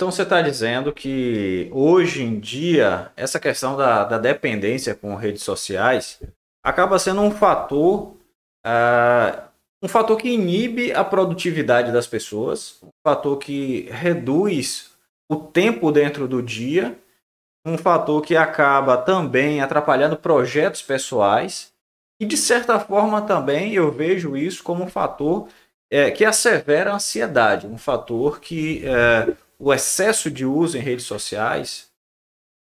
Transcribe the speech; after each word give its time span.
então 0.00 0.10
você 0.10 0.22
está 0.22 0.40
dizendo 0.40 0.94
que 0.94 1.68
hoje 1.70 2.22
em 2.22 2.40
dia 2.40 3.12
essa 3.14 3.38
questão 3.38 3.76
da, 3.76 4.02
da 4.02 4.16
dependência 4.16 4.94
com 4.94 5.14
redes 5.14 5.42
sociais 5.42 6.18
acaba 6.64 6.98
sendo 6.98 7.20
um 7.20 7.30
fator 7.30 8.16
uh, 8.66 9.42
um 9.82 9.88
fator 9.88 10.16
que 10.16 10.30
inibe 10.30 10.90
a 10.94 11.04
produtividade 11.04 11.92
das 11.92 12.06
pessoas, 12.06 12.82
um 12.82 12.88
fator 13.06 13.36
que 13.36 13.90
reduz 13.90 14.90
o 15.30 15.36
tempo 15.36 15.92
dentro 15.92 16.26
do 16.26 16.42
dia, 16.42 16.98
um 17.66 17.76
fator 17.76 18.22
que 18.22 18.34
acaba 18.34 18.96
também 18.96 19.60
atrapalhando 19.60 20.16
projetos 20.16 20.80
pessoais. 20.80 21.74
E 22.18 22.24
de 22.24 22.38
certa 22.38 22.80
forma 22.80 23.20
também 23.20 23.74
eu 23.74 23.92
vejo 23.92 24.34
isso 24.34 24.62
como 24.62 24.84
um 24.84 24.88
fator 24.88 25.46
é, 25.92 26.10
que 26.10 26.24
assevera 26.24 26.90
a 26.90 26.94
ansiedade, 26.94 27.66
um 27.66 27.76
fator 27.76 28.40
que 28.40 28.82
é, 28.86 29.36
o 29.60 29.74
excesso 29.74 30.30
de 30.30 30.46
uso 30.46 30.78
em 30.78 30.80
redes 30.80 31.04
sociais, 31.04 31.90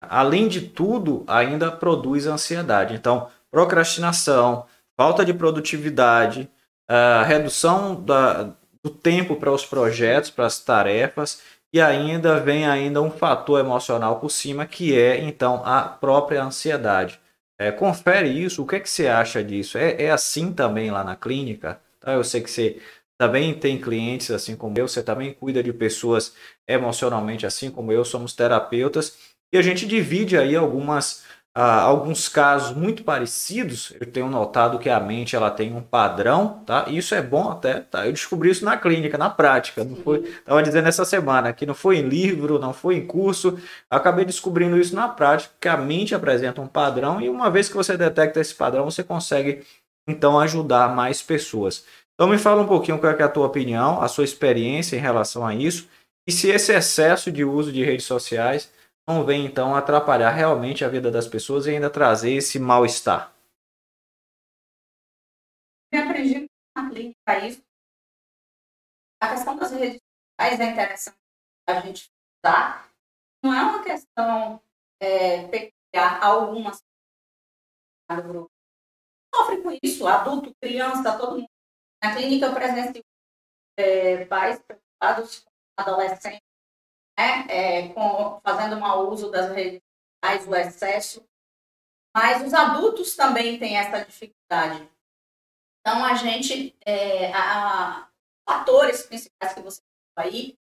além 0.00 0.48
de 0.48 0.62
tudo, 0.62 1.22
ainda 1.26 1.70
produz 1.70 2.26
ansiedade. 2.26 2.94
Então, 2.94 3.28
procrastinação, 3.50 4.64
falta 4.96 5.22
de 5.24 5.34
produtividade, 5.34 6.50
a 6.88 7.22
redução 7.22 8.02
da, 8.02 8.54
do 8.82 8.90
tempo 8.90 9.36
para 9.36 9.52
os 9.52 9.64
projetos, 9.64 10.30
para 10.30 10.46
as 10.46 10.58
tarefas, 10.58 11.42
e 11.72 11.80
ainda 11.80 12.40
vem 12.40 12.66
ainda 12.66 13.00
um 13.00 13.10
fator 13.10 13.60
emocional 13.60 14.18
por 14.18 14.30
cima, 14.30 14.66
que 14.66 14.98
é 14.98 15.20
então 15.20 15.62
a 15.64 15.82
própria 15.82 16.42
ansiedade. 16.42 17.20
É, 17.58 17.70
confere 17.70 18.28
isso, 18.28 18.62
o 18.62 18.66
que, 18.66 18.76
é 18.76 18.80
que 18.80 18.88
você 18.88 19.06
acha 19.06 19.44
disso? 19.44 19.76
É, 19.76 20.04
é 20.04 20.10
assim 20.10 20.50
também 20.50 20.90
lá 20.90 21.04
na 21.04 21.14
clínica? 21.14 21.78
Tá? 22.00 22.14
Eu 22.14 22.24
sei 22.24 22.40
que 22.40 22.50
você 22.50 22.80
também 23.20 23.52
tem 23.52 23.78
clientes 23.78 24.30
assim 24.30 24.56
como 24.56 24.78
eu, 24.78 24.88
você 24.88 25.02
também 25.02 25.34
cuida 25.34 25.62
de 25.62 25.74
pessoas 25.74 26.34
emocionalmente 26.66 27.44
assim 27.44 27.70
como 27.70 27.92
eu, 27.92 28.02
somos 28.02 28.32
terapeutas 28.32 29.18
e 29.52 29.58
a 29.58 29.62
gente 29.62 29.86
divide 29.86 30.38
aí 30.38 30.56
algumas 30.56 31.22
ah, 31.54 31.82
alguns 31.82 32.28
casos 32.28 32.74
muito 32.74 33.02
parecidos. 33.02 33.92
Eu 34.00 34.06
tenho 34.06 34.28
notado 34.28 34.78
que 34.78 34.88
a 34.88 35.00
mente 35.00 35.34
ela 35.36 35.50
tem 35.50 35.74
um 35.74 35.82
padrão, 35.82 36.62
tá? 36.64 36.86
E 36.88 36.96
isso 36.96 37.14
é 37.14 37.20
bom 37.20 37.50
até, 37.50 37.80
tá? 37.80 38.06
Eu 38.06 38.12
descobri 38.12 38.50
isso 38.50 38.64
na 38.64 38.76
clínica, 38.76 39.18
na 39.18 39.28
prática, 39.28 39.84
não 39.84 39.96
foi, 39.96 40.22
tava 40.44 40.62
dizendo 40.62 40.88
essa 40.88 41.04
semana 41.04 41.52
que 41.52 41.66
não 41.66 41.74
foi 41.74 41.98
em 41.98 42.08
livro, 42.08 42.58
não 42.58 42.72
foi 42.72 42.96
em 42.96 43.06
curso, 43.06 43.58
acabei 43.90 44.24
descobrindo 44.24 44.78
isso 44.78 44.94
na 44.94 45.08
prática, 45.08 45.52
que 45.60 45.68
a 45.68 45.76
mente 45.76 46.14
apresenta 46.14 46.60
um 46.60 46.68
padrão 46.68 47.20
e 47.20 47.28
uma 47.28 47.50
vez 47.50 47.68
que 47.68 47.76
você 47.76 47.96
detecta 47.96 48.40
esse 48.40 48.54
padrão, 48.54 48.84
você 48.84 49.02
consegue 49.02 49.62
então 50.08 50.38
ajudar 50.38 50.94
mais 50.94 51.22
pessoas. 51.22 51.84
Então 52.20 52.28
me 52.28 52.36
fala 52.36 52.60
um 52.60 52.66
pouquinho 52.66 53.00
qual 53.00 53.10
é, 53.10 53.18
é 53.18 53.22
a 53.22 53.30
tua 53.30 53.46
opinião, 53.46 54.02
a 54.02 54.06
sua 54.06 54.24
experiência 54.24 54.94
em 54.94 55.00
relação 55.00 55.46
a 55.46 55.54
isso 55.54 55.88
e 56.28 56.30
se 56.30 56.50
esse 56.50 56.70
excesso 56.70 57.32
de 57.32 57.46
uso 57.46 57.72
de 57.72 57.82
redes 57.82 58.04
sociais 58.04 58.70
não 59.08 59.24
vem 59.24 59.46
então 59.46 59.74
atrapalhar 59.74 60.28
realmente 60.28 60.84
a 60.84 60.88
vida 60.90 61.10
das 61.10 61.26
pessoas 61.26 61.64
e 61.64 61.70
ainda 61.70 61.88
trazer 61.88 62.32
esse 62.32 62.58
mal-estar. 62.58 63.34
Eu 65.90 66.02
aprendi 66.02 66.46
na 66.76 66.90
clínica 66.90 67.46
isso. 67.46 67.62
A 69.22 69.30
questão 69.30 69.56
das 69.56 69.72
redes 69.72 69.98
sociais 70.38 70.60
é 70.60 70.72
interessante 70.72 71.16
a 71.66 71.80
gente 71.80 72.10
usar. 72.44 72.92
Não 73.42 73.54
é 73.54 73.62
uma 73.62 73.82
questão 73.82 74.60
é, 75.00 75.48
peculiar 75.48 76.22
a 76.22 76.26
algumas 76.26 76.82
grupo. 78.22 78.50
Sofre 79.34 79.62
com 79.62 79.70
isso, 79.82 80.06
adulto, 80.06 80.52
criança, 80.60 81.16
todo 81.16 81.38
mundo 81.38 81.48
na 82.02 82.14
clínica 82.14 82.46
eu 82.46 82.54
presencio 82.54 83.04
é, 83.78 84.24
pais 84.26 84.58
preocupados 84.60 85.40
com 85.40 85.50
adolescentes, 85.76 86.40
né, 87.18 87.46
é, 87.48 87.88
com, 87.92 88.40
fazendo 88.40 88.80
mau 88.80 89.10
uso 89.10 89.30
das 89.30 89.52
redes 89.52 89.80
sociais, 90.22 90.48
o 90.48 90.54
excesso, 90.54 91.28
mas 92.14 92.44
os 92.44 92.52
adultos 92.52 93.14
também 93.14 93.58
têm 93.58 93.76
essa 93.76 94.04
dificuldade. 94.04 94.90
Então, 95.80 96.04
a 96.04 96.14
gente, 96.14 96.76
é, 96.84 97.32
a, 97.32 98.10
fatores 98.48 99.02
principais 99.06 99.54
que 99.54 99.60
você 99.60 99.80
aí, 100.16 100.58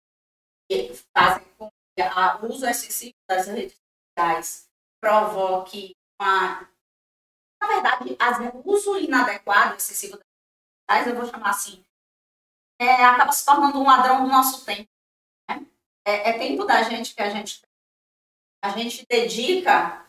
que 0.69 0.93
fazem 1.15 1.45
com 1.57 1.69
que 1.95 2.03
o 2.41 2.49
uso 2.51 2.67
excessivo 2.67 3.15
das 3.27 3.47
redes 3.47 3.79
sociais 4.17 4.69
provoque 5.01 5.95
uma. 6.19 6.69
Na 7.59 7.67
verdade, 7.67 8.17
o 8.53 8.71
uso 8.71 8.97
inadequado, 8.97 9.75
excessivo 9.75 10.19
eu 11.07 11.15
vou 11.15 11.25
chamar 11.25 11.49
assim, 11.49 11.83
é, 12.79 13.03
acaba 13.03 13.31
se 13.31 13.45
tornando 13.45 13.79
um 13.79 13.85
ladrão 13.85 14.23
do 14.23 14.31
nosso 14.31 14.65
tempo. 14.65 14.89
Né? 15.49 15.65
É, 16.05 16.29
é, 16.29 16.39
tempo 16.39 16.65
da 16.65 16.83
gente 16.83 17.13
que 17.13 17.21
a 17.21 17.29
gente 17.29 17.61
a 18.63 18.69
gente 18.69 19.05
dedica, 19.07 20.05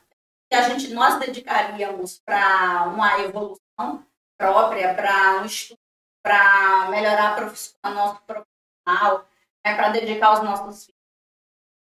que 0.48 0.56
a 0.56 0.68
gente 0.68 0.88
nós 0.88 1.18
dedicaríamos 1.18 2.18
para 2.20 2.84
uma 2.84 3.20
evolução 3.20 4.06
própria, 4.38 4.94
para 4.94 5.42
um 5.42 5.44
estudo, 5.44 5.78
para 6.22 6.88
melhorar 6.90 7.32
a 7.32 7.36
profissão, 7.36 7.78
nosso 7.94 8.22
profissional, 8.22 9.28
né? 9.64 9.74
para 9.74 9.90
dedicar 9.90 10.32
os 10.32 10.42
nossos 10.42 10.86
filhos, 10.86 11.00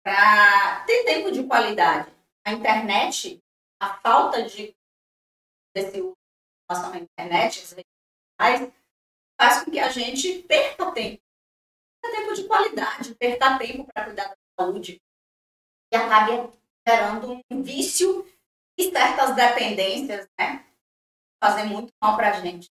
para 0.03 0.83
ter 0.85 1.03
tempo 1.05 1.31
de 1.31 1.43
qualidade. 1.45 2.11
A 2.45 2.51
internet, 2.51 3.41
a 3.79 3.93
falta 3.95 4.43
de 4.43 4.75
desse 5.73 6.01
relação 6.69 6.93
à 6.93 6.97
internet, 6.97 7.61
as 7.61 7.71
redes 7.71 7.91
sociais, 8.39 8.76
faz 9.39 9.63
com 9.63 9.71
que 9.71 9.79
a 9.79 9.89
gente 9.89 10.43
perca 10.43 10.91
tempo. 10.91 11.21
Perca 12.01 12.17
tempo 12.17 12.33
de 12.33 12.47
qualidade, 12.47 13.15
perca 13.15 13.57
tempo 13.57 13.85
para 13.85 14.05
cuidar 14.05 14.27
da 14.29 14.35
saúde. 14.59 15.01
E 15.91 15.95
acabe 15.95 16.51
gerando 16.87 17.41
um 17.49 17.61
vício 17.63 18.25
e 18.77 18.91
certas 18.91 19.35
dependências, 19.35 20.27
né? 20.37 20.65
Fazem 21.43 21.67
muito 21.67 21.93
mal 22.01 22.15
para 22.15 22.31
a 22.31 22.39
gente. 22.41 22.69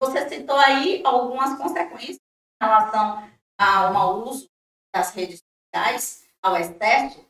Você 0.00 0.28
citou 0.28 0.56
aí 0.56 1.02
algumas 1.04 1.56
consequências 1.56 2.18
em 2.60 2.64
relação 2.64 3.30
ao 3.58 3.92
mau 3.92 4.28
uso 4.28 4.50
das 4.94 5.14
redes 5.14 5.40
sociais, 5.72 6.28
ao 6.42 6.56
excesso. 6.56 7.24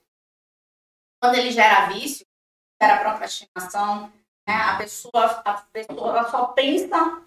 Quando 1.20 1.37
ele 1.37 1.53
gera 1.53 1.87
vício, 1.87 2.26
gera 2.81 3.00
procrastinação, 3.00 4.09
né? 4.49 4.54
a, 4.54 4.76
pessoa, 4.76 5.43
a 5.44 5.54
pessoa 5.72 6.31
só 6.31 6.47
pensa 6.49 7.22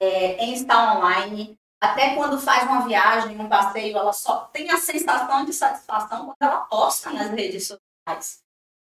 é, 0.00 0.44
em 0.44 0.54
estar 0.54 0.96
online. 0.96 1.58
Até 1.80 2.14
quando 2.14 2.40
faz 2.40 2.64
uma 2.64 2.86
viagem, 2.86 3.38
um 3.38 3.48
passeio, 3.48 3.96
ela 3.96 4.12
só 4.12 4.46
tem 4.46 4.70
a 4.70 4.78
sensação 4.78 5.44
de 5.44 5.52
satisfação 5.52 6.26
quando 6.26 6.36
ela 6.40 6.62
posta 6.62 7.10
nas 7.10 7.30
redes 7.30 7.66
sociais. 7.66 8.42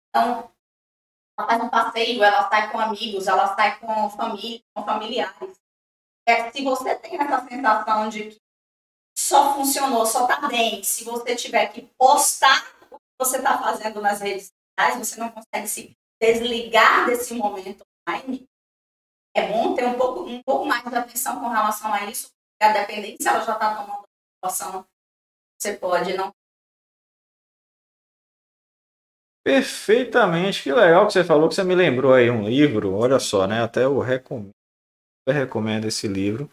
Então, 0.09 0.51
ela 1.39 1.49
faz 1.49 1.63
um 1.63 1.69
passeio, 1.69 2.23
ela 2.23 2.49
sai 2.49 2.71
com 2.71 2.79
amigos, 2.79 3.27
ela 3.27 3.55
sai 3.55 3.79
com 3.79 4.11
família, 4.11 4.61
com 4.75 4.85
familiares. 4.85 5.59
É, 6.27 6.51
se 6.51 6.63
você 6.63 6.95
tem 6.97 7.19
essa 7.19 7.49
sensação 7.49 8.09
de 8.09 8.31
que 8.31 8.41
só 9.19 9.55
funcionou, 9.55 10.05
só 10.05 10.27
tá 10.27 10.47
bem, 10.47 10.83
se 10.83 11.05
você 11.05 11.35
tiver 11.35 11.67
que 11.69 11.83
postar 11.99 12.71
o 12.91 12.99
que 12.99 13.05
você 13.19 13.39
está 13.39 13.59
fazendo 13.59 14.01
nas 14.01 14.21
redes 14.21 14.51
sociais, 14.79 14.99
você 14.99 15.19
não 15.19 15.31
consegue 15.31 15.69
se 15.69 15.97
desligar 16.21 17.07
desse 17.07 17.35
momento 17.35 17.83
online, 18.07 18.47
é 19.35 19.47
bom 19.47 19.75
ter 19.75 19.85
um 19.87 19.97
pouco, 19.97 20.23
um 20.23 20.43
pouco 20.43 20.67
mais 20.67 20.83
de 20.83 20.95
atenção 20.95 21.41
com 21.41 21.49
relação 21.49 21.93
a 21.93 22.05
isso, 22.07 22.29
porque 22.29 22.71
a 22.71 22.81
dependência 22.81 23.31
ela 23.31 23.45
já 23.45 23.53
está 23.53 23.75
tomando 23.75 24.05
situação. 24.45 24.85
Você 25.61 25.75
pode 25.75 26.15
não. 26.15 26.33
Perfeitamente, 29.45 30.63
que 30.63 30.73
legal 30.73 31.07
que 31.07 31.13
você 31.13 31.25
falou, 31.25 31.49
que 31.49 31.55
você 31.55 31.65
me 31.65 31.75
lembrou 31.75 32.13
aí 32.13 32.31
um 32.31 32.47
livro, 32.47 32.95
olha 32.95 33.19
só, 33.19 33.47
né? 33.47 33.63
Até 33.63 33.85
eu 33.85 33.99
recomendo, 33.99 34.51
eu 35.27 35.33
recomendo 35.33 35.87
esse 35.87 36.07
livro, 36.07 36.51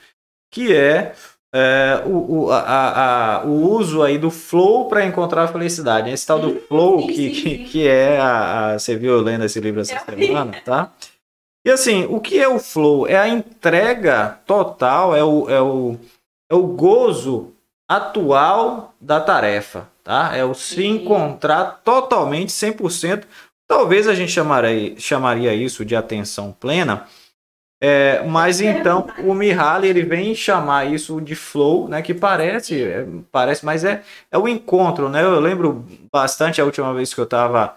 que 0.54 0.74
é, 0.74 1.14
é 1.54 2.04
o, 2.06 2.46
o, 2.46 2.52
a, 2.52 3.40
a, 3.40 3.46
o 3.46 3.70
uso 3.72 4.04
aí 4.04 4.18
do 4.18 4.32
flow 4.32 4.88
para 4.88 5.06
encontrar 5.06 5.44
a 5.44 5.48
felicidade. 5.48 6.10
Esse 6.10 6.26
tal 6.26 6.40
do 6.40 6.60
flow 6.62 7.08
que, 7.08 7.30
que, 7.32 7.66
que 7.66 7.88
é 7.88 8.20
a, 8.20 8.74
a, 8.74 8.80
Você 8.80 8.96
viu 8.96 9.20
lendo 9.20 9.44
esse 9.44 9.60
livro 9.60 9.82
essa 9.82 10.00
semana, 10.00 10.62
tá? 10.62 10.94
E 11.68 11.70
assim, 11.70 12.06
o 12.06 12.22
que 12.22 12.40
é 12.40 12.48
o 12.48 12.60
flow? 12.60 13.06
É 13.06 13.18
a 13.18 13.28
entrega 13.28 14.40
total, 14.46 15.14
é 15.14 15.22
o, 15.22 15.50
é 15.50 15.62
o, 15.62 15.98
é 16.50 16.56
o 16.56 16.64
gozo 16.64 17.54
atual 17.90 18.94
da 19.02 19.20
tarefa, 19.20 19.90
tá? 20.02 20.32
É 20.34 20.46
o 20.46 20.54
se 20.54 20.86
encontrar 20.86 21.82
totalmente 21.84 22.54
100%. 22.54 23.26
Talvez 23.68 24.08
a 24.08 24.16
gente 24.16 24.32
chamaria, 24.32 24.98
chamaria 24.98 25.54
isso 25.54 25.84
de 25.84 25.94
atenção 25.94 26.56
plena, 26.58 27.06
é, 27.84 28.24
mas 28.24 28.62
então 28.62 29.08
o 29.26 29.34
Mihaly 29.34 29.90
ele 29.90 30.04
vem 30.04 30.34
chamar 30.34 30.86
isso 30.86 31.20
de 31.20 31.36
flow, 31.36 31.90
né? 31.90 32.02
Que 32.02 32.14
parece, 32.14 32.82
é, 32.82 33.06
parece, 33.30 33.66
mas 33.66 33.84
é, 33.84 34.04
é 34.32 34.38
o 34.38 34.48
encontro, 34.48 35.10
né? 35.10 35.22
Eu 35.22 35.38
lembro 35.42 35.86
bastante 36.10 36.62
a 36.62 36.66
última 36.66 36.94
vez 36.94 37.14
que 37.14 37.20
eu 37.20 37.26
estava 37.26 37.76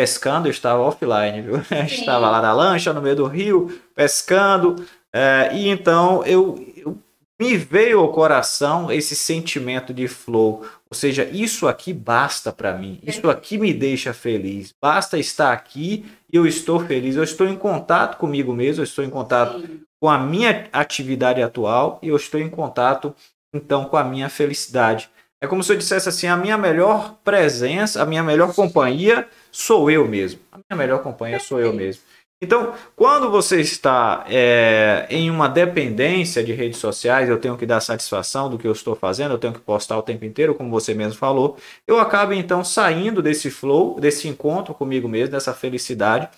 pescando, 0.00 0.48
eu 0.48 0.50
estava 0.50 0.80
offline, 0.80 1.42
viu? 1.42 1.56
estava 1.84 2.30
lá 2.30 2.40
na 2.40 2.54
lancha, 2.54 2.90
no 2.90 3.02
meio 3.02 3.16
do 3.16 3.26
rio, 3.26 3.82
pescando. 3.94 4.82
É, 5.12 5.50
e 5.52 5.68
então 5.68 6.24
eu, 6.24 6.58
eu, 6.74 6.96
me 7.38 7.54
veio 7.54 8.00
ao 8.00 8.10
coração 8.10 8.90
esse 8.90 9.14
sentimento 9.14 9.92
de 9.92 10.08
flow, 10.08 10.64
Ou 10.90 10.96
seja, 10.96 11.24
isso 11.24 11.68
aqui 11.68 11.92
basta 11.92 12.50
para 12.50 12.72
mim, 12.72 12.98
isso 13.02 13.28
aqui 13.28 13.58
me 13.58 13.74
deixa 13.74 14.14
feliz. 14.14 14.72
Basta 14.80 15.18
estar 15.18 15.52
aqui 15.52 16.06
e 16.32 16.36
eu 16.36 16.46
estou 16.46 16.80
feliz. 16.80 17.16
Eu 17.16 17.24
estou 17.24 17.46
em 17.46 17.56
contato 17.56 18.16
comigo 18.16 18.54
mesmo, 18.54 18.80
eu 18.80 18.84
estou 18.84 19.04
em 19.04 19.10
contato 19.10 19.60
Sim. 19.60 19.80
com 20.00 20.08
a 20.08 20.18
minha 20.18 20.66
atividade 20.72 21.42
atual 21.42 21.98
e 22.02 22.08
eu 22.08 22.16
estou 22.16 22.40
em 22.40 22.48
contato 22.48 23.14
então 23.54 23.84
com 23.84 23.98
a 23.98 24.04
minha 24.04 24.30
felicidade. 24.30 25.10
É 25.42 25.46
como 25.46 25.62
se 25.62 25.70
eu 25.70 25.76
dissesse 25.76 26.08
assim: 26.08 26.26
a 26.26 26.36
minha 26.38 26.56
melhor 26.56 27.16
presença, 27.22 28.02
a 28.02 28.06
minha 28.06 28.22
melhor 28.22 28.54
companhia 28.54 29.28
sou 29.50 29.90
eu 29.90 30.06
mesmo. 30.06 30.40
A 30.52 30.58
minha 30.58 30.78
melhor 30.78 31.02
companhia 31.02 31.40
sou 31.40 31.60
eu 31.60 31.72
mesmo. 31.72 32.02
Então, 32.42 32.72
quando 32.96 33.30
você 33.30 33.60
está 33.60 34.24
é, 34.26 35.06
em 35.10 35.30
uma 35.30 35.46
dependência 35.46 36.42
de 36.42 36.52
redes 36.52 36.78
sociais, 36.78 37.28
eu 37.28 37.38
tenho 37.38 37.56
que 37.56 37.66
dar 37.66 37.80
satisfação 37.80 38.48
do 38.48 38.58
que 38.58 38.66
eu 38.66 38.72
estou 38.72 38.96
fazendo, 38.96 39.32
eu 39.32 39.38
tenho 39.38 39.52
que 39.52 39.60
postar 39.60 39.98
o 39.98 40.02
tempo 40.02 40.24
inteiro, 40.24 40.54
como 40.54 40.70
você 40.70 40.94
mesmo 40.94 41.18
falou, 41.18 41.58
eu 41.86 42.00
acabo 42.00 42.32
então 42.32 42.64
saindo 42.64 43.20
desse 43.20 43.50
flow, 43.50 44.00
desse 44.00 44.26
encontro 44.26 44.72
comigo 44.72 45.06
mesmo, 45.06 45.32
dessa 45.32 45.52
felicidade, 45.52 46.30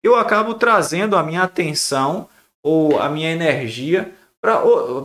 eu 0.00 0.14
acabo 0.14 0.54
trazendo 0.54 1.16
a 1.16 1.24
minha 1.24 1.42
atenção 1.42 2.28
ou 2.62 3.00
a 3.00 3.08
minha 3.08 3.32
energia 3.32 4.12
para 4.40 4.60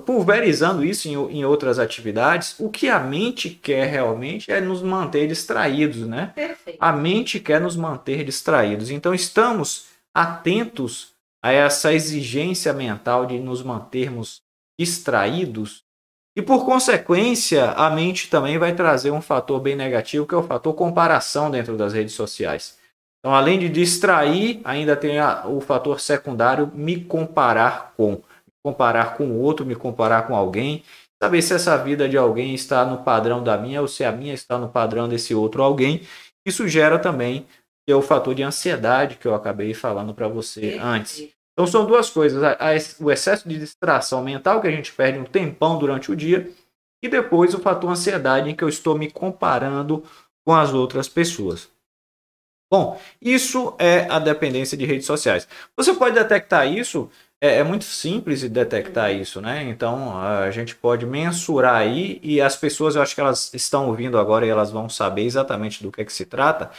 pulverizando 0.06 0.86
isso 0.86 1.08
em, 1.08 1.14
em, 1.14 1.46
outras 1.46 1.80
atividades, 1.80 2.56
o 2.60 2.70
que 2.70 2.88
a 2.88 3.00
mente 3.00 3.50
quer 3.50 3.88
realmente 3.88 4.52
é 4.52 4.62
nos 4.62 4.82
manter 4.82 5.28
distraídos, 5.28 6.08
né? 6.08 6.32
Perfeito. 6.36 6.78
A 6.80 6.92
mente 6.92 7.40
quer 7.40 7.60
nos 7.60 7.76
manter 7.76 8.24
distraídos. 8.24 8.92
Então 8.92 9.14
estamos 9.14 9.88
atentos 10.14 11.14
a 11.44 11.52
essa 11.52 11.92
exigência 11.92 12.72
mental 12.72 13.26
de 13.26 13.40
nos 13.40 13.64
mantermos 13.64 14.42
distraídos. 14.80 15.84
E 16.36 16.42
por 16.42 16.66
consequência, 16.66 17.72
a 17.72 17.90
mente 17.90 18.30
também 18.30 18.58
vai 18.58 18.74
trazer 18.74 19.12
um 19.12 19.22
fator 19.22 19.60
bem 19.60 19.76
negativo, 19.76 20.26
que 20.26 20.34
é 20.34 20.38
o 20.38 20.44
fator 20.44 20.74
comparação 20.74 21.52
dentro 21.52 21.76
das 21.78 21.94
redes 21.94 22.14
sociais. 22.14 22.78
Então, 23.20 23.34
além 23.34 23.60
de 23.60 23.70
distrair, 23.70 24.60
ainda 24.64 24.96
tem 24.96 25.20
a, 25.20 25.48
o 25.48 25.62
fator 25.62 26.00
secundário 26.00 26.72
me 26.74 27.04
comparar 27.04 27.94
com. 27.96 28.22
Comparar 28.64 29.18
com 29.18 29.26
o 29.26 29.40
outro, 29.40 29.66
me 29.66 29.76
comparar 29.76 30.28
com 30.28 30.36
alguém. 30.36 30.84
Saber 31.22 31.42
se 31.42 31.54
essa 31.54 31.78
vida 31.78 32.08
de 32.08 32.18
alguém 32.18 32.54
está 32.54 32.86
no 32.86 33.04
padrão 33.04 33.44
da 33.44 33.58
minha 33.58 33.82
ou 33.82 33.88
se 33.88 34.04
a 34.04 34.12
minha 34.12 34.34
está 34.34 34.58
no 34.58 34.70
padrão 34.70 35.08
desse 35.08 35.36
outro 35.36 35.64
alguém. 35.64 36.02
Isso 36.46 36.68
gera 36.68 37.00
também 37.00 37.46
que 37.86 37.92
é 37.92 37.96
o 37.96 38.02
fator 38.02 38.34
de 38.34 38.44
ansiedade 38.44 39.18
que 39.18 39.28
eu 39.28 39.36
acabei 39.36 39.74
falando 39.74 40.14
para 40.14 40.28
você 40.28 40.80
antes. 40.82 41.30
Então 41.54 41.68
são 41.68 41.86
duas 41.86 42.10
coisas: 42.10 42.42
o 43.00 43.12
excesso 43.12 43.48
de 43.48 43.60
distração 43.60 44.24
mental, 44.24 44.62
que 44.62 44.68
a 44.68 44.72
gente 44.72 44.92
perde 44.92 45.20
um 45.20 45.26
tempão 45.26 45.78
durante 45.78 46.12
o 46.12 46.16
dia, 46.16 46.50
e 47.04 47.10
depois 47.10 47.54
o 47.54 47.60
fator 47.60 47.90
ansiedade, 47.90 48.50
em 48.50 48.56
que 48.56 48.64
eu 48.64 48.70
estou 48.70 48.98
me 48.98 49.12
comparando 49.12 50.04
com 50.46 50.54
as 50.54 50.74
outras 50.74 51.08
pessoas. 51.08 51.70
Bom, 52.72 53.00
isso 53.22 53.76
é 53.78 54.08
a 54.10 54.18
dependência 54.18 54.76
de 54.76 54.86
redes 54.86 55.06
sociais. 55.06 55.48
Você 55.78 55.94
pode 55.94 56.16
detectar 56.16 56.68
isso, 56.68 57.10
é, 57.44 57.58
é 57.58 57.64
muito 57.64 57.84
simples 57.84 58.40
de 58.40 58.48
detectar 58.48 59.12
uhum. 59.12 59.18
isso, 59.20 59.42
né? 59.42 59.64
Então 59.64 60.18
a 60.18 60.50
gente 60.50 60.74
pode 60.74 61.06
mensurar 61.06 61.76
aí, 61.76 62.18
e 62.24 62.40
as 62.40 62.56
pessoas, 62.56 62.96
eu 62.96 63.02
acho 63.02 63.14
que 63.14 63.20
elas 63.20 63.54
estão 63.54 63.88
ouvindo 63.88 64.18
agora 64.18 64.46
e 64.46 64.50
elas 64.50 64.72
vão 64.72 64.88
saber 64.88 65.24
exatamente 65.24 65.84
do 65.84 65.92
que, 65.92 66.02
é 66.02 66.06
que 66.06 66.14
se 66.14 66.26
trata. 66.26 66.72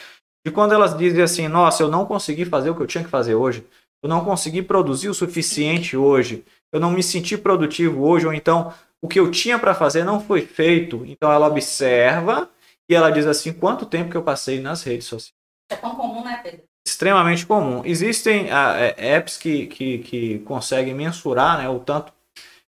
E 0.47 0.51
quando 0.51 0.73
elas 0.73 0.97
dizem 0.97 1.23
assim, 1.23 1.49
nossa, 1.49 1.83
eu 1.83 1.91
não 1.91 2.07
consegui 2.07 2.47
fazer 2.47 2.71
o 2.71 2.75
que 2.75 2.81
eu 2.81 2.87
tinha 2.87 3.05
que 3.05 3.11
fazer 3.11 3.35
hoje, 3.35 3.67
eu 4.03 4.09
não 4.09 4.25
consegui 4.25 4.63
produzir 4.63 5.11
o 5.11 5.15
suficiente 5.15 5.99
hoje, 5.99 6.45
eu 6.73 6.81
não 6.81 6.91
me 6.91 7.03
senti 7.03 7.37
produtivo 7.37 8.07
hoje, 8.07 8.27
ou 8.27 8.33
então 8.33 8.73
o 9.03 9.09
que 9.09 9.21
eu 9.21 9.31
tinha 9.31 9.59
para 9.59 9.75
fazer 9.75 10.03
não 10.03 10.19
foi 10.19 10.47
feito. 10.47 11.05
Então 11.07 11.31
ela 11.31 11.47
observa 11.47 12.49
e 12.89 12.95
ela 12.95 13.11
diz 13.11 13.27
assim, 13.27 13.53
quanto 13.53 13.85
tempo 13.85 14.11
que 14.11 14.17
eu 14.17 14.23
passei 14.23 14.61
nas 14.61 14.83
redes 14.83 15.07
sociais. 15.07 15.35
É 15.71 15.77
tão 15.77 15.95
comum, 15.95 16.25
né, 16.25 16.41
Pedro? 16.43 16.65
Extremamente 16.87 17.47
comum. 17.47 17.83
Existem 17.85 18.49
é, 18.51 19.17
apps 19.17 19.37
que, 19.37 19.67
que, 19.67 19.99
que 19.99 20.39
conseguem 20.41 20.95
mensurar 20.95 21.59
né, 21.59 21.69
o 21.69 21.79
tanto 21.79 22.13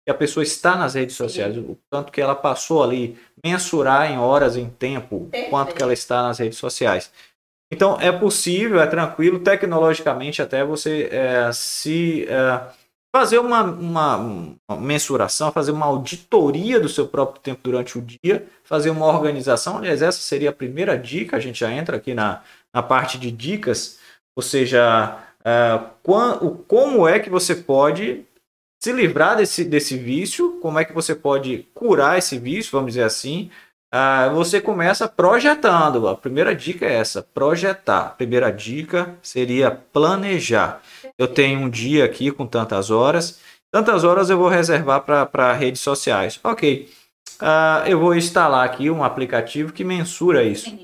que 0.05 0.11
a 0.11 0.14
pessoa 0.14 0.44
está 0.44 0.76
nas 0.76 0.94
redes 0.94 1.16
sociais, 1.16 1.56
o 1.56 1.78
tanto 1.90 2.12
que 2.12 2.20
ela 2.20 2.34
passou 2.34 2.82
ali, 2.82 3.19
mensurar 3.43 4.11
em 4.11 4.19
horas, 4.19 4.56
em 4.56 4.69
tempo, 4.69 5.28
Perfeito. 5.31 5.50
quanto 5.50 5.75
que 5.75 5.82
ela 5.82 5.94
está 5.94 6.22
nas 6.22 6.38
redes 6.38 6.58
sociais. 6.58 7.11
Então 7.72 7.99
é 8.00 8.12
possível, 8.12 8.81
é 8.81 8.87
tranquilo, 8.87 9.40
tecnologicamente 9.40 10.43
até 10.43 10.62
você 10.62 11.08
é, 11.11 11.50
se 11.52 12.26
é, 12.28 12.61
fazer 13.14 13.38
uma, 13.38 13.62
uma, 13.62 14.16
uma, 14.16 14.81
mensuração, 14.81 15.50
fazer 15.50 15.70
uma 15.70 15.87
auditoria 15.87 16.78
do 16.78 16.88
seu 16.88 17.08
próprio 17.08 17.40
tempo 17.40 17.61
durante 17.64 17.99
o 17.99 18.02
dia, 18.02 18.46
fazer 18.62 18.90
uma 18.90 19.06
organização. 19.06 19.78
Aliás, 19.78 20.02
essa 20.02 20.19
seria 20.19 20.50
a 20.50 20.52
primeira 20.52 20.99
dica. 20.99 21.37
A 21.37 21.40
gente 21.40 21.61
já 21.61 21.72
entra 21.72 21.96
aqui 21.96 22.12
na, 22.12 22.43
na 22.72 22.82
parte 22.82 23.16
de 23.16 23.31
dicas, 23.31 23.99
ou 24.37 24.43
seja, 24.43 25.19
é, 25.45 25.81
como 26.67 27.07
é 27.07 27.19
que 27.19 27.31
você 27.31 27.55
pode 27.55 28.25
se 28.83 28.93
livrar 28.93 29.37
desse, 29.37 29.65
desse 29.65 29.97
vício, 29.97 30.59
como 30.61 30.79
é 30.79 30.85
que 30.85 30.93
você 30.93 31.15
pode 31.15 31.67
curar 31.73 32.19
esse 32.19 32.39
vício, 32.39 32.73
vamos 32.73 32.93
dizer 32.93 33.05
assim, 33.05 33.51
ah, 33.97 34.29
você 34.29 34.61
começa 34.61 35.07
projetando. 35.07 36.09
A 36.09 36.17
primeira 36.17 36.53
dica 36.53 36.85
é 36.85 36.95
essa: 36.95 37.23
projetar. 37.23 38.07
A 38.07 38.11
primeira 38.11 38.51
dica 38.51 39.15
seria 39.23 39.71
planejar. 39.71 40.83
Eu 41.17 41.29
tenho 41.29 41.61
um 41.61 41.71
dia 41.71 42.05
aqui 42.05 42.33
com 42.33 42.45
tantas 42.45 42.91
horas, 42.91 43.39
tantas 43.73 44.03
horas 44.03 44.31
eu 44.31 44.37
vou 44.37 44.49
reservar 44.49 45.03
para 45.03 45.53
redes 45.53 45.81
sociais. 45.81 46.41
Ok. 46.43 46.91
Ah, 47.39 47.85
eu 47.87 48.01
vou 48.01 48.17
instalar 48.17 48.65
aqui 48.65 48.91
um 48.91 49.05
aplicativo 49.05 49.73
que 49.73 49.85
mensura 49.85 50.43
isso. 50.43 50.77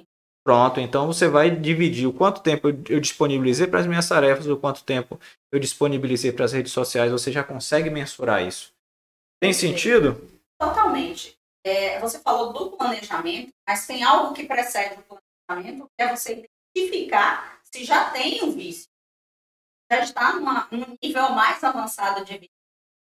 Pronto, 0.45 0.81
então 0.81 1.07
você 1.07 1.29
vai 1.29 1.51
dividir 1.51 2.07
o 2.07 2.13
quanto 2.13 2.43
tempo 2.43 2.69
eu 2.89 2.99
disponibilizei 2.99 3.67
para 3.67 3.81
as 3.81 3.87
minhas 3.87 4.09
tarefas, 4.09 4.47
o 4.47 4.57
quanto 4.57 4.83
tempo 4.83 5.21
eu 5.53 5.61
disponibilizei 5.61 6.33
para 6.33 6.47
as 6.47 6.53
redes 6.53 6.73
sociais, 6.73 7.13
você 7.13 7.31
já 7.31 7.45
consegue 7.45 7.91
mensurar 7.91 8.43
isso. 8.43 8.73
Tem 9.41 9.53
sentido? 9.53 10.21
Totalmente 10.59 11.41
é, 11.65 11.99
você 12.01 12.19
falou 12.21 12.53
do 12.53 12.77
planejamento, 12.77 13.53
mas 13.69 13.87
tem 13.87 14.03
algo 14.03 14.35
que 14.35 14.47
precede 14.47 15.01
o 15.09 15.21
planejamento, 15.49 15.91
que 15.97 16.03
é 16.03 16.17
você 16.17 16.49
identificar 16.75 17.61
se 17.65 17.85
já 17.85 18.11
tem 18.11 18.43
um 18.43 18.53
vício, 18.53 18.89
já 19.91 20.01
está 20.01 20.33
numa, 20.35 20.69
num 20.71 20.97
nível 21.03 21.31
mais 21.31 21.63
avançado 21.63 22.25
de 22.25 22.39
vício. 22.39 22.55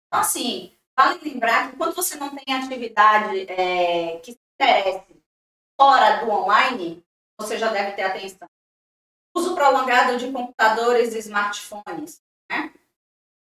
Então, 0.07 0.21
assim, 0.21 0.75
vale 0.97 1.19
lembrar 1.23 1.71
que 1.71 1.77
quando 1.77 1.95
você 1.95 2.15
não 2.15 2.35
tem 2.35 2.53
atividade 2.53 3.51
é, 3.51 4.17
que 4.19 4.33
se 4.33 4.39
interesse 4.59 5.23
fora 5.79 6.23
do 6.23 6.31
online, 6.31 7.03
você 7.41 7.57
já 7.57 7.71
deve 7.71 7.93
ter 7.93 8.03
atenção. 8.03 8.47
Uso 9.35 9.55
prolongado 9.55 10.17
de 10.17 10.31
computadores 10.31 11.13
e 11.13 11.19
smartphones. 11.19 12.21
Né? 12.49 12.73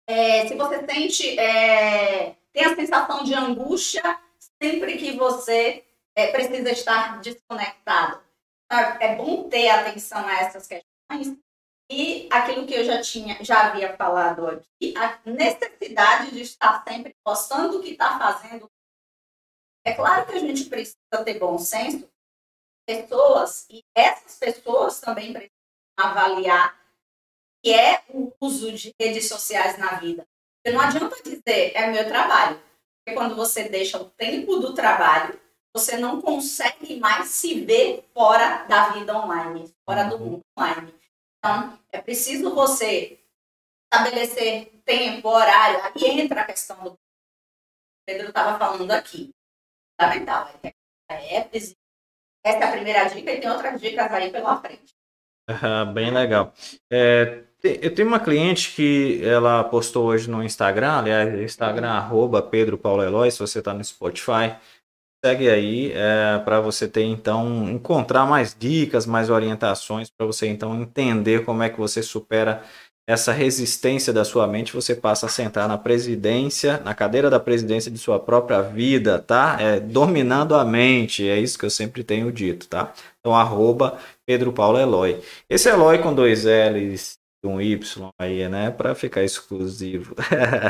É, 0.08 0.48
se 0.48 0.56
você 0.56 0.86
sente, 0.86 1.40
é, 1.40 2.36
tem 2.54 2.66
a 2.66 2.76
sensação 2.76 3.24
de 3.24 3.34
angústia 3.34 4.02
sempre 4.62 4.98
que 4.98 5.14
você 5.14 5.86
é, 6.16 6.32
precisa 6.32 6.72
estar 6.72 7.20
desconectado. 7.22 8.22
É 9.00 9.16
bom 9.16 9.50
ter 9.50 9.70
atenção 9.70 10.26
a 10.26 10.34
essas 10.40 10.66
questões 10.66 11.38
e 11.92 12.30
aquilo 12.32 12.66
que 12.66 12.74
eu 12.74 12.86
já 12.86 13.02
tinha, 13.02 13.44
já 13.44 13.68
havia 13.68 13.98
falado 13.98 14.48
aqui, 14.48 14.94
a 14.96 15.20
necessidade 15.26 16.32
de 16.32 16.42
estar 16.42 16.82
sempre 16.88 17.14
postando 17.22 17.80
o 17.80 17.84
que 17.84 17.90
está 17.90 18.18
fazendo. 18.18 18.72
É 19.86 19.94
claro 19.94 20.26
que 20.26 20.34
a 20.34 20.40
gente 20.40 20.66
precisa 20.66 20.96
ter 21.26 21.38
bom 21.38 21.58
senso, 21.58 22.10
pessoas, 22.86 23.66
e 23.70 23.84
essas 23.96 24.38
pessoas 24.38 25.00
também 25.00 25.34
precisam 25.34 25.52
avaliar 25.98 26.80
que 27.64 27.74
é 27.74 28.04
o 28.10 28.34
uso 28.42 28.72
de 28.72 28.94
redes 29.00 29.28
sociais 29.28 29.78
na 29.78 30.00
vida. 30.00 30.28
Porque 30.64 30.76
não 30.76 30.84
adianta 30.84 31.22
dizer, 31.24 31.76
é 31.76 31.88
meu 31.92 32.08
trabalho. 32.08 32.60
Porque 33.04 33.16
quando 33.16 33.36
você 33.36 33.70
deixa 33.70 34.02
o 34.02 34.10
tempo 34.10 34.58
do 34.58 34.74
trabalho, 34.74 35.40
você 35.76 35.98
não 35.98 36.22
consegue 36.22 37.00
mais 37.00 37.30
se 37.30 37.64
ver 37.64 38.04
fora 38.14 38.64
da 38.66 38.90
vida 38.90 39.18
online, 39.18 39.74
fora 39.86 40.04
do 40.06 40.20
mundo 40.20 40.42
online. 40.58 40.94
Então, 41.38 41.80
é 41.92 42.02
preciso 42.02 42.54
você 42.54 43.20
estabelecer 43.86 44.72
tempo, 44.84 45.30
horário. 45.30 45.82
Aí 45.84 46.20
entra 46.20 46.42
a 46.42 46.46
questão 46.46 46.84
do 46.84 46.96
Pedro 48.06 48.30
estava 48.30 48.58
falando 48.58 48.92
aqui. 48.92 49.32
Fundamental. 50.00 50.50
É, 51.10 51.38
é 51.38 51.44
essa 52.44 52.60
é 52.60 52.64
a 52.64 52.72
primeira 52.72 53.06
dica 53.06 53.32
e 53.32 53.40
tem 53.40 53.50
outras 53.50 53.80
dicas 53.80 54.12
aí 54.12 54.32
pela 54.32 54.60
frente. 54.60 54.94
bem 55.94 56.12
legal. 56.12 56.54
É, 56.92 57.44
eu 57.64 57.94
tenho 57.94 58.08
uma 58.08 58.20
cliente 58.20 58.74
que 58.76 59.22
ela 59.24 59.64
postou 59.64 60.08
hoje 60.08 60.30
no 60.30 60.44
Instagram, 60.44 61.00
aliás, 61.00 61.40
Instagram 61.42 61.90
arroba 61.90 62.42
Pedro 62.42 62.78
Paulo 62.78 63.04
Eloy, 63.04 63.30
se 63.30 63.40
você 63.40 63.60
está 63.60 63.74
no 63.74 63.84
Spotify, 63.84 64.56
segue 65.24 65.50
aí 65.50 65.92
é, 65.94 66.40
para 66.40 66.60
você 66.60 66.88
ter 66.88 67.04
então 67.04 67.70
encontrar 67.70 68.26
mais 68.26 68.56
dicas, 68.58 69.06
mais 69.06 69.30
orientações 69.30 70.10
para 70.10 70.26
você 70.26 70.48
então 70.48 70.82
entender 70.82 71.46
como 71.46 71.62
é 71.62 71.70
que 71.70 71.78
você 71.78 72.02
supera 72.02 72.64
essa 73.08 73.32
resistência 73.32 74.14
da 74.14 74.24
sua 74.24 74.48
mente, 74.48 74.74
você 74.74 74.96
passa 74.96 75.26
a 75.26 75.30
sentar 75.30 75.68
na 75.68 75.78
presidência, 75.78 76.80
na 76.80 76.94
cadeira 76.94 77.30
da 77.30 77.40
presidência 77.40 77.92
de 77.92 77.98
sua 77.98 78.20
própria 78.20 78.62
vida, 78.62 79.20
tá? 79.20 79.58
É, 79.60 79.80
dominando 79.80 80.56
a 80.56 80.64
mente, 80.64 81.28
é 81.28 81.40
isso 81.40 81.58
que 81.58 81.66
eu 81.66 81.70
sempre 81.70 82.04
tenho 82.04 82.32
dito, 82.32 82.68
tá? 82.68 82.94
Então, 83.20 83.36
arroba 83.36 84.00
Pedro 84.26 84.54
Paulo 84.54 84.80
Eloy. 84.80 85.22
Esse 85.50 85.70
Eloy 85.70 86.00
com 86.00 86.14
dois 86.14 86.46
L's 86.46 87.18
e 87.44 87.48
um 87.48 87.60
Y 87.60 88.12
aí, 88.20 88.48
né? 88.48 88.72
Para 88.72 88.94
ficar 88.94 89.24
exclusivo. 89.24 90.16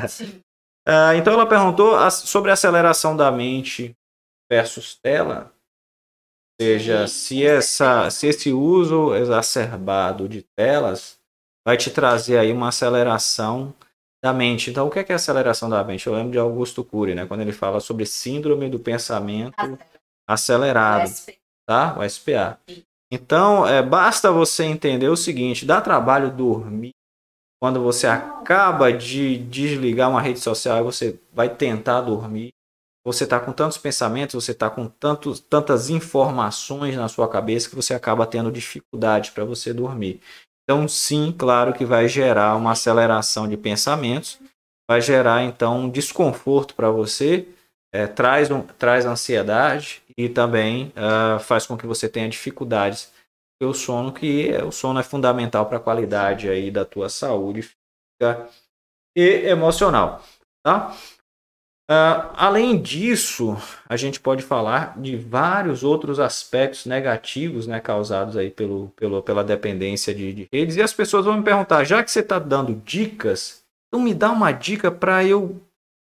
ah, 0.88 1.16
então, 1.16 1.34
ela 1.34 1.46
perguntou 1.46 2.10
sobre 2.12 2.50
a 2.50 2.54
aceleração 2.54 3.16
da 3.16 3.32
mente 3.32 3.94
versus 4.50 4.96
tela. 4.96 5.54
Ou 6.60 6.66
seja, 6.66 7.08
se, 7.08 7.46
essa, 7.46 8.10
se 8.10 8.28
esse 8.28 8.52
uso 8.54 9.16
exacerbado 9.16 10.30
de 10.30 10.44
telas 10.56 11.21
vai 11.66 11.78
te 11.78 11.90
trazer 11.92 12.38
aí 12.38 12.52
uma 12.52 12.70
aceleração 12.70 13.74
da 14.24 14.32
mente. 14.32 14.70
Então, 14.70 14.88
o 14.88 14.92
que 14.92 15.00
é, 15.00 15.04
que 15.04 15.12
é 15.12 15.16
aceleração 15.16 15.70
da 15.70 15.84
mente? 15.84 16.06
Eu 16.06 16.14
lembro 16.14 16.32
de 16.32 16.38
Augusto 16.38 16.84
Cury, 16.84 17.16
né? 17.16 17.26
Quando 17.26 17.42
ele 17.42 17.52
fala 17.52 17.80
sobre 17.80 18.06
síndrome 18.06 18.70
do 18.70 18.80
pensamento 18.80 19.56
acelerado, 20.28 21.12
tá? 21.68 21.98
O 21.98 22.08
SPA. 22.08 22.60
Então, 23.12 23.68
é, 23.68 23.82
basta 23.82 24.32
você 24.32 24.64
entender 24.64 25.10
o 25.10 25.18
seguinte: 25.18 25.66
dá 25.66 25.82
trabalho 25.82 26.32
dormir. 26.32 26.92
Quando 27.62 27.82
você 27.82 28.08
acaba 28.08 28.92
de 28.92 29.38
desligar 29.38 30.10
uma 30.10 30.22
rede 30.22 30.40
social, 30.40 30.84
você 30.84 31.20
vai 31.32 31.54
tentar 31.54 32.02
dormir. 32.02 32.50
Você 33.06 33.24
está 33.24 33.40
com 33.40 33.52
tantos 33.52 33.78
pensamentos, 33.78 34.44
você 34.44 34.52
está 34.52 34.70
com 34.70 34.88
tantos, 34.88 35.40
tantas 35.40 35.90
informações 35.90 36.96
na 36.96 37.08
sua 37.08 37.28
cabeça 37.28 37.70
que 37.70 37.76
você 37.76 37.94
acaba 37.94 38.28
tendo 38.28 38.52
dificuldade 38.52 39.32
para 39.32 39.44
você 39.44 39.74
dormir. 39.74 40.22
Então, 40.72 40.88
sim, 40.88 41.36
claro 41.38 41.74
que 41.74 41.84
vai 41.84 42.08
gerar 42.08 42.56
uma 42.56 42.72
aceleração 42.72 43.46
de 43.46 43.58
pensamentos, 43.58 44.40
vai 44.90 45.02
gerar 45.02 45.44
então 45.44 45.82
um 45.82 45.90
desconforto 45.90 46.76
para 46.76 46.90
você, 46.90 47.46
é, 47.94 48.08
traz, 48.08 48.50
um, 48.50 48.62
traz 48.62 49.06
ansiedade 49.06 50.02
e 50.18 50.30
também 50.30 50.94
uh, 50.96 51.38
faz 51.42 51.68
com 51.68 51.78
que 51.78 51.86
você 51.86 52.08
tenha 52.08 52.30
dificuldades. 52.30 53.12
O 53.62 53.74
sono, 53.74 54.14
que 54.14 54.50
é, 54.50 54.64
o 54.64 54.72
sono 54.72 55.02
é 55.02 55.04
fundamental 55.04 55.66
para 55.66 55.76
a 55.76 55.82
qualidade 55.82 56.50
aí 56.50 56.72
da 56.72 56.86
tua 56.86 57.10
saúde 57.10 57.64
física 57.64 58.50
e 59.14 59.50
emocional, 59.50 60.24
tá? 60.66 60.96
Uh, 61.92 62.32
além 62.38 62.82
disso, 62.82 63.58
a 63.90 63.98
gente 63.98 64.18
pode 64.18 64.42
falar 64.42 64.98
de 64.98 65.18
vários 65.18 65.84
outros 65.84 66.22
aspectos 66.22 66.86
negativos 66.86 67.68
né, 67.68 67.82
causados 67.82 68.38
aí 68.38 68.50
pelo, 68.50 68.94
pelo, 68.96 69.22
pela 69.22 69.44
dependência 69.44 70.16
de, 70.16 70.32
de 70.32 70.48
redes. 70.54 70.78
E 70.78 70.82
as 70.82 70.94
pessoas 70.94 71.26
vão 71.26 71.36
me 71.38 71.44
perguntar, 71.44 71.84
já 71.84 72.02
que 72.02 72.10
você 72.10 72.22
está 72.22 72.40
dando 72.40 72.76
dicas, 72.76 73.66
então 73.88 74.02
me 74.02 74.14
dá 74.14 74.32
uma 74.32 74.54
dica 74.54 74.90
para 74.90 75.26
eu 75.26 75.62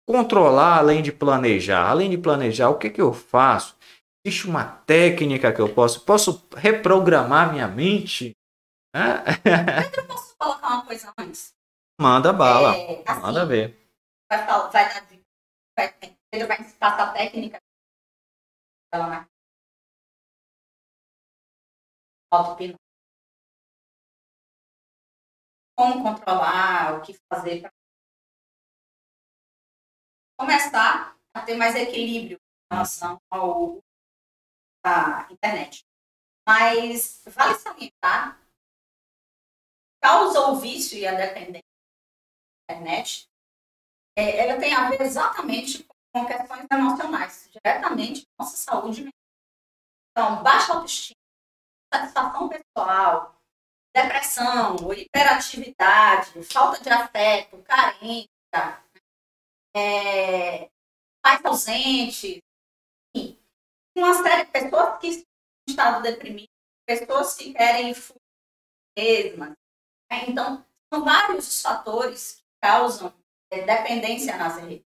controlar 0.08 0.78
além 0.78 1.02
de 1.02 1.12
planejar. 1.12 1.90
Além 1.90 2.12
de 2.12 2.18
planejar, 2.20 2.70
o 2.70 2.78
que, 2.78 2.92
que 2.92 3.02
eu 3.02 3.12
faço? 3.12 3.76
Existe 4.24 4.48
uma 4.48 4.64
técnica 4.64 5.52
que 5.52 5.62
eu 5.62 5.70
posso? 5.70 6.02
Posso 6.02 6.48
reprogramar 6.56 7.52
minha 7.52 7.68
mente? 7.68 8.34
eu 8.94 10.04
posso 10.06 10.36
colocar 10.38 10.68
uma 10.68 10.86
coisa 10.86 11.12
antes? 11.18 11.56
Manda 12.00 12.32
bala. 12.32 12.76
É, 12.76 13.04
assim, 13.04 13.22
Manda 13.22 13.46
ver. 13.48 13.76
Vai, 14.30 14.46
vai 14.46 14.70
dar 14.72 15.21
ele 16.32 16.46
vai 16.46 16.58
passar 16.58 17.10
a 17.10 17.14
técnica 17.14 17.60
dela 18.92 19.08
na 19.08 19.28
auto 22.32 22.58
Como 25.78 26.04
controlar, 26.04 26.98
o 26.98 27.02
que 27.02 27.14
fazer 27.32 27.62
para 27.62 27.72
começar 30.40 31.18
a 31.34 31.42
ter 31.42 31.56
mais 31.56 31.76
equilíbrio 31.76 32.38
em 32.38 32.76
relação 32.76 33.20
ao 33.30 33.82
à 34.84 35.32
internet. 35.32 35.86
Mas 36.48 37.24
vale 37.26 37.56
salientar 37.56 38.40
causa 40.02 40.48
o 40.48 40.60
vício 40.60 40.98
e 40.98 41.06
a 41.06 41.14
dependência 41.14 41.62
da 42.68 42.76
internet 42.76 43.31
é, 44.16 44.48
ela 44.48 44.60
tem 44.60 44.74
a 44.74 44.90
ver 44.90 45.02
exatamente 45.02 45.86
com 46.14 46.26
questões 46.26 46.66
emocionais, 46.72 47.50
diretamente 47.52 48.22
com 48.22 48.44
nossa 48.44 48.58
saúde 48.58 49.04
mental. 49.04 49.14
Então, 50.12 50.44
baixa 50.44 50.74
autoestima, 50.74 51.18
satisfação 51.94 52.50
pessoal, 52.50 53.42
depressão, 53.96 54.94
hiperatividade, 54.94 56.44
falta 56.44 56.82
de 56.82 56.90
afeto, 56.90 57.62
carência, 57.64 58.30
é, 59.76 60.70
pais 61.22 61.46
ausentes, 61.46 62.42
enfim, 63.16 63.40
uma 63.96 64.14
série 64.22 64.46
de 64.46 64.52
pessoas 64.52 65.00
que 65.00 65.08
estão 65.08 65.26
em 65.68 65.72
estado 65.72 66.04
deprimido, 66.04 66.50
pessoas 66.86 67.36
que 67.36 67.54
querem 67.54 67.94
fugir 67.94 68.20
mesmas. 68.98 69.50
Né? 70.12 70.26
Então, 70.28 70.66
são 70.94 71.04
vários 71.04 71.48
os 71.48 71.62
fatores 71.62 72.36
que 72.36 72.44
causam 72.62 73.14
dependência 73.52 74.38
nas 74.38 74.58
redes. 74.58 74.86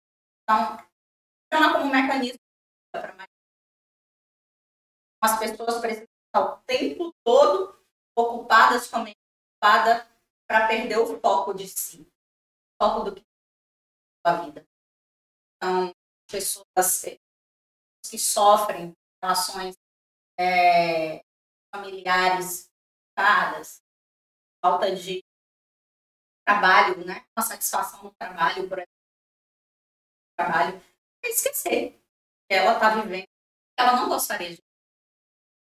Então, 0.42 0.78
funciona 1.52 1.72
como 1.72 1.84
um 1.86 1.90
mecanismo 1.90 2.40
para. 2.92 3.14
As 5.22 5.38
pessoas 5.38 5.80
precisam 5.80 6.08
estar 6.26 6.52
o 6.52 6.58
tempo 6.64 7.12
todo 7.25 7.76
ocupadas 8.16 8.88
com 8.88 8.96
a 8.96 9.04
mente 9.04 9.16
ocupada 9.54 10.08
para 10.46 10.68
perder 10.68 10.98
o 10.98 11.20
foco 11.20 11.52
de 11.52 11.68
si, 11.68 12.02
o 12.02 12.84
foco 12.84 13.04
do 13.04 13.14
que 13.14 13.20
é 13.20 14.30
a 14.30 14.42
vida. 14.42 14.66
Então, 15.56 15.92
pessoas 16.30 17.04
que 18.08 18.18
sofrem 18.18 18.92
relações 19.22 19.76
é, 20.38 21.22
familiares 21.75 22.70
falta 24.62 24.94
de 24.94 25.22
trabalho, 26.46 27.04
né? 27.04 27.26
Uma 27.36 27.44
satisfação 27.44 28.04
no 28.04 28.14
trabalho, 28.14 28.68
por 28.68 28.78
exemplo. 28.78 28.92
Trabalho, 30.38 30.82
é 31.24 31.28
esquecer 31.28 31.98
que 32.48 32.54
ela 32.54 32.74
está 32.74 32.90
vivendo, 33.00 33.26
ela 33.78 33.96
não 33.96 34.08
gostaria 34.08 34.50
de. 34.50 34.62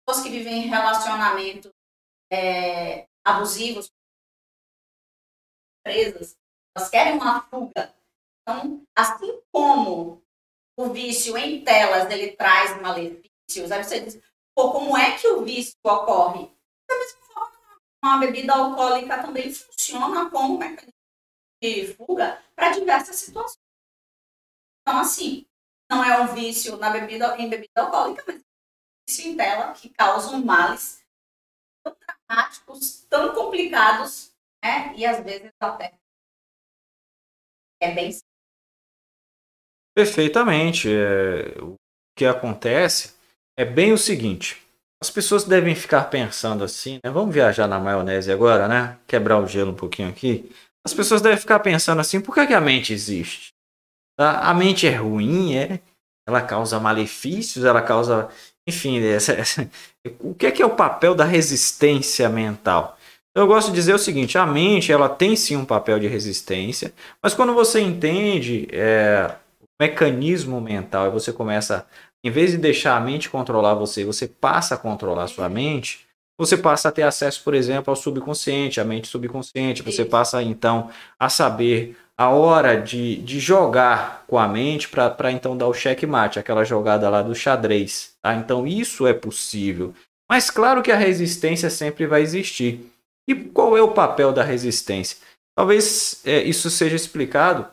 Pessoas 0.05 0.25
que 0.25 0.31
vivem 0.31 0.65
em 0.65 0.67
relacionamentos 0.67 1.71
é, 2.31 3.07
abusivos, 3.23 3.89
presas, 5.81 6.37
elas 6.75 6.89
querem 6.89 7.13
uma 7.13 7.41
fuga. 7.43 7.95
Então, 8.41 8.85
assim 8.97 9.41
como 9.51 10.21
o 10.77 10.89
vício 10.91 11.37
em 11.37 11.63
telas 11.63 12.11
ele 12.11 12.35
traz 12.35 12.81
malefícios, 12.81 13.71
aí 13.71 13.83
você 13.83 14.01
diz, 14.01 14.21
pô, 14.53 14.73
como 14.73 14.97
é 14.97 15.17
que 15.17 15.27
o 15.27 15.45
vício 15.45 15.77
ocorre? 15.85 16.47
Da 16.89 16.97
mesma 16.97 17.22
uma 18.03 18.19
bebida 18.19 18.53
alcoólica 18.53 19.21
também 19.21 19.51
funciona 19.53 20.29
como 20.29 20.57
mecanismo 20.57 20.93
de 21.61 21.93
fuga 21.95 22.43
para 22.55 22.71
diversas 22.71 23.15
situações. 23.15 23.57
Então, 24.81 24.99
assim, 24.99 25.45
não 25.89 26.03
é 26.03 26.19
um 26.19 26.35
vício 26.35 26.75
na 26.77 26.89
bebida, 26.89 27.37
em 27.37 27.49
bebida 27.49 27.81
alcoólica, 27.81 28.23
mas 28.27 28.35
é 28.35 28.39
um 28.39 28.43
vício 29.07 29.31
em 29.31 29.37
tela 29.37 29.71
que 29.71 29.89
causam 29.89 30.43
males 30.43 31.01
tão 31.81 31.95
dramáticos, 31.95 33.05
tão 33.09 33.33
complicados, 33.33 34.35
né? 34.61 34.93
E 34.95 35.05
às 35.05 35.23
vezes 35.23 35.51
até 35.59 35.93
é 37.81 37.93
bem 37.93 38.11
Perfeitamente. 39.95 40.89
É, 40.89 41.61
o 41.61 41.75
que 42.17 42.25
acontece 42.25 43.15
é 43.57 43.63
bem 43.63 43.93
o 43.93 43.97
seguinte: 43.97 44.62
as 45.03 45.09
pessoas 45.09 45.43
devem 45.43 45.75
ficar 45.75 46.05
pensando 46.05 46.63
assim, 46.63 46.97
né? 47.03 47.11
Vamos 47.11 47.35
viajar 47.35 47.67
na 47.67 47.77
maionese 47.77 48.31
agora, 48.31 48.69
né? 48.69 48.97
Quebrar 49.05 49.37
o 49.37 49.45
gelo 49.45 49.71
um 49.71 49.75
pouquinho 49.75 50.07
aqui. 50.07 50.49
As 50.85 50.93
pessoas 50.93 51.21
devem 51.21 51.37
ficar 51.37 51.59
pensando 51.59 51.99
assim, 51.99 52.21
por 52.21 52.33
que, 52.33 52.47
que 52.47 52.53
a 52.53 52.61
mente 52.61 52.93
existe? 52.93 53.49
Tá? 54.17 54.39
A 54.39 54.53
mente 54.53 54.87
é 54.87 54.95
ruim, 54.95 55.57
é? 55.57 55.81
Ela 56.25 56.41
causa 56.41 56.79
malefícios, 56.79 57.65
ela 57.65 57.81
causa... 57.81 58.29
Enfim, 58.65 59.03
essa, 59.03 59.33
essa... 59.35 59.69
o 60.21 60.33
que 60.33 60.45
é, 60.45 60.51
que 60.51 60.61
é 60.61 60.65
o 60.65 60.73
papel 60.73 61.13
da 61.13 61.25
resistência 61.25 62.29
mental? 62.29 62.97
Eu 63.35 63.45
gosto 63.45 63.71
de 63.71 63.75
dizer 63.75 63.93
o 63.93 63.99
seguinte, 63.99 64.37
a 64.37 64.45
mente 64.45 64.89
ela 64.89 65.09
tem 65.09 65.35
sim 65.35 65.57
um 65.57 65.65
papel 65.65 65.99
de 65.99 66.07
resistência, 66.07 66.93
mas 67.21 67.33
quando 67.33 67.53
você 67.53 67.81
entende 67.81 68.69
é, 68.71 69.35
o 69.59 69.65
mecanismo 69.81 70.61
mental 70.61 71.07
e 71.07 71.11
você 71.11 71.33
começa 71.33 71.85
em 72.23 72.31
vez 72.31 72.51
de 72.51 72.57
deixar 72.57 72.95
a 72.95 73.01
mente 73.01 73.29
controlar 73.29 73.73
você, 73.73 74.05
você 74.05 74.27
passa 74.27 74.75
a 74.75 74.77
controlar 74.77 75.23
a 75.23 75.27
sua 75.27 75.49
mente, 75.49 76.05
você 76.37 76.57
passa 76.57 76.89
a 76.89 76.91
ter 76.91 77.03
acesso, 77.03 77.43
por 77.43 77.53
exemplo, 77.53 77.91
ao 77.91 77.95
subconsciente, 77.95 78.81
à 78.81 78.83
mente 78.83 79.07
subconsciente. 79.07 79.83
Você 79.83 80.03
passa, 80.03 80.41
então, 80.41 80.89
a 81.19 81.29
saber 81.29 81.95
a 82.17 82.29
hora 82.29 82.81
de, 82.81 83.17
de 83.17 83.39
jogar 83.39 84.23
com 84.27 84.37
a 84.39 84.47
mente 84.47 84.89
para 84.89 85.31
então 85.31 85.55
dar 85.55 85.67
o 85.67 85.73
checkmate, 85.73 86.39
aquela 86.39 86.63
jogada 86.63 87.09
lá 87.09 87.21
do 87.21 87.35
xadrez. 87.35 88.15
Tá? 88.21 88.33
Então, 88.33 88.65
isso 88.65 89.05
é 89.05 89.13
possível. 89.13 89.93
Mas 90.29 90.49
claro 90.49 90.81
que 90.81 90.91
a 90.91 90.97
resistência 90.97 91.69
sempre 91.69 92.07
vai 92.07 92.21
existir. 92.21 92.89
E 93.27 93.35
qual 93.35 93.77
é 93.77 93.81
o 93.81 93.91
papel 93.91 94.31
da 94.31 94.43
resistência? 94.43 95.17
Talvez 95.55 96.21
é, 96.25 96.41
isso 96.41 96.69
seja 96.69 96.95
explicado 96.95 97.67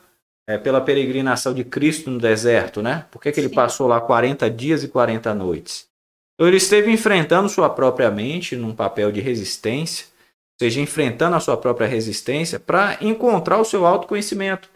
é, 0.48 0.58
pela 0.58 0.80
peregrinação 0.80 1.54
de 1.54 1.64
Cristo 1.64 2.10
no 2.10 2.18
deserto, 2.18 2.82
né? 2.82 3.06
Por 3.10 3.20
que, 3.20 3.32
que 3.32 3.40
ele 3.40 3.48
passou 3.48 3.86
lá 3.86 4.00
40 4.00 4.50
dias 4.50 4.82
e 4.82 4.88
40 4.88 5.34
noites? 5.34 5.88
Então 6.34 6.48
ele 6.48 6.56
esteve 6.56 6.90
enfrentando 6.90 7.48
sua 7.48 7.68
própria 7.68 8.10
mente 8.10 8.56
num 8.56 8.74
papel 8.74 9.12
de 9.12 9.20
resistência, 9.20 10.06
ou 10.06 10.66
seja, 10.66 10.80
enfrentando 10.80 11.36
a 11.36 11.40
sua 11.40 11.56
própria 11.56 11.86
resistência 11.86 12.58
para 12.58 12.96
encontrar 13.00 13.58
o 13.58 13.64
seu 13.64 13.84
autoconhecimento, 13.86 14.68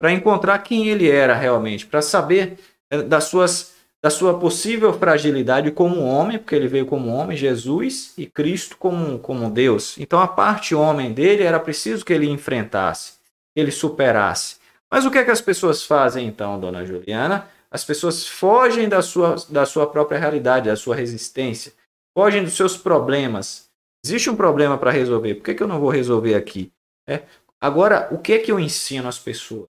para 0.00 0.12
encontrar 0.12 0.58
quem 0.60 0.88
ele 0.88 1.10
era 1.10 1.34
realmente, 1.34 1.86
para 1.86 2.00
saber 2.00 2.58
é, 2.90 3.02
das 3.02 3.24
suas 3.24 3.76
da 4.00 4.10
sua 4.10 4.38
possível 4.38 4.92
fragilidade 4.92 5.72
como 5.72 6.04
homem, 6.04 6.38
porque 6.38 6.54
ele 6.54 6.68
veio 6.68 6.86
como 6.86 7.10
homem, 7.10 7.36
Jesus, 7.36 8.12
e 8.16 8.26
Cristo 8.26 8.76
como, 8.76 9.18
como 9.18 9.50
Deus. 9.50 9.98
Então 9.98 10.20
a 10.20 10.28
parte 10.28 10.74
homem 10.74 11.12
dele 11.12 11.42
era 11.42 11.58
preciso 11.58 12.04
que 12.04 12.12
ele 12.12 12.28
enfrentasse, 12.28 13.14
que 13.54 13.60
ele 13.60 13.72
superasse. 13.72 14.56
Mas 14.90 15.04
o 15.04 15.10
que 15.10 15.18
é 15.18 15.24
que 15.24 15.30
as 15.30 15.40
pessoas 15.40 15.84
fazem 15.84 16.26
então, 16.26 16.58
dona 16.58 16.84
Juliana? 16.84 17.48
As 17.70 17.84
pessoas 17.84 18.26
fogem 18.26 18.88
da 18.88 19.02
sua, 19.02 19.36
da 19.48 19.66
sua 19.66 19.86
própria 19.86 20.18
realidade, 20.18 20.68
da 20.68 20.76
sua 20.76 20.96
resistência, 20.96 21.72
fogem 22.16 22.42
dos 22.42 22.54
seus 22.54 22.76
problemas. 22.76 23.70
Existe 24.04 24.30
um 24.30 24.36
problema 24.36 24.78
para 24.78 24.90
resolver, 24.90 25.34
por 25.34 25.44
que, 25.44 25.54
que 25.54 25.62
eu 25.62 25.68
não 25.68 25.80
vou 25.80 25.90
resolver 25.90 26.34
aqui? 26.34 26.72
É. 27.06 27.22
Agora, 27.60 28.08
o 28.12 28.18
que 28.18 28.34
é 28.34 28.38
que 28.38 28.50
eu 28.50 28.58
ensino 28.58 29.08
às 29.08 29.18
pessoas? 29.18 29.66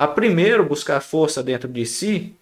A 0.00 0.08
primeiro 0.08 0.66
buscar 0.66 1.00
força 1.00 1.42
dentro 1.42 1.68
de 1.68 1.84
si, 1.84 2.36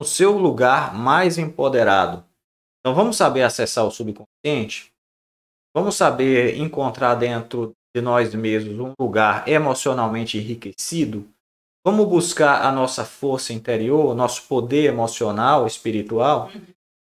no 0.00 0.06
seu 0.06 0.36
lugar 0.36 0.94
mais 0.94 1.38
empoderado. 1.38 2.24
Então 2.80 2.94
vamos 2.94 3.16
saber 3.16 3.42
acessar 3.42 3.84
o 3.84 3.90
subconsciente, 3.90 4.92
vamos 5.74 5.94
saber 5.94 6.56
encontrar 6.56 7.14
dentro 7.14 7.72
de 7.94 8.00
nós 8.00 8.34
mesmos 8.34 8.78
um 8.78 8.92
lugar 8.98 9.48
emocionalmente 9.48 10.38
enriquecido, 10.38 11.26
vamos 11.84 12.08
buscar 12.08 12.62
a 12.62 12.72
nossa 12.72 13.04
força 13.04 13.52
interior, 13.52 14.14
nosso 14.14 14.42
poder 14.48 14.84
emocional, 14.84 15.66
espiritual. 15.66 16.50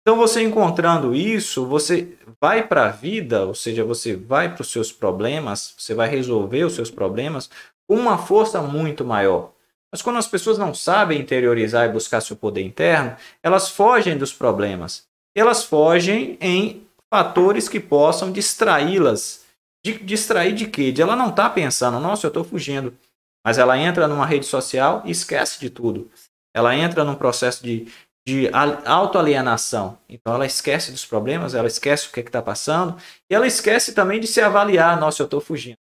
Então 0.00 0.16
você 0.16 0.42
encontrando 0.42 1.14
isso, 1.14 1.64
você 1.66 2.16
vai 2.40 2.66
para 2.66 2.86
a 2.86 2.90
vida, 2.90 3.46
ou 3.46 3.54
seja, 3.54 3.84
você 3.84 4.16
vai 4.16 4.52
para 4.52 4.62
os 4.62 4.72
seus 4.72 4.90
problemas, 4.90 5.74
você 5.78 5.94
vai 5.94 6.08
resolver 6.08 6.64
os 6.64 6.74
seus 6.74 6.90
problemas 6.90 7.48
com 7.88 7.96
uma 7.96 8.18
força 8.18 8.60
muito 8.60 9.04
maior. 9.04 9.52
Mas 9.92 10.00
quando 10.00 10.16
as 10.16 10.26
pessoas 10.26 10.56
não 10.56 10.72
sabem 10.72 11.20
interiorizar 11.20 11.86
e 11.86 11.92
buscar 11.92 12.22
seu 12.22 12.34
poder 12.34 12.62
interno, 12.62 13.14
elas 13.42 13.68
fogem 13.68 14.16
dos 14.16 14.32
problemas. 14.32 15.06
Elas 15.36 15.64
fogem 15.64 16.38
em 16.40 16.86
fatores 17.12 17.68
que 17.68 17.78
possam 17.78 18.32
distraí-las. 18.32 19.41
De, 19.84 19.98
distrair 19.98 20.54
de 20.54 20.66
quê? 20.66 20.92
De 20.92 21.02
ela 21.02 21.16
não 21.16 21.30
estar 21.30 21.48
tá 21.48 21.54
pensando, 21.54 21.98
nossa, 21.98 22.26
eu 22.26 22.28
estou 22.28 22.44
fugindo. 22.44 22.96
Mas 23.44 23.58
ela 23.58 23.76
entra 23.76 24.06
numa 24.06 24.24
rede 24.24 24.46
social 24.46 25.02
e 25.04 25.10
esquece 25.10 25.58
de 25.58 25.68
tudo. 25.68 26.10
Ela 26.54 26.76
entra 26.76 27.02
num 27.04 27.14
processo 27.14 27.62
de, 27.62 27.92
de 28.26 28.48
autoalienação. 28.84 29.98
Então 30.08 30.34
ela 30.34 30.46
esquece 30.46 30.92
dos 30.92 31.04
problemas, 31.04 31.54
ela 31.54 31.66
esquece 31.66 32.08
o 32.08 32.12
que 32.12 32.20
está 32.20 32.40
passando, 32.40 32.96
e 33.28 33.34
ela 33.34 33.46
esquece 33.46 33.92
também 33.92 34.20
de 34.20 34.26
se 34.26 34.40
avaliar, 34.40 34.98
nossa, 35.00 35.22
eu 35.22 35.24
estou 35.24 35.40
fugindo. 35.40 35.78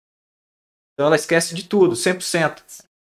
Então 0.94 1.06
ela 1.06 1.16
esquece 1.16 1.54
de 1.54 1.64
tudo, 1.64 1.94
100%. 1.94 2.62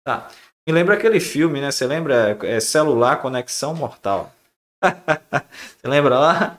Tá. 0.04 0.28
Me 0.66 0.72
lembra 0.72 0.94
aquele 0.94 1.20
filme, 1.20 1.60
né? 1.60 1.70
Você 1.70 1.86
lembra? 1.86 2.38
É 2.42 2.60
Celular 2.60 3.20
Conexão 3.20 3.74
Mortal. 3.74 4.32
Você 4.80 5.88
lembra 5.88 6.18
lá? 6.18 6.58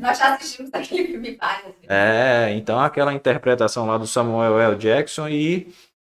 Nós 0.00 0.18
já 0.18 0.34
assistimos 0.34 0.70
aquele 0.72 1.08
filme 1.08 1.36
várias 1.36 1.64
vezes. 1.74 1.86
É, 1.88 2.52
então 2.54 2.78
aquela 2.80 3.12
interpretação 3.12 3.86
lá 3.86 3.98
do 3.98 4.06
Samuel 4.06 4.58
L. 4.60 4.76
Jackson 4.76 5.28
e 5.28 5.72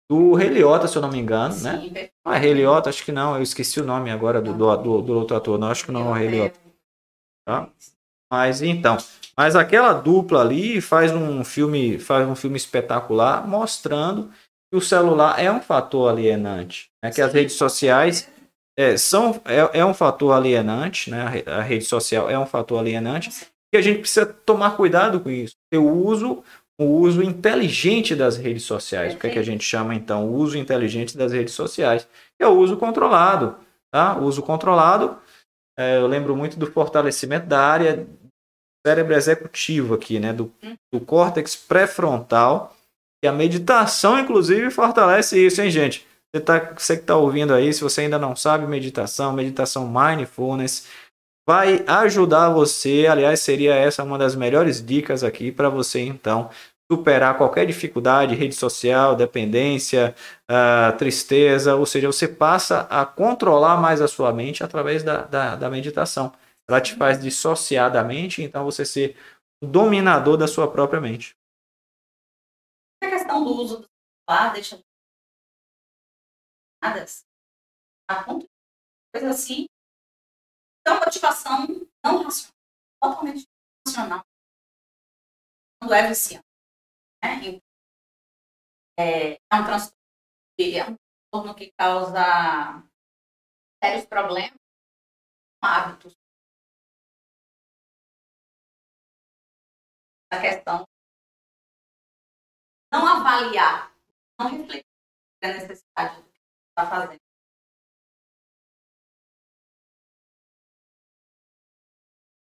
do 0.10 0.34
Rei 0.34 0.50
Liotta, 0.50 0.88
se 0.88 0.96
eu 0.96 1.02
não 1.02 1.10
me 1.10 1.18
engano, 1.18 1.56
né? 1.56 1.80
Sim, 1.82 1.90
perfeito. 1.90 2.14
Não 2.26 2.34
é 2.34 2.38
Rei 2.38 2.54
Liotta, 2.54 2.90
acho 2.90 3.04
que 3.04 3.12
não. 3.12 3.36
Eu 3.36 3.42
esqueci 3.42 3.80
o 3.80 3.86
nome 3.86 4.10
agora 4.10 4.42
do, 4.42 4.54
do, 4.54 4.76
do, 4.78 5.02
do 5.02 5.14
outro 5.14 5.36
ator. 5.36 5.60
Não, 5.60 5.70
acho 5.70 5.86
que 5.86 5.92
não 5.92 6.16
é 6.16 6.26
Liotta. 6.26 6.60
Tá? 7.46 7.70
Mas 8.32 8.62
então, 8.62 8.98
mas 9.38 9.56
aquela 9.56 9.94
dupla 9.94 10.42
ali 10.42 10.82
faz 10.82 11.14
um 11.14 11.44
filme, 11.44 11.98
faz 11.98 12.28
um 12.28 12.36
filme 12.36 12.58
espetacular 12.58 13.48
mostrando 13.48 14.30
que 14.70 14.78
o 14.78 14.82
celular 14.82 15.42
é 15.42 15.50
um 15.52 15.62
fator 15.62 16.10
alienante, 16.10 16.90
né? 17.02 17.10
que 17.10 17.22
as 17.22 17.32
Sim. 17.32 17.38
redes 17.38 17.56
sociais 17.56 18.30
é, 18.78 18.96
são 18.98 19.42
é, 19.46 19.80
é 19.80 19.86
um 19.86 19.94
fator 19.94 20.32
alienante, 20.34 21.10
né? 21.10 21.22
A 21.24 21.30
re- 21.30 21.44
A 21.48 21.62
rede 21.62 21.86
social 21.86 22.30
é 22.30 22.38
um 22.38 22.46
fator 22.46 22.80
alienante 22.80 23.32
e 23.74 23.78
a 23.78 23.82
gente 23.82 24.00
precisa 24.00 24.26
tomar 24.26 24.78
cuidado 24.78 25.20
com 25.20 25.30
isso. 25.30 25.56
O 25.74 25.80
uso 25.80 26.44
o 26.80 26.86
uso 27.00 27.24
inteligente 27.24 28.16
das 28.16 28.38
redes 28.38 28.62
sociais. 28.64 29.16
O 29.16 29.18
que, 29.18 29.26
é 29.26 29.30
que 29.32 29.40
a 29.40 29.44
gente 29.44 29.64
chama 29.64 29.96
então? 29.96 30.28
O 30.28 30.36
uso 30.36 30.58
inteligente 30.60 31.18
das 31.18 31.32
redes 31.32 31.56
sociais. 31.56 32.08
É 32.40 32.48
o 32.48 32.52
uso 32.52 32.78
controlado. 32.78 33.56
Tá? 33.92 34.16
O 34.16 34.26
uso 34.26 34.44
controlado, 34.44 35.18
é, 35.76 35.98
eu 35.98 36.06
lembro 36.06 36.36
muito 36.36 36.60
do 36.60 36.68
fortalecimento 36.72 37.48
da 37.48 37.60
área 37.60 38.08
cérebro 38.86 39.16
executivo 39.16 39.96
aqui, 39.96 40.20
né? 40.20 40.32
do, 40.32 40.54
do 40.94 41.00
córtex 41.00 41.56
pré-frontal. 41.56 42.76
E 43.26 43.28
a 43.28 43.34
meditação, 43.34 44.20
inclusive, 44.20 44.70
fortalece 44.70 45.44
isso, 45.44 45.60
hein, 45.60 45.72
gente? 45.72 46.07
Você, 46.34 46.44
tá, 46.44 46.74
você 46.78 46.96
que 46.96 47.04
está 47.04 47.16
ouvindo 47.16 47.54
aí, 47.54 47.74
se 47.74 47.82
você 47.82 48.02
ainda 48.02 48.20
não 48.20 48.36
sabe 48.36 48.68
meditação, 48.68 49.32
meditação 49.34 49.88
mindfulness, 49.88 50.88
vai 51.48 51.84
ajudar 51.88 52.50
você. 52.50 53.08
Aliás, 53.10 53.40
seria 53.40 53.74
essa 53.74 54.04
uma 54.04 54.18
das 54.18 54.36
melhores 54.36 54.86
dicas 54.86 55.24
aqui 55.24 55.52
para 55.52 55.70
você, 55.70 56.02
então, 56.02 56.50
superar 56.92 57.38
qualquer 57.38 57.66
dificuldade, 57.66 58.36
rede 58.36 58.56
social, 58.56 59.16
dependência, 59.16 60.16
ah, 60.50 60.94
tristeza, 60.98 61.76
ou 61.76 61.86
seja, 61.86 62.08
você 62.08 62.28
passa 62.28 62.82
a 62.90 63.06
controlar 63.06 63.78
mais 63.78 64.02
a 64.02 64.08
sua 64.08 64.32
mente 64.34 64.64
através 64.64 65.04
da, 65.04 65.24
da, 65.24 65.56
da 65.56 65.70
meditação. 65.70 66.34
Ela 66.70 66.82
te 66.82 66.96
faz 66.96 67.22
dissociar 67.22 67.92
da 67.92 68.04
mente, 68.04 68.42
então 68.42 68.66
você 68.66 68.86
ser 68.86 69.16
o 69.64 69.68
dominador 69.68 70.38
da 70.38 70.48
sua 70.48 70.70
própria 70.70 71.02
mente. 71.02 71.36
A 73.04 73.10
questão 73.10 73.44
do 73.44 73.52
uso 73.52 73.78
do 73.80 73.86
celular 74.30 74.54
deixa 74.54 74.80
nada 76.82 77.06
a 78.10 78.24
ponto 78.24 78.46
de 78.46 78.50
coisa 79.14 79.30
assim. 79.32 79.68
Então, 80.82 81.00
motivação 81.00 81.68
não 82.04 82.24
racional, 82.24 82.54
totalmente 83.02 83.46
racional, 83.86 84.24
quando 85.80 85.94
é 85.94 86.08
viciante. 86.08 86.46
Né? 87.24 87.62
É, 89.00 89.34
é 89.34 89.56
um 89.56 89.64
transtorno, 89.66 91.56
que- 91.56 91.72
causa 91.78 92.84
sérios 93.84 94.06
problemas, 94.06 94.58
hábitos. 95.62 96.14
A 100.32 100.42
questão 100.42 100.86
não 102.92 103.08
avaliar, 103.08 103.94
não 104.40 104.50
refletir 104.50 104.86
a 105.44 105.48
necessidade 105.48 106.27
fazendo. 106.86 107.20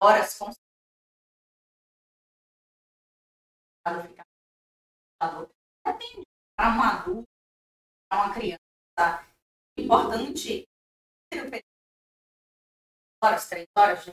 Horas 0.02 0.36
com 0.38 0.50
ficar 4.08 4.24
depende 5.84 6.22
para 6.56 6.68
um 6.76 6.82
adulto, 6.82 7.28
para 8.08 8.24
uma 8.24 8.34
criança, 8.34 8.60
é 9.78 9.82
importante 9.82 10.64
horas, 13.22 13.48
três 13.48 13.66
horas 13.76 14.04
de 14.04 14.12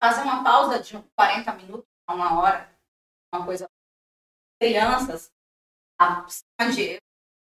fazer 0.00 0.22
uma 0.22 0.44
pausa 0.44 0.80
de 0.80 1.00
40 1.16 1.52
minutos 1.54 1.86
a 2.06 2.14
uma 2.14 2.40
hora, 2.40 2.78
uma 3.34 3.44
coisa. 3.44 3.68
Crianças 4.60 5.30
acima 5.98 6.72
de 6.72 7.00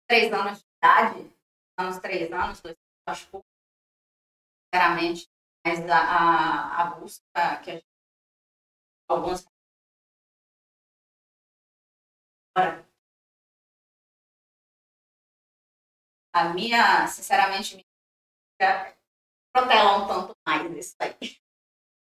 três 0.08 0.32
anos 0.32 0.60
de 0.60 0.66
idade, 0.78 1.37
anos, 1.78 2.00
três 2.00 2.32
anos, 2.32 2.62
dois, 2.62 2.76
acho 3.08 3.28
pouco, 3.30 3.48
sinceramente, 4.74 5.28
mas 5.66 5.80
a, 5.90 5.98
a, 5.98 6.82
a 6.84 6.86
busca 6.96 7.22
que 7.64 7.72
a 7.72 7.74
gente, 7.74 7.86
Agora, 12.56 12.86
a 16.34 16.54
minha, 16.54 17.08
sinceramente, 17.08 17.76
me 17.78 17.86
protela 19.54 19.98
um 20.04 20.08
tanto 20.08 20.36
mais 20.48 20.72
isso 20.78 20.96
aí. 21.00 21.38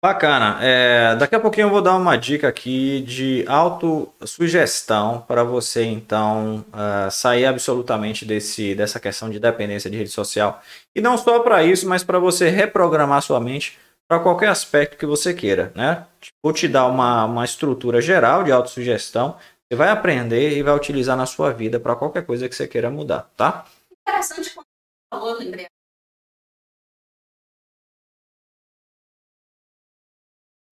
Bacana. 0.04 0.58
É, 0.60 1.16
daqui 1.16 1.34
a 1.34 1.40
pouquinho 1.40 1.64
eu 1.64 1.70
vou 1.70 1.80
dar 1.80 1.96
uma 1.96 2.14
dica 2.14 2.46
aqui 2.46 3.00
de 3.00 3.42
autossugestão 3.48 5.22
para 5.26 5.42
você, 5.42 5.82
então, 5.82 6.62
ah, 6.74 7.08
sair 7.10 7.46
absolutamente 7.46 8.26
desse, 8.26 8.74
dessa 8.74 9.00
questão 9.00 9.30
de 9.30 9.40
dependência 9.40 9.88
de 9.88 9.96
rede 9.96 10.10
social. 10.10 10.60
E 10.94 11.00
não 11.00 11.16
só 11.16 11.40
para 11.40 11.64
isso, 11.64 11.88
mas 11.88 12.04
para 12.04 12.18
você 12.18 12.50
reprogramar 12.50 13.22
sua 13.22 13.40
mente 13.40 13.78
para 14.06 14.20
qualquer 14.20 14.50
aspecto 14.50 14.98
que 14.98 15.06
você 15.06 15.32
queira, 15.32 15.72
né? 15.74 16.04
Vou 16.42 16.52
te 16.52 16.68
dar 16.68 16.84
uma, 16.84 17.24
uma 17.24 17.44
estrutura 17.46 17.98
geral 18.02 18.44
de 18.44 18.52
autossugestão, 18.52 19.38
Você 19.72 19.74
vai 19.74 19.88
aprender 19.88 20.54
e 20.54 20.62
vai 20.62 20.76
utilizar 20.76 21.16
na 21.16 21.24
sua 21.24 21.50
vida 21.50 21.80
para 21.80 21.96
qualquer 21.96 22.26
coisa 22.26 22.46
que 22.46 22.54
você 22.54 22.68
queira 22.68 22.90
mudar, 22.90 23.30
tá? 23.38 23.64
Interessante 24.06 24.50
quando 24.50 24.66
você 24.66 25.18
falou, 25.18 25.38
lembrei. 25.38 25.73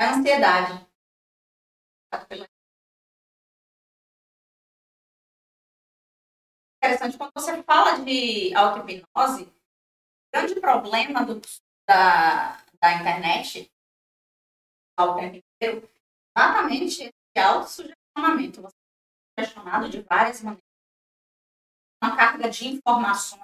A 0.03 0.15
ansiedade. 0.15 0.87
Interessante 6.83 7.17
quando 7.17 7.33
você 7.35 7.63
fala 7.63 8.05
de 8.05 8.55
auto-hipnose, 8.55 9.45
o 9.45 9.53
grande 10.35 10.61
problema 10.61 11.25
do, 11.25 11.41
da, 11.89 12.57
da 12.81 12.95
internet 12.95 13.71
ao 14.99 15.15
tempo 15.15 15.37
inteiro, 15.37 15.89
exatamente 16.37 17.03
esse 17.05 17.39
autossugestionamento. 17.39 18.63
Você 18.63 18.77
é 19.39 19.45
sugestionado 19.45 19.89
de 19.89 20.03
várias 20.03 20.43
maneiras. 20.43 20.65
Uma 22.03 22.17
carga 22.17 22.51
de 22.51 22.67
informações, 22.67 23.41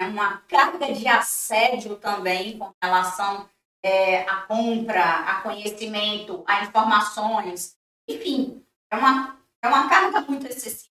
né? 0.00 0.08
uma 0.08 0.38
carga 0.42 0.92
de 0.92 1.06
assédio 1.06 1.96
também 2.00 2.58
com 2.58 2.72
relação 2.82 3.48
é, 3.84 4.28
à 4.28 4.42
compra, 4.46 5.04
a 5.04 5.42
conhecimento, 5.42 6.42
a 6.46 6.62
informações. 6.64 7.76
Enfim, 8.08 8.66
é 8.90 8.96
uma, 8.96 9.38
é 9.62 9.68
uma 9.68 9.88
carga 9.88 10.22
muito 10.22 10.46
excessiva. 10.46 10.92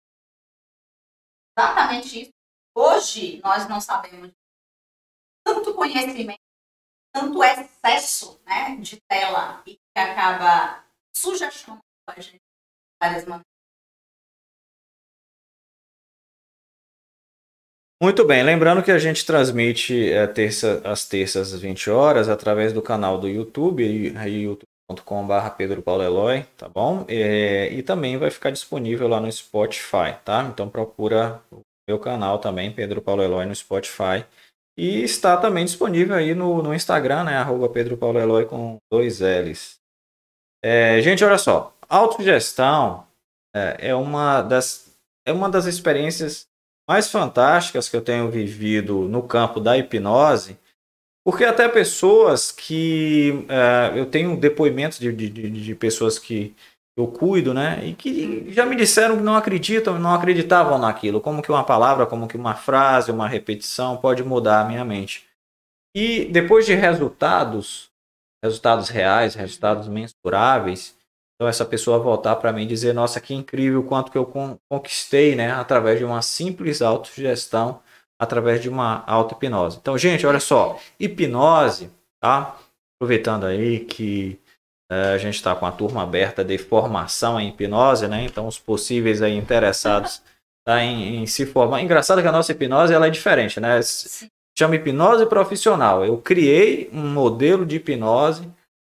Exatamente 1.57 2.21
isso. 2.21 2.31
Hoje, 2.75 3.41
nós 3.43 3.67
não 3.67 3.81
sabemos 3.81 4.31
tanto 5.43 5.73
conhecimento 5.73 6.47
tanto 7.17 7.43
excesso 7.43 8.39
né, 8.45 8.75
de 8.77 9.01
tela 9.09 9.63
e 9.65 9.75
que 9.75 9.99
acaba 9.99 10.85
sugestando 11.15 11.79
a 12.07 12.21
gente 12.21 12.41
várias 13.01 13.25
maneiras. 13.25 13.56
Muito 18.01 18.23
bem, 18.25 18.43
lembrando 18.43 18.83
que 18.83 18.91
a 18.91 18.99
gente 18.99 19.25
transmite 19.25 20.11
é, 20.11 20.27
terça, 20.27 20.81
às 20.83 21.07
terças 21.07 21.51
às 21.51 21.59
20 21.59 21.89
horas 21.89 22.29
através 22.29 22.71
do 22.71 22.81
canal 22.81 23.17
do 23.17 23.27
YouTube, 23.27 23.83
youtube.com.br 23.83 25.49
Pedro 25.57 25.81
Paulo 25.81 26.03
Eloy, 26.03 26.43
tá 26.55 26.69
bom? 26.69 27.05
É, 27.07 27.73
e 27.73 27.81
também 27.81 28.15
vai 28.17 28.29
ficar 28.29 28.51
disponível 28.51 29.07
lá 29.07 29.19
no 29.19 29.31
Spotify, 29.31 30.15
tá? 30.23 30.43
Então 30.43 30.69
procura 30.69 31.41
o 31.51 31.61
meu 31.89 31.97
canal 31.97 32.37
também, 32.37 32.71
Pedro 32.71 33.01
Paulo 33.01 33.23
Eloy, 33.23 33.47
no 33.47 33.55
Spotify 33.55 34.23
e 34.77 35.01
está 35.01 35.35
também 35.35 35.65
disponível 35.65 36.15
aí 36.15 36.35
no, 36.35 36.61
no 36.61 36.75
Instagram, 36.75 37.23
né? 37.23 37.37
Arroba 37.37 37.67
Pedro 37.67 37.97
Paulo 37.97 38.19
Eloy 38.19 38.45
com 38.45 38.77
dois 38.91 39.21
L's. 39.21 39.79
É, 40.63 41.01
gente, 41.01 41.23
olha 41.25 41.39
só. 41.39 41.75
Autogestão 41.89 43.07
é, 43.55 43.89
é, 43.89 43.95
uma 43.95 44.43
das, 44.43 44.95
é 45.25 45.33
uma 45.33 45.49
das 45.49 45.65
experiências 45.65 46.46
mais 46.87 47.11
fantásticas 47.11 47.89
que 47.89 47.95
eu 47.95 48.01
tenho 48.01 48.31
vivido 48.31 49.01
no 49.09 49.23
campo 49.23 49.59
da 49.59 49.77
hipnose, 49.77 50.57
porque 51.25 51.43
até 51.43 51.67
pessoas 51.67 52.51
que. 52.51 53.45
É, 53.49 53.99
eu 53.99 54.05
tenho 54.05 54.37
depoimentos 54.37 54.97
de, 54.97 55.11
de, 55.11 55.29
de 55.29 55.75
pessoas 55.75 56.17
que 56.17 56.55
eu 56.97 57.07
cuido, 57.07 57.53
né? 57.53 57.85
E 57.85 57.93
que 57.93 58.51
já 58.51 58.65
me 58.65 58.75
disseram 58.75 59.17
que 59.17 59.23
não 59.23 59.35
acreditam, 59.35 59.99
não 59.99 60.13
acreditavam 60.13 60.79
naquilo, 60.79 61.21
como 61.21 61.41
que 61.41 61.51
uma 61.51 61.63
palavra, 61.63 62.07
como 62.07 62.27
que 62.27 62.37
uma 62.37 62.55
frase, 62.55 63.11
uma 63.11 63.27
repetição 63.27 63.97
pode 63.97 64.23
mudar 64.23 64.61
a 64.61 64.65
minha 64.65 64.83
mente. 64.83 65.27
E 65.95 66.25
depois 66.25 66.65
de 66.65 66.73
resultados, 66.73 67.91
resultados 68.43 68.89
reais, 68.89 69.35
resultados 69.35 69.87
mensuráveis, 69.87 70.96
então 71.37 71.47
essa 71.47 71.63
pessoa 71.63 71.99
voltar 71.99 72.35
para 72.37 72.51
mim 72.51 72.63
e 72.63 72.67
dizer, 72.67 72.93
nossa, 72.93 73.21
que 73.21 73.33
incrível 73.33 73.83
quanto 73.83 74.11
que 74.11 74.17
eu 74.17 74.25
conquistei, 74.69 75.35
né, 75.35 75.51
através 75.51 75.99
de 75.99 76.03
uma 76.03 76.21
simples 76.23 76.81
autogestão, 76.81 77.79
através 78.19 78.59
de 78.59 78.67
uma 78.67 79.03
auto-hipnose. 79.05 79.77
Então, 79.79 79.95
gente, 79.97 80.25
olha 80.25 80.39
só, 80.39 80.79
hipnose, 80.99 81.91
tá? 82.19 82.57
Aproveitando 82.95 83.45
aí 83.45 83.81
que 83.81 84.39
é, 84.89 85.13
a 85.13 85.17
gente 85.19 85.35
está 85.35 85.55
com 85.55 85.67
a 85.67 85.71
turma 85.71 86.01
aberta 86.01 86.43
de 86.43 86.57
formação 86.57 87.39
em 87.39 87.49
hipnose, 87.49 88.07
né? 88.07 88.23
Então, 88.23 88.47
os 88.47 88.57
possíveis 88.57 89.21
aí 89.21 89.37
interessados 89.37 90.23
tá, 90.65 90.83
em, 90.83 91.21
em, 91.21 91.27
se 91.27 91.45
formar. 91.45 91.81
Engraçado 91.81 92.21
que 92.21 92.27
a 92.27 92.31
nossa 92.31 92.51
hipnose 92.51 92.93
ela 92.93 93.05
é 93.05 93.11
diferente, 93.11 93.59
né? 93.59 93.79
Chama 94.57 94.75
hipnose 94.75 95.27
profissional. 95.27 96.03
Eu 96.03 96.17
criei 96.17 96.89
um 96.91 97.07
modelo 97.07 97.63
de 97.63 97.75
hipnose 97.75 98.51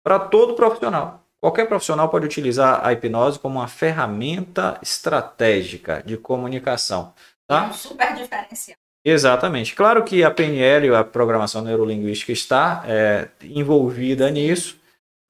para 0.05 0.21
todo 0.21 0.55
profissional. 0.55 1.25
Qualquer 1.41 1.67
profissional 1.67 2.09
pode 2.09 2.27
utilizar 2.27 2.85
a 2.85 2.93
hipnose 2.93 3.39
como 3.39 3.59
uma 3.59 3.69
ferramenta 3.69 4.79
estratégica 4.83 6.03
de 6.05 6.17
comunicação. 6.17 7.15
Tá? 7.47 7.65
É 7.65 7.69
um 7.69 7.73
super 7.73 8.15
diferencial. 8.15 8.77
Exatamente. 9.05 9.75
Claro 9.75 10.05
que 10.05 10.25
a 10.25 10.31
PNL, 10.31 10.95
a 10.95 11.05
programação 11.05 11.63
neurolinguística, 11.63 12.33
está 12.33 12.83
é, 12.87 13.29
envolvida 13.43 14.29
nisso, 14.31 14.79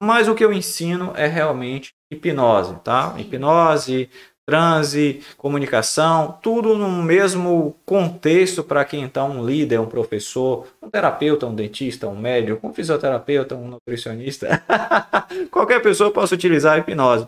mas 0.01 0.27
o 0.27 0.35
que 0.35 0.43
eu 0.43 0.51
ensino 0.51 1.13
é 1.15 1.27
realmente 1.27 1.91
hipnose, 2.11 2.75
tá? 2.83 3.13
Hipnose, 3.17 4.09
transe, 4.49 5.21
comunicação, 5.37 6.39
tudo 6.41 6.75
no 6.75 6.89
mesmo 7.03 7.75
contexto 7.85 8.63
para 8.63 8.83
que 8.83 8.97
então 8.97 9.29
um 9.29 9.45
líder, 9.45 9.79
um 9.79 9.85
professor, 9.85 10.65
um 10.81 10.89
terapeuta, 10.89 11.45
um 11.45 11.53
dentista, 11.53 12.07
um 12.07 12.17
médico, 12.17 12.67
um 12.67 12.73
fisioterapeuta, 12.73 13.55
um 13.55 13.67
nutricionista, 13.67 14.63
qualquer 15.51 15.81
pessoa 15.83 16.11
possa 16.11 16.33
utilizar 16.33 16.73
a 16.73 16.79
hipnose. 16.79 17.27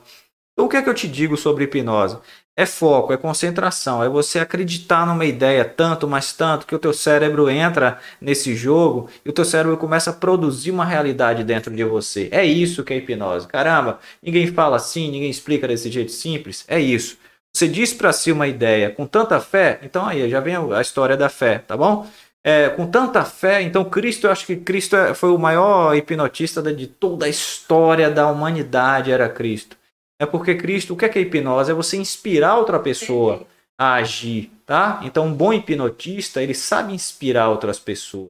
O 0.57 0.67
que 0.67 0.77
é 0.77 0.81
que 0.81 0.89
eu 0.89 0.95
te 0.95 1.07
digo 1.07 1.38
sobre 1.38 1.65
hipnose? 1.65 2.17
É 2.55 2.65
foco, 2.65 3.13
é 3.13 3.17
concentração, 3.17 4.03
é 4.03 4.09
você 4.09 4.37
acreditar 4.37 5.05
numa 5.05 5.25
ideia 5.25 5.63
tanto, 5.63 6.05
mas 6.07 6.33
tanto, 6.33 6.67
que 6.67 6.75
o 6.75 6.79
teu 6.79 6.93
cérebro 6.93 7.49
entra 7.49 7.97
nesse 8.19 8.55
jogo 8.55 9.09
e 9.25 9.29
o 9.29 9.33
teu 9.33 9.45
cérebro 9.45 9.77
começa 9.77 10.09
a 10.09 10.13
produzir 10.13 10.69
uma 10.69 10.83
realidade 10.83 11.45
dentro 11.45 11.73
de 11.73 11.83
você. 11.85 12.27
É 12.29 12.43
isso 12.43 12.83
que 12.83 12.93
é 12.93 12.97
hipnose. 12.97 13.47
Caramba, 13.47 13.99
ninguém 14.21 14.47
fala 14.47 14.75
assim, 14.75 15.09
ninguém 15.09 15.29
explica 15.29 15.67
desse 15.67 15.89
jeito 15.89 16.11
simples. 16.11 16.65
É 16.67 16.79
isso. 16.79 17.17
Você 17.53 17.67
diz 17.67 17.93
para 17.93 18.13
si 18.13 18.31
uma 18.31 18.47
ideia 18.47 18.89
com 18.91 19.05
tanta 19.05 19.39
fé, 19.39 19.79
então 19.83 20.05
aí 20.05 20.29
já 20.29 20.39
vem 20.39 20.55
a 20.55 20.81
história 20.81 21.15
da 21.17 21.29
fé, 21.29 21.59
tá 21.59 21.75
bom? 21.77 22.05
É, 22.43 22.69
com 22.69 22.87
tanta 22.87 23.23
fé, 23.23 23.61
então 23.61 23.85
Cristo, 23.85 24.25
eu 24.27 24.31
acho 24.31 24.45
que 24.45 24.55
Cristo 24.55 24.95
é, 24.95 25.13
foi 25.13 25.29
o 25.29 25.37
maior 25.37 25.95
hipnotista 25.95 26.61
de 26.73 26.87
toda 26.87 27.25
a 27.25 27.29
história 27.29 28.09
da 28.09 28.27
humanidade, 28.27 29.11
era 29.11 29.29
Cristo. 29.29 29.77
É 30.21 30.25
porque 30.27 30.53
Cristo, 30.53 30.93
o 30.93 30.95
que 30.95 31.03
é, 31.03 31.10
que 31.10 31.17
é 31.17 31.21
hipnose? 31.23 31.71
É 31.71 31.73
você 31.73 31.97
inspirar 31.97 32.55
outra 32.55 32.79
pessoa 32.79 33.41
a 33.75 33.93
agir, 33.95 34.51
tá? 34.67 34.99
Então, 35.01 35.25
um 35.25 35.34
bom 35.34 35.51
hipnotista, 35.51 36.43
ele 36.43 36.53
sabe 36.53 36.93
inspirar 36.93 37.49
outras 37.49 37.79
pessoas. 37.79 38.27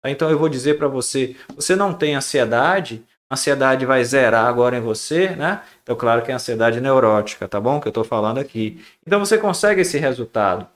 Tá? 0.00 0.08
Então, 0.10 0.30
eu 0.30 0.38
vou 0.38 0.48
dizer 0.48 0.78
para 0.78 0.86
você, 0.86 1.34
você 1.56 1.74
não 1.74 1.92
tem 1.92 2.14
ansiedade, 2.14 3.02
a 3.28 3.34
ansiedade 3.34 3.84
vai 3.84 4.04
zerar 4.04 4.46
agora 4.46 4.76
em 4.76 4.80
você, 4.80 5.30
né? 5.30 5.62
Então, 5.82 5.96
claro 5.96 6.22
que 6.22 6.30
é 6.30 6.34
ansiedade 6.36 6.80
neurótica, 6.80 7.48
tá 7.48 7.60
bom? 7.60 7.80
Que 7.80 7.88
eu 7.88 7.90
estou 7.90 8.04
falando 8.04 8.38
aqui. 8.38 8.80
Então, 9.04 9.18
você 9.18 9.36
consegue 9.36 9.80
esse 9.80 9.98
resultado. 9.98 10.68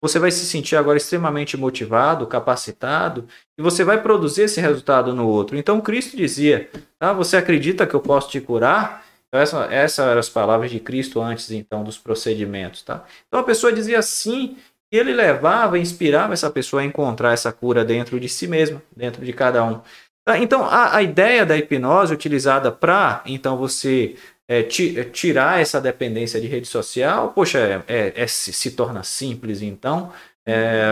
Você 0.00 0.20
vai 0.20 0.30
se 0.30 0.46
sentir 0.46 0.76
agora 0.76 0.96
extremamente 0.96 1.56
motivado, 1.56 2.24
capacitado, 2.28 3.26
e 3.58 3.62
você 3.62 3.82
vai 3.82 4.00
produzir 4.00 4.42
esse 4.42 4.60
resultado 4.60 5.12
no 5.12 5.26
outro. 5.26 5.56
Então, 5.56 5.80
Cristo 5.80 6.16
dizia, 6.16 6.70
tá? 7.00 7.12
Você 7.14 7.36
acredita 7.36 7.84
que 7.84 7.94
eu 7.94 8.00
posso 8.00 8.30
te 8.30 8.40
curar? 8.40 9.03
Então, 9.34 9.42
essa, 9.42 9.64
essas 9.64 10.06
eram 10.06 10.20
as 10.20 10.28
palavras 10.28 10.70
de 10.70 10.78
Cristo 10.78 11.20
antes, 11.20 11.50
então, 11.50 11.82
dos 11.82 11.98
procedimentos, 11.98 12.82
tá? 12.82 13.04
Então, 13.26 13.40
a 13.40 13.42
pessoa 13.42 13.72
dizia 13.72 14.00
sim, 14.00 14.56
e 14.92 14.96
ele 14.96 15.12
levava, 15.12 15.76
inspirava 15.76 16.32
essa 16.32 16.48
pessoa 16.48 16.82
a 16.82 16.84
encontrar 16.84 17.32
essa 17.32 17.52
cura 17.52 17.84
dentro 17.84 18.20
de 18.20 18.28
si 18.28 18.46
mesma, 18.46 18.80
dentro 18.96 19.24
de 19.24 19.32
cada 19.32 19.64
um. 19.64 19.80
Tá? 20.24 20.38
Então, 20.38 20.64
a, 20.64 20.94
a 20.94 21.02
ideia 21.02 21.44
da 21.44 21.56
hipnose 21.56 22.14
utilizada 22.14 22.70
para, 22.70 23.22
então, 23.26 23.56
você 23.56 24.14
é, 24.46 24.62
tirar 24.62 25.60
essa 25.60 25.80
dependência 25.80 26.40
de 26.40 26.46
rede 26.46 26.68
social, 26.68 27.32
poxa, 27.32 27.58
é, 27.58 27.82
é, 27.88 28.12
é 28.14 28.26
se, 28.28 28.52
se, 28.52 28.70
torna 28.70 29.02
simples, 29.02 29.62
então, 29.62 30.12
é, 30.46 30.84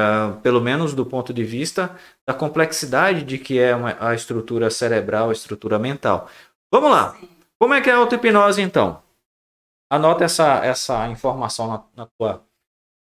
pelo 0.42 0.60
menos 0.60 0.94
do 0.94 1.06
ponto 1.06 1.32
de 1.32 1.44
vista 1.44 1.94
da 2.26 2.34
complexidade 2.34 3.22
de 3.22 3.38
que 3.38 3.60
é 3.60 3.76
uma, 3.76 3.96
a 4.00 4.16
estrutura 4.16 4.68
cerebral, 4.68 5.30
a 5.30 5.32
estrutura 5.32 5.78
mental. 5.78 6.28
Vamos 6.72 6.90
lá. 6.90 7.16
Como 7.62 7.74
é 7.74 7.80
que 7.80 7.88
é 7.88 7.92
a 7.92 7.98
auto-hipnose, 7.98 8.60
então? 8.60 9.00
Anota 9.88 10.24
essa, 10.24 10.66
essa 10.66 11.06
informação 11.06 11.68
na, 11.68 11.84
na 11.94 12.08
tua 12.18 12.42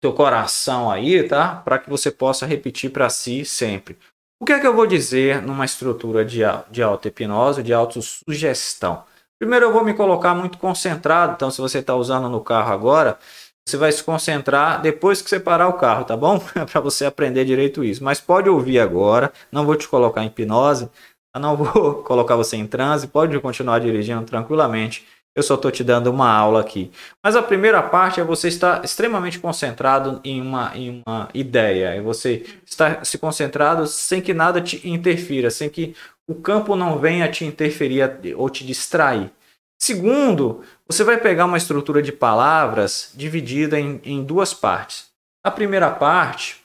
teu 0.02 0.14
coração 0.14 0.90
aí, 0.90 1.28
tá? 1.28 1.58
Para 1.58 1.78
que 1.78 1.90
você 1.90 2.10
possa 2.10 2.46
repetir 2.46 2.90
para 2.90 3.10
si 3.10 3.44
sempre. 3.44 3.98
O 4.42 4.46
que 4.46 4.54
é 4.54 4.60
que 4.62 4.66
eu 4.66 4.74
vou 4.74 4.88
dizer 4.88 5.42
numa 5.42 5.66
estrutura 5.66 6.24
de, 6.24 6.40
de 6.72 6.82
auto-hipnose, 6.82 7.64
de 7.64 7.74
autossugestão? 7.74 9.04
Primeiro 9.38 9.66
eu 9.66 9.74
vou 9.74 9.84
me 9.84 9.94
colocar 9.94 10.34
muito 10.34 10.58
concentrado, 10.58 11.34
então 11.34 11.52
se 11.52 11.60
você 11.60 11.80
está 11.80 11.94
usando 11.94 12.30
no 12.30 12.40
carro 12.40 12.72
agora, 12.72 13.20
você 13.68 13.76
vai 13.76 13.92
se 13.92 14.02
concentrar 14.02 14.82
depois 14.82 15.22
que 15.22 15.30
você 15.30 15.38
parar 15.38 15.68
o 15.68 15.74
carro, 15.74 16.06
tá 16.06 16.16
bom? 16.16 16.40
para 16.72 16.80
você 16.80 17.04
aprender 17.04 17.44
direito 17.44 17.84
isso. 17.84 18.02
Mas 18.02 18.22
pode 18.22 18.48
ouvir 18.48 18.80
agora, 18.80 19.34
não 19.52 19.66
vou 19.66 19.76
te 19.76 19.86
colocar 19.86 20.24
em 20.24 20.28
hipnose, 20.28 20.90
eu 21.36 21.42
não 21.42 21.56
vou 21.58 21.96
colocar 22.04 22.36
você 22.36 22.56
em 22.56 22.66
transe, 22.66 23.08
pode 23.08 23.38
continuar 23.40 23.80
dirigindo 23.80 24.24
tranquilamente. 24.24 25.06
Eu 25.36 25.44
só 25.44 25.56
estou 25.56 25.70
te 25.70 25.84
dando 25.84 26.10
uma 26.10 26.32
aula 26.32 26.62
aqui. 26.62 26.90
Mas 27.22 27.36
a 27.36 27.44
primeira 27.44 27.84
parte 27.84 28.22
é 28.22 28.24
você 28.24 28.48
estar 28.48 28.86
extremamente 28.86 29.38
concentrado 29.38 30.22
em 30.24 30.42
uma, 30.42 30.72
em 30.74 31.04
uma 31.06 31.28
ideia. 31.34 31.90
É 31.90 32.02
você 32.02 32.46
estar 32.66 33.06
se 33.06 33.18
concentrado 33.18 33.86
sem 33.86 34.22
que 34.22 34.34
nada 34.34 34.62
te 34.62 34.88
interfira, 34.88 35.52
sem 35.52 35.70
que 35.70 35.94
o 36.26 36.36
campo 36.36 36.74
não 36.74 36.98
venha 36.98 37.30
te 37.30 37.44
interferir 37.44 38.10
ou 38.38 38.50
te 38.50 38.66
distrair. 38.66 39.30
Segundo, 39.78 40.64
você 40.88 41.04
vai 41.04 41.18
pegar 41.18 41.46
uma 41.46 41.58
estrutura 41.58 42.02
de 42.02 42.14
palavras 42.14 43.12
dividida 43.14 43.78
em, 43.78 44.00
em 44.06 44.24
duas 44.24 44.54
partes. 44.54 45.08
A 45.44 45.52
primeira 45.52 45.92
parte 45.92 46.64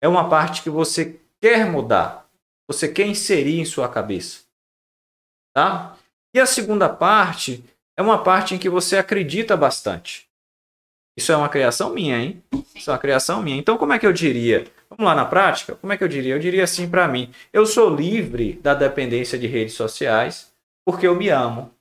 é 0.00 0.06
uma 0.06 0.28
parte 0.28 0.62
que 0.62 0.70
você 0.70 1.18
quer 1.40 1.66
mudar, 1.66 2.23
você 2.68 2.88
quer 2.88 3.06
inserir 3.06 3.60
em 3.60 3.64
sua 3.64 3.88
cabeça. 3.88 4.44
Tá? 5.54 5.96
E 6.34 6.40
a 6.40 6.46
segunda 6.46 6.88
parte 6.88 7.64
é 7.96 8.02
uma 8.02 8.22
parte 8.22 8.54
em 8.54 8.58
que 8.58 8.68
você 8.68 8.96
acredita 8.96 9.56
bastante. 9.56 10.28
Isso 11.16 11.30
é 11.30 11.36
uma 11.36 11.48
criação 11.48 11.90
minha, 11.90 12.18
hein? 12.18 12.42
Isso 12.74 12.90
é 12.90 12.92
uma 12.92 12.98
criação 12.98 13.40
minha. 13.40 13.56
Então, 13.56 13.78
como 13.78 13.92
é 13.92 13.98
que 13.98 14.06
eu 14.06 14.12
diria? 14.12 14.66
Vamos 14.90 15.04
lá 15.04 15.14
na 15.14 15.24
prática? 15.24 15.76
Como 15.76 15.92
é 15.92 15.96
que 15.96 16.02
eu 16.02 16.08
diria? 16.08 16.34
Eu 16.34 16.40
diria 16.40 16.64
assim 16.64 16.88
para 16.90 17.06
mim: 17.06 17.32
eu 17.52 17.64
sou 17.66 17.94
livre 17.94 18.54
da 18.54 18.74
dependência 18.74 19.38
de 19.38 19.46
redes 19.46 19.74
sociais 19.74 20.52
porque 20.84 21.06
eu 21.06 21.14
me 21.14 21.28
amo. 21.28 21.72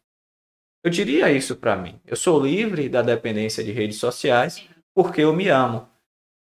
Eu 0.84 0.91
diria 0.91 1.32
isso 1.32 1.56
para 1.56 1.76
mim. 1.76 2.00
Eu 2.06 2.15
sou 2.15 2.39
livre 2.39 2.89
da 2.89 3.02
dependência 3.02 3.63
de 3.63 3.72
redes 3.72 3.98
sociais 3.98 4.67
porque 4.93 5.22
eu 5.22 5.34
me 5.34 5.48
amo. 5.48 5.89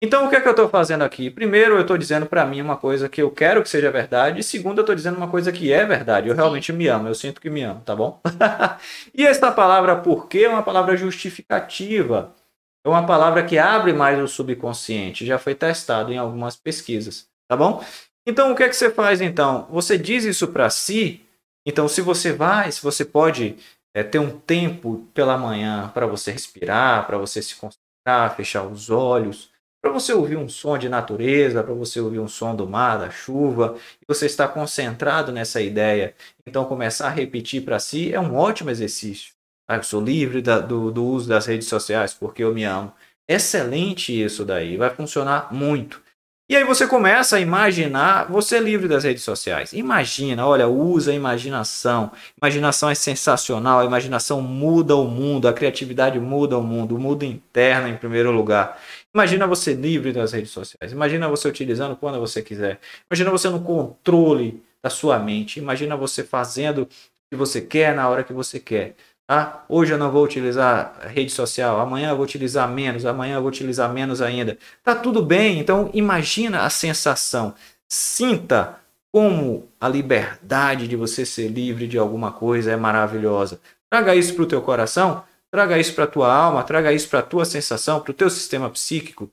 Então, 0.03 0.27
o 0.27 0.31
que 0.31 0.37
é 0.37 0.41
que 0.41 0.49
eu 0.49 0.53
estou 0.53 0.69
fazendo 0.69 1.03
aqui? 1.03 1.29
Primeiro, 1.29 1.75
eu 1.75 1.83
estou 1.83 1.99
dizendo 1.99 2.25
para 2.25 2.47
mim 2.47 2.63
uma 2.63 2.77
coisa 2.77 3.07
que 3.07 3.21
eu 3.21 3.31
quero 3.31 3.63
que 3.63 3.69
seja 3.69 3.91
verdade. 3.91 4.41
E 4.41 4.43
segundo, 4.43 4.79
eu 4.79 4.83
estou 4.83 4.95
dizendo 4.95 5.19
uma 5.19 5.29
coisa 5.29 5.53
que 5.53 5.71
é 5.71 5.85
verdade. 5.85 6.29
Eu 6.29 6.35
realmente 6.35 6.73
me 6.73 6.89
amo. 6.89 7.07
Eu 7.07 7.15
sinto 7.15 7.39
que 7.39 7.51
me 7.51 7.63
amo, 7.63 7.83
tá 7.83 7.95
bom? 7.95 8.19
e 9.15 9.27
esta 9.27 9.53
palavra 9.53 9.97
porque 9.97 10.39
é 10.39 10.49
uma 10.49 10.63
palavra 10.63 10.97
justificativa. 10.97 12.35
É 12.83 12.89
uma 12.89 13.05
palavra 13.05 13.45
que 13.45 13.59
abre 13.59 13.93
mais 13.93 14.19
o 14.19 14.27
subconsciente. 14.27 15.27
Já 15.27 15.39
foi 15.39 15.55
testado 15.55 16.11
em 16.11 16.17
algumas 16.17 16.57
pesquisas, 16.57 17.29
tá 17.47 17.55
bom? 17.55 17.85
Então, 18.27 18.53
o 18.53 18.57
que 18.57 18.63
é 18.63 18.69
que 18.71 18.77
você 18.77 18.91
faz 18.91 19.21
então? 19.21 19.67
Você 19.71 19.99
diz 19.99 20.25
isso 20.25 20.49
para 20.49 20.71
si. 20.71 21.21
Então, 21.67 21.87
se 21.89 22.01
você 22.01 22.33
vai, 22.33 22.73
se 22.73 22.83
você 22.83 23.05
pode 23.05 23.57
é, 23.95 24.03
ter 24.03 24.19
um 24.19 24.31
tempo 24.31 25.07
pela 25.13 25.37
manhã 25.37 25.91
para 25.93 26.07
você 26.07 26.33
respirar, 26.33 27.07
para 27.07 27.19
você 27.19 27.43
se 27.43 27.55
concentrar, 27.57 28.35
fechar 28.35 28.63
os 28.63 28.89
olhos 28.89 29.50
para 29.83 29.91
você 29.91 30.13
ouvir 30.13 30.37
um 30.37 30.49
som 30.49 30.77
de 30.77 30.89
natureza, 30.89 31.63
para 31.63 31.75
você 31.75 32.01
ouvir 32.01 32.19
um 32.19 32.29
som 32.29 32.55
do 32.55 32.67
mar, 32.67 32.99
da 32.99 33.11
chuva, 33.11 33.77
você 34.07 34.27
está 34.27 34.47
concentrado 34.47 35.33
nessa 35.33 35.61
ideia, 35.61 36.15
então 36.47 36.65
começar 36.65 37.07
a 37.07 37.11
repetir 37.11 37.65
para 37.65 37.79
si 37.79 38.13
é 38.13 38.21
um 38.21 38.37
ótimo 38.37 38.71
exercício. 38.71 39.33
Ah, 39.67 39.77
eu 39.77 39.83
sou 39.83 40.03
livre 40.03 40.43
da, 40.43 40.59
do, 40.59 40.91
do 40.91 41.05
uso 41.05 41.29
das 41.29 41.47
redes 41.47 41.69
sociais 41.69 42.13
porque 42.13 42.43
eu 42.43 42.53
me 42.53 42.65
amo. 42.65 42.93
Excelente 43.29 44.13
isso 44.13 44.45
daí, 44.45 44.77
vai 44.77 44.91
funcionar 44.91 45.53
muito. 45.53 46.03
E 46.51 46.57
aí 46.57 46.65
você 46.65 46.85
começa 46.85 47.37
a 47.37 47.41
imaginar 47.41 48.25
você 48.29 48.59
livre 48.59 48.89
das 48.89 49.05
redes 49.05 49.23
sociais. 49.23 49.73
Imagina, 49.73 50.45
olha, 50.45 50.67
usa 50.67 51.13
a 51.13 51.15
imaginação. 51.15 52.11
Imaginação 52.43 52.91
é 52.91 52.95
sensacional, 52.97 53.79
a 53.79 53.85
imaginação 53.85 54.43
muda 54.43 54.97
o 54.97 55.05
mundo, 55.05 55.47
a 55.47 55.53
criatividade 55.53 56.19
muda 56.19 56.59
o 56.59 56.63
mundo, 56.65 56.97
o 56.97 56.99
mundo 56.99 57.25
interno 57.25 57.87
em 57.87 57.97
primeiro 57.97 58.33
lugar. 58.33 58.77
Imagina 59.15 59.47
você 59.47 59.75
livre 59.75 60.13
das 60.13 60.33
redes 60.33 60.51
sociais. 60.51 60.93
Imagina 60.93 61.29
você 61.29 61.49
utilizando 61.49 61.97
quando 61.97 62.21
você 62.21 62.43
quiser. 62.43 62.81
Imagina 63.11 63.31
você 63.31 63.49
no 63.49 63.61
controle 63.61 64.63
da 64.83 64.89
sua 64.89 65.19
mente. 65.19 65.59
Imagina 65.59 65.97
você 65.97 66.23
fazendo 66.23 66.83
o 66.83 66.87
que 67.31 67.37
você 67.37 67.61
quer 67.61 67.95
na 67.95 68.09
hora 68.09 68.23
que 68.23 68.33
você 68.33 68.61
quer. 68.61 68.95
Ah, 69.33 69.63
hoje 69.69 69.93
eu 69.93 69.99
não 69.99 70.11
vou 70.11 70.25
utilizar 70.25 71.07
rede 71.07 71.31
social, 71.31 71.79
amanhã 71.79 72.11
eu 72.11 72.17
vou 72.17 72.25
utilizar 72.25 72.69
menos, 72.69 73.07
amanhã 73.07 73.37
eu 73.37 73.41
vou 73.41 73.49
utilizar 73.49 73.93
menos 73.93 74.21
ainda. 74.21 74.59
Tá 74.83 74.93
tudo 74.93 75.23
bem, 75.23 75.61
então 75.61 75.89
imagina 75.95 76.63
a 76.63 76.71
sensação. 76.71 77.55
Sinta 77.89 78.81
como 79.13 79.69
a 79.81 79.89
liberdade 79.89 80.89
de 80.89 80.97
você 80.97 81.25
ser 81.25 81.47
livre 81.47 81.87
de 81.87 81.97
alguma 81.97 82.33
coisa 82.33 82.73
é 82.73 82.77
maravilhosa. 82.77 83.61
Traga 83.89 84.17
isso 84.17 84.35
para 84.35 84.43
o 84.43 84.49
teu 84.49 84.63
coração, 84.63 85.23
traga 85.51 85.79
isso 85.79 85.95
para 85.95 86.05
a 86.05 86.09
tua 86.09 86.33
alma, 86.33 86.63
traga 86.63 86.93
isso 86.93 87.09
para 87.09 87.21
a 87.21 87.25
tua 87.25 87.45
sensação, 87.45 88.01
para 88.01 88.11
o 88.11 88.15
teu 88.15 88.31
sistema 88.31 88.71
psíquico. 88.71 89.31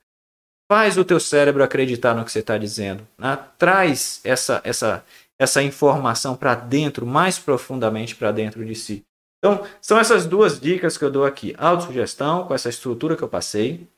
Faz 0.70 0.98
o 0.98 1.04
teu 1.04 1.18
cérebro 1.18 1.62
acreditar 1.62 2.14
no 2.14 2.24
que 2.24 2.32
você 2.32 2.40
está 2.40 2.58
dizendo. 2.58 3.06
Né? 3.16 3.38
Traz 3.56 4.20
essa, 4.22 4.60
essa, 4.64 5.04
essa 5.38 5.62
informação 5.62 6.36
para 6.36 6.54
dentro, 6.54 7.06
mais 7.06 7.38
profundamente 7.38 8.14
para 8.14 8.32
dentro 8.32 8.64
de 8.64 8.74
si. 8.74 9.04
Então, 9.38 9.64
são 9.80 9.98
essas 9.98 10.26
duas 10.26 10.60
dicas 10.60 10.98
que 10.98 11.04
eu 11.04 11.10
dou 11.10 11.24
aqui. 11.24 11.54
Autossugestão, 11.56 12.46
com 12.46 12.54
essa 12.54 12.68
estrutura 12.68 13.16
que 13.16 13.22
eu 13.22 13.28
passei. 13.28 13.88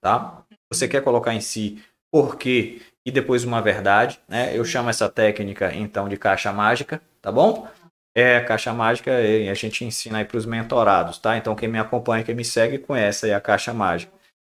Tá? 0.00 0.42
Você 0.72 0.88
quer 0.88 1.02
colocar 1.02 1.34
em 1.34 1.40
si 1.40 1.82
porquê 2.10 2.80
e 3.06 3.12
depois 3.12 3.44
uma 3.44 3.60
verdade. 3.60 4.18
Né? 4.26 4.56
Eu 4.56 4.64
chamo 4.64 4.90
essa 4.90 5.08
técnica, 5.08 5.72
então, 5.74 6.08
de 6.08 6.16
caixa 6.16 6.52
mágica. 6.52 7.00
Tá 7.20 7.30
bom? 7.30 7.68
É, 8.18 8.40
caixa 8.40 8.72
mágica 8.72 9.12
a 9.16 9.54
gente 9.54 9.84
ensina 9.84 10.18
aí 10.18 10.24
para 10.24 10.38
os 10.38 10.46
mentorados, 10.46 11.18
tá? 11.18 11.36
Então, 11.36 11.54
quem 11.54 11.68
me 11.68 11.78
acompanha, 11.78 12.24
quem 12.24 12.34
me 12.34 12.44
segue, 12.44 12.78
conhece 12.78 13.26
aí 13.26 13.32
a 13.32 13.40
caixa 13.40 13.72
mágica. 13.72 14.12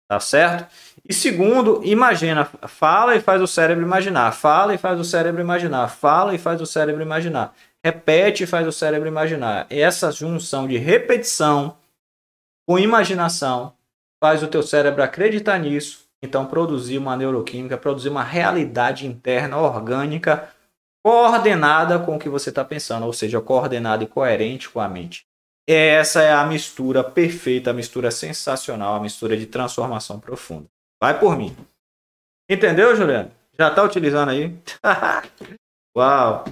Tá 0.08 0.18
certo? 0.20 0.66
E 1.08 1.14
segundo, 1.14 1.80
imagina, 1.84 2.44
fala 2.44 3.16
e 3.16 3.20
faz 3.20 3.40
o 3.40 3.46
cérebro 3.46 3.82
imaginar, 3.82 4.32
fala 4.32 4.74
e 4.74 4.78
faz 4.78 5.00
o 5.00 5.04
cérebro 5.04 5.40
imaginar, 5.40 5.88
fala 5.88 6.34
e 6.34 6.38
faz 6.38 6.60
o 6.60 6.66
cérebro 6.66 7.02
imaginar 7.02 7.54
repete 7.84 8.44
e 8.44 8.46
faz 8.46 8.66
o 8.66 8.72
cérebro 8.72 9.08
imaginar. 9.08 9.66
E 9.70 9.80
essa 9.80 10.10
junção 10.12 10.68
de 10.68 10.76
repetição 10.78 11.76
com 12.66 12.78
imaginação 12.78 13.74
faz 14.22 14.42
o 14.42 14.46
teu 14.46 14.62
cérebro 14.62 15.02
acreditar 15.02 15.58
nisso, 15.58 16.06
então 16.22 16.46
produzir 16.46 16.96
uma 16.96 17.16
neuroquímica, 17.16 17.76
produzir 17.76 18.08
uma 18.08 18.22
realidade 18.22 19.06
interna 19.06 19.58
orgânica 19.58 20.48
coordenada 21.04 21.98
com 21.98 22.16
o 22.16 22.18
que 22.18 22.28
você 22.28 22.50
está 22.50 22.64
pensando, 22.64 23.06
ou 23.06 23.12
seja, 23.12 23.40
coordenada 23.40 24.04
e 24.04 24.06
coerente 24.06 24.68
com 24.68 24.80
a 24.80 24.88
mente. 24.88 25.24
Essa 25.66 26.22
é 26.22 26.32
a 26.32 26.44
mistura 26.44 27.04
perfeita, 27.04 27.70
a 27.70 27.74
mistura 27.74 28.10
sensacional, 28.10 28.96
a 28.96 29.00
mistura 29.00 29.36
de 29.36 29.46
transformação 29.46 30.18
profunda. 30.18 30.66
Vai 31.00 31.18
por 31.18 31.36
mim. 31.36 31.56
Entendeu, 32.48 32.94
Juliano? 32.96 33.30
Já 33.58 33.68
está 33.68 33.82
utilizando 33.82 34.30
aí? 34.30 34.56
Uau! 35.96 36.44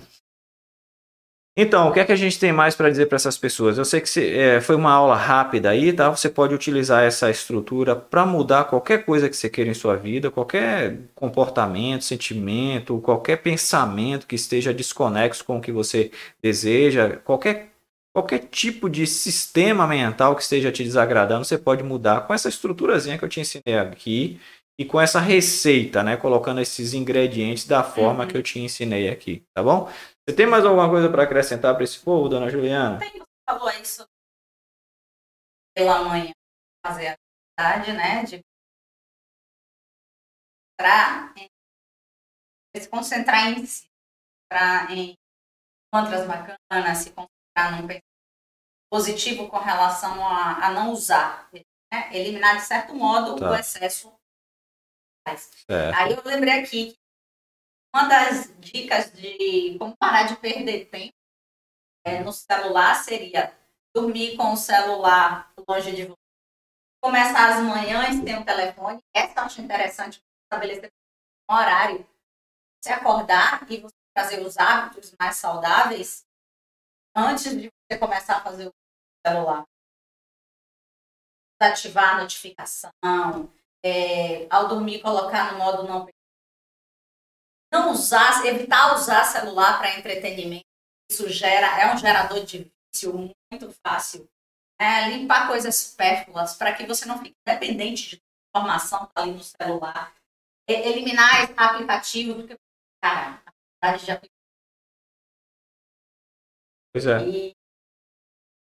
Então, 1.62 1.90
o 1.90 1.92
que 1.92 2.00
é 2.00 2.04
que 2.06 2.12
a 2.12 2.16
gente 2.16 2.38
tem 2.38 2.54
mais 2.54 2.74
para 2.74 2.88
dizer 2.88 3.04
para 3.04 3.16
essas 3.16 3.36
pessoas? 3.36 3.76
Eu 3.76 3.84
sei 3.84 4.00
que 4.00 4.08
se, 4.08 4.26
é, 4.26 4.62
foi 4.62 4.74
uma 4.74 4.90
aula 4.92 5.14
rápida 5.14 5.68
aí, 5.68 5.92
tá? 5.92 6.08
Você 6.08 6.30
pode 6.30 6.54
utilizar 6.54 7.02
essa 7.04 7.28
estrutura 7.28 7.94
para 7.94 8.24
mudar 8.24 8.64
qualquer 8.64 9.04
coisa 9.04 9.28
que 9.28 9.36
você 9.36 9.50
queira 9.50 9.70
em 9.70 9.74
sua 9.74 9.94
vida, 9.94 10.30
qualquer 10.30 10.96
comportamento, 11.14 12.02
sentimento, 12.02 12.98
qualquer 13.02 13.42
pensamento 13.42 14.26
que 14.26 14.36
esteja 14.36 14.72
desconexo 14.72 15.44
com 15.44 15.58
o 15.58 15.60
que 15.60 15.70
você 15.70 16.10
deseja, 16.42 17.18
qualquer 17.26 17.68
qualquer 18.12 18.38
tipo 18.50 18.88
de 18.88 19.06
sistema 19.06 19.86
mental 19.86 20.34
que 20.34 20.42
esteja 20.42 20.72
te 20.72 20.82
desagradando, 20.82 21.44
você 21.44 21.58
pode 21.58 21.84
mudar 21.84 22.22
com 22.22 22.32
essa 22.34 22.48
estruturazinha 22.48 23.18
que 23.18 23.24
eu 23.24 23.28
te 23.28 23.38
ensinei 23.38 23.78
aqui 23.78 24.40
e 24.80 24.84
com 24.86 24.98
essa 24.98 25.20
receita, 25.20 26.02
né, 26.02 26.16
colocando 26.16 26.58
esses 26.58 26.94
ingredientes 26.94 27.66
da 27.66 27.84
forma 27.84 28.24
uhum. 28.24 28.28
que 28.30 28.36
eu 28.38 28.42
te 28.42 28.58
ensinei 28.58 29.10
aqui, 29.10 29.42
tá 29.54 29.62
bom? 29.62 29.90
Você 30.30 30.36
tem 30.36 30.46
mais 30.46 30.64
alguma 30.64 30.88
coisa 30.88 31.10
para 31.10 31.24
acrescentar 31.24 31.74
para 31.74 31.82
esse 31.82 31.98
povo, 31.98 32.28
dona 32.28 32.48
Juliana? 32.48 33.00
Tem, 33.00 33.10
você 33.18 33.24
falou 33.44 33.66
aí 33.66 33.84
sobre 33.84 34.12
pela 35.74 36.04
manhã 36.04 36.30
fazer 36.86 37.08
a 37.08 37.16
atividade, 37.68 37.92
né? 37.96 38.22
De 38.22 38.40
para 40.78 41.34
se 42.76 42.88
concentrar 42.88 43.48
em 43.48 43.66
si, 43.66 43.88
para 44.48 44.92
em 44.92 45.16
mantras 45.92 46.24
bacanas, 46.28 46.98
se 46.98 47.10
concentrar 47.10 47.72
num 47.72 47.88
pensamento 47.88 48.04
positivo 48.88 49.48
com 49.48 49.58
relação 49.58 50.24
a, 50.24 50.66
a 50.66 50.70
não 50.72 50.92
usar, 50.92 51.50
né? 51.52 51.62
eliminar 52.12 52.54
de 52.54 52.62
certo 52.62 52.94
modo 52.94 53.34
tá. 53.34 53.50
o 53.50 53.54
excesso. 53.56 54.16
Certo. 55.26 55.96
Aí 55.96 56.12
eu 56.12 56.22
lembrei 56.24 56.60
aqui 56.60 56.92
que 56.92 56.99
uma 57.94 58.08
das 58.08 58.54
dicas 58.60 59.12
de 59.12 59.76
como 59.78 59.96
parar 59.96 60.24
de 60.24 60.36
perder 60.36 60.86
tempo 60.86 61.14
é, 62.04 62.22
no 62.22 62.32
celular 62.32 62.94
seria 62.94 63.56
dormir 63.94 64.36
com 64.36 64.52
o 64.52 64.56
celular 64.56 65.52
longe 65.68 65.94
de 65.94 66.06
você. 66.06 66.16
Começar 67.02 67.50
as 67.50 67.62
manhãs 67.62 68.16
sem 68.22 68.38
o 68.38 68.44
telefone. 68.44 69.00
Essa 69.14 69.40
eu 69.40 69.44
acho 69.44 69.60
interessante 69.60 70.22
estabelecer 70.44 70.90
um 71.48 71.54
horário. 71.54 72.06
Você 72.80 72.92
acordar 72.92 73.66
e 73.70 73.80
você 73.80 73.94
fazer 74.16 74.40
os 74.40 74.56
hábitos 74.56 75.14
mais 75.18 75.36
saudáveis 75.36 76.24
antes 77.14 77.58
de 77.58 77.68
você 77.68 77.98
começar 77.98 78.36
a 78.36 78.42
fazer 78.42 78.68
o 78.68 78.72
celular. 79.26 79.64
Ativar 81.60 82.14
a 82.14 82.22
notificação, 82.22 82.90
é, 83.84 84.46
ao 84.48 84.68
dormir 84.68 85.02
colocar 85.02 85.52
no 85.52 85.58
modo 85.58 85.82
não 85.82 86.06
não 87.72 87.92
usar, 87.92 88.44
evitar 88.46 88.94
usar 88.94 89.24
celular 89.24 89.78
para 89.78 89.98
entretenimento. 89.98 90.64
Isso 91.10 91.28
gera, 91.28 91.80
é 91.80 91.92
um 91.92 91.98
gerador 91.98 92.44
de 92.44 92.70
vício 92.92 93.12
muito 93.52 93.72
fácil. 93.84 94.28
é, 94.80 95.10
limpar 95.10 95.46
coisas 95.46 95.76
supérfluas 95.76 96.56
para 96.56 96.74
que 96.74 96.86
você 96.86 97.04
não 97.04 97.18
fique 97.18 97.36
dependente 97.46 98.10
de 98.10 98.22
informação 98.48 99.06
que 99.06 99.12
tá 99.12 99.22
ali 99.22 99.32
no 99.32 99.42
celular, 99.42 100.14
eliminar 100.66 101.52
aplicativo, 101.54 102.34
porque, 102.36 102.56
cara, 103.02 103.42
a 103.44 103.52
quantidade 103.52 104.04
de 104.06 104.10
aplicativos. 104.10 104.40
Pois 106.92 107.06
é. 107.06 107.28
E, 107.28 107.56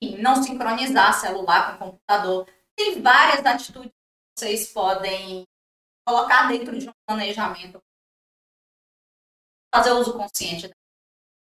e 0.02 0.16
não 0.18 0.42
sincronizar 0.42 1.14
celular 1.14 1.78
com 1.78 1.92
computador. 1.92 2.46
Tem 2.76 3.00
várias 3.00 3.46
atitudes 3.46 3.90
que 3.90 4.40
vocês 4.40 4.72
podem 4.72 5.44
colocar 6.06 6.48
dentro 6.48 6.78
de 6.78 6.88
um 6.88 6.92
planejamento. 7.06 7.80
Fazer 9.74 9.92
uso 9.92 10.14
consciente. 10.14 10.70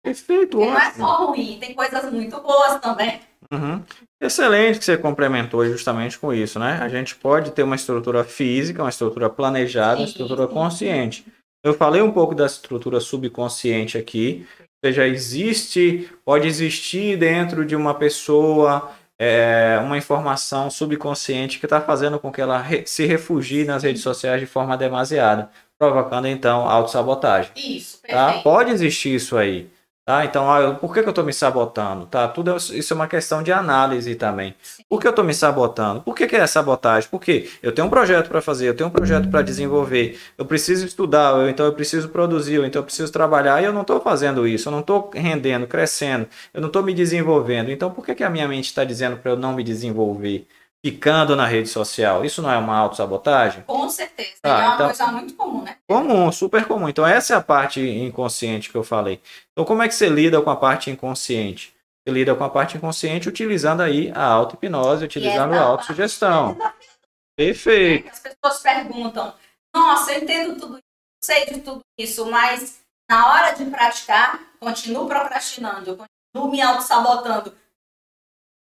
Perfeito, 0.03 0.59
não 0.59 0.77
é 0.77 0.91
só 0.91 1.27
ruim, 1.27 1.59
tem 1.59 1.75
coisas 1.75 2.11
muito 2.11 2.41
boas 2.41 2.79
também. 2.79 3.21
Uhum. 3.51 3.83
Excelente 4.19 4.79
que 4.79 4.85
você 4.85 4.97
complementou 4.97 5.65
justamente 5.65 6.17
com 6.17 6.33
isso, 6.33 6.57
né? 6.57 6.79
A 6.81 6.87
gente 6.87 7.15
pode 7.15 7.51
ter 7.51 7.63
uma 7.63 7.75
estrutura 7.75 8.23
física, 8.23 8.81
uma 8.81 8.89
estrutura 8.89 9.29
planejada, 9.29 9.99
uma 9.99 10.05
estrutura 10.05 10.47
consciente. 10.47 11.25
Eu 11.63 11.75
falei 11.75 12.01
um 12.01 12.11
pouco 12.11 12.33
da 12.33 12.47
estrutura 12.47 12.99
subconsciente 12.99 13.97
aqui, 13.97 14.47
ou 14.59 14.89
seja, 14.89 15.07
existe, 15.07 16.09
pode 16.25 16.47
existir 16.47 17.17
dentro 17.17 17.63
de 17.63 17.75
uma 17.75 17.93
pessoa 17.93 18.91
é, 19.19 19.79
uma 19.83 19.99
informação 19.99 20.71
subconsciente 20.71 21.59
que 21.59 21.67
está 21.67 21.79
fazendo 21.79 22.19
com 22.19 22.31
que 22.31 22.41
ela 22.41 22.59
re 22.59 22.83
se 22.87 23.05
refugie 23.05 23.65
nas 23.65 23.83
redes 23.83 24.01
sociais 24.01 24.39
de 24.39 24.47
forma 24.47 24.75
demasiada, 24.75 25.51
provocando 25.81 26.27
então 26.27 26.69
autossabotagem. 26.69 27.51
Isso, 27.55 27.99
tá? 28.07 28.25
perfeito. 28.25 28.43
Pode 28.43 28.71
existir 28.71 29.15
isso 29.15 29.35
aí. 29.35 29.67
Tá? 30.05 30.25
Então, 30.25 30.51
ah, 30.51 30.75
por 30.75 30.93
que, 30.93 31.01
que 31.01 31.07
eu 31.07 31.11
estou 31.11 31.23
me 31.23 31.33
sabotando? 31.33 32.05
Tá? 32.05 32.27
Tudo 32.27 32.51
é- 32.51 32.55
isso 32.55 32.93
é 32.93 32.95
uma 32.95 33.07
questão 33.07 33.41
de 33.41 33.51
análise 33.51 34.13
também. 34.15 34.53
Por 34.87 34.99
que 34.99 35.07
eu 35.07 35.11
estou 35.11 35.25
me 35.25 35.33
sabotando? 35.33 36.01
Por 36.01 36.15
que, 36.15 36.27
que 36.27 36.35
é 36.35 36.45
sabotagem? 36.45 37.09
Porque 37.09 37.49
eu 37.63 37.71
tenho 37.71 37.87
um 37.87 37.89
projeto 37.89 38.27
para 38.27 38.41
fazer, 38.41 38.67
eu 38.67 38.75
tenho 38.75 38.89
um 38.89 38.91
projeto 38.91 39.29
para 39.29 39.41
desenvolver, 39.41 40.19
eu 40.37 40.45
preciso 40.45 40.85
estudar, 40.85 41.35
eu, 41.39 41.49
então 41.49 41.65
eu 41.65 41.73
preciso 41.73 42.09
produzir, 42.09 42.55
eu, 42.55 42.65
então 42.65 42.79
eu 42.81 42.83
preciso 42.83 43.11
trabalhar 43.11 43.61
e 43.61 43.65
eu 43.65 43.73
não 43.73 43.81
estou 43.81 43.99
fazendo 44.01 44.47
isso, 44.47 44.67
eu 44.69 44.71
não 44.71 44.81
estou 44.81 45.09
rendendo, 45.13 45.65
crescendo, 45.67 46.27
eu 46.53 46.61
não 46.61 46.67
estou 46.67 46.83
me 46.83 46.93
desenvolvendo. 46.93 47.71
Então, 47.71 47.89
por 47.91 48.05
que, 48.05 48.13
que 48.15 48.23
a 48.23 48.29
minha 48.29 48.47
mente 48.47 48.65
está 48.65 48.83
dizendo 48.83 49.17
para 49.17 49.31
eu 49.31 49.37
não 49.37 49.53
me 49.53 49.63
desenvolver? 49.63 50.47
Ficando 50.83 51.35
na 51.35 51.45
rede 51.45 51.69
social. 51.69 52.25
Isso 52.25 52.41
não 52.41 52.51
é 52.51 52.57
uma 52.57 52.75
autossabotagem? 52.75 53.61
Com 53.63 53.87
certeza. 53.87 54.39
Ah, 54.43 54.49
é 54.49 54.53
uma 54.65 54.73
então- 54.73 54.85
coisa 54.87 55.07
muito 55.07 55.33
comum, 55.35 55.61
né? 55.63 55.77
Comum, 55.87 56.31
super 56.31 56.65
comum. 56.65 56.89
Então, 56.89 57.05
essa 57.05 57.33
é 57.33 57.37
a 57.37 57.41
parte 57.41 57.79
inconsciente 57.79 58.69
que 58.71 58.75
eu 58.75 58.83
falei. 58.83 59.21
Então, 59.51 59.63
como 59.63 59.83
é 59.83 59.87
que 59.87 59.93
você 59.93 60.09
lida 60.09 60.41
com 60.41 60.49
a 60.49 60.55
parte 60.55 60.89
inconsciente? 60.89 61.75
Você 62.03 62.11
lida 62.13 62.33
com 62.33 62.43
a 62.43 62.49
parte 62.49 62.77
inconsciente 62.77 63.29
utilizando 63.29 63.81
aí 63.81 64.11
a 64.15 64.23
auto-hipnose, 64.23 65.05
utilizando 65.05 65.53
a 65.53 65.61
autossugestão. 65.61 66.55
parte 66.55 66.91
Perfeito. 67.37 68.09
As 68.09 68.19
pessoas 68.19 68.61
perguntam: 68.61 69.33
Nossa, 69.75 70.13
eu 70.13 70.23
entendo 70.23 70.59
tudo 70.59 70.77
isso, 70.77 70.83
sei 71.23 71.45
de 71.45 71.61
tudo 71.61 71.81
isso, 71.97 72.29
mas 72.29 72.81
na 73.09 73.31
hora 73.31 73.51
de 73.51 73.65
praticar, 73.65 74.39
continuo 74.59 75.07
procrastinando, 75.07 75.97
continuo 75.97 76.51
me 76.51 76.61
auto-sabotando. 76.61 77.55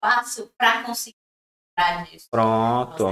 Faço 0.03 0.51
para 0.57 0.83
conseguir 0.83 1.15
disso. 2.09 2.27
Pronto. 2.29 3.07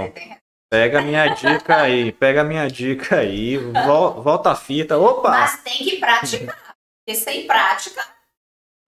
Pega 0.72 1.00
a 1.00 1.02
minha 1.02 1.26
dica 1.28 1.76
aí. 1.82 2.12
Pega 2.12 2.40
a 2.42 2.44
minha 2.44 2.68
dica 2.68 3.16
aí. 3.16 3.56
Vol- 3.58 4.22
Volta 4.22 4.52
a 4.52 4.56
fita. 4.56 4.96
Opa! 4.98 5.30
Mas 5.30 5.62
tem 5.62 5.78
que 5.78 5.96
praticar. 5.98 6.74
Porque 7.04 7.18
sem 7.18 7.46
prática, 7.46 8.04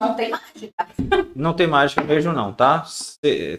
não 0.00 0.14
tem 0.14 0.30
mágica. 0.30 0.86
Não 1.34 1.54
tem 1.54 1.66
mágica 1.66 2.02
mesmo 2.02 2.32
não, 2.32 2.52
tá? 2.52 2.84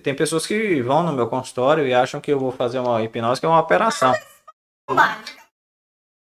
Tem 0.04 0.15
pessoas 0.15 0.45
que 0.45 0.82
vão 0.82 1.04
no 1.04 1.12
meu 1.12 1.28
consultório 1.28 1.86
e 1.88 1.93
acham 1.93 2.21
que 2.21 2.32
eu 2.32 2.39
vou 2.39 2.52
fazer 2.52 2.80
uma 2.80 3.02
hipnose 3.04 3.41
que 3.41 3.45
é 3.45 3.49
uma 3.49 3.60
operação. 3.60 4.13
Mágica. 4.89 5.43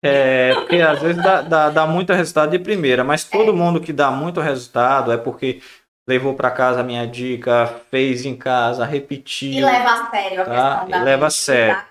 É, 0.03 0.53
porque 0.53 0.75
às 0.75 1.01
vezes 1.01 1.23
dá, 1.23 1.41
dá, 1.41 1.69
dá 1.69 1.87
muito 1.87 2.13
resultado 2.13 2.51
de 2.51 2.59
primeira, 2.59 3.03
mas 3.03 3.23
todo 3.23 3.53
mundo 3.55 3.81
que 3.81 3.91
dá 3.91 4.11
muito 4.11 4.39
resultado 4.39 5.11
é 5.11 5.17
porque 5.17 5.61
levou 6.07 6.33
para 6.33 6.49
casa 6.49 6.79
a 6.79 6.83
minha 6.83 7.05
dica, 7.05 7.67
fez 7.91 8.25
em 8.25 8.35
casa, 8.35 8.85
E 8.85 8.87
repetiu, 8.87 9.65
leva 9.65 9.91
a 9.91 10.09
sério 10.09 10.41
a 10.41 10.45
Tá, 10.45 10.53
questão 10.79 10.87
e 10.87 10.91
da 10.91 11.03
leva 11.03 11.25
a 11.27 11.29
sério. 11.29 11.83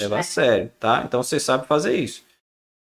leva 0.00 0.14
né? 0.14 0.20
a 0.20 0.22
sério, 0.22 0.72
tá? 0.78 1.02
Então 1.04 1.22
você 1.22 1.40
sabe 1.40 1.66
fazer 1.66 1.94
isso. 1.96 2.22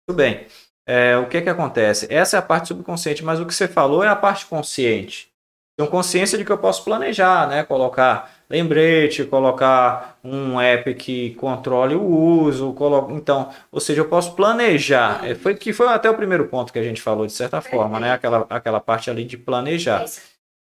Tudo 0.06 0.16
bem. 0.16 0.46
É, 0.86 1.16
o 1.16 1.26
que 1.26 1.40
que 1.40 1.48
acontece? 1.48 2.06
Essa 2.12 2.36
é 2.36 2.38
a 2.38 2.42
parte 2.42 2.68
subconsciente, 2.68 3.24
mas 3.24 3.40
o 3.40 3.46
que 3.46 3.54
você 3.54 3.66
falou 3.66 4.04
é 4.04 4.08
a 4.08 4.16
parte 4.16 4.44
consciente. 4.44 5.28
Tenho 5.76 5.90
consciência 5.90 6.36
de 6.36 6.44
que 6.44 6.52
eu 6.52 6.58
posso 6.58 6.84
planejar, 6.84 7.48
né? 7.48 7.64
Colocar 7.64 8.30
lembrete, 8.48 9.24
colocar 9.24 10.18
um 10.22 10.60
app 10.60 10.94
que 10.94 11.34
controle 11.34 11.94
o 11.94 12.02
uso, 12.04 12.72
colo... 12.74 13.08
então, 13.12 13.50
ou 13.72 13.80
seja, 13.80 14.02
eu 14.02 14.08
posso 14.08 14.34
planejar. 14.34 15.24
É, 15.26 15.34
foi 15.34 15.54
que 15.54 15.72
foi 15.72 15.88
até 15.88 16.08
o 16.10 16.14
primeiro 16.14 16.46
ponto 16.46 16.72
que 16.72 16.78
a 16.78 16.82
gente 16.82 17.00
falou 17.00 17.26
de 17.26 17.32
certa 17.32 17.60
forma, 17.60 17.98
né? 17.98 18.12
Aquela, 18.12 18.46
aquela 18.50 18.80
parte 18.80 19.10
ali 19.10 19.24
de 19.24 19.36
planejar. 19.38 20.04
Esse 20.04 20.20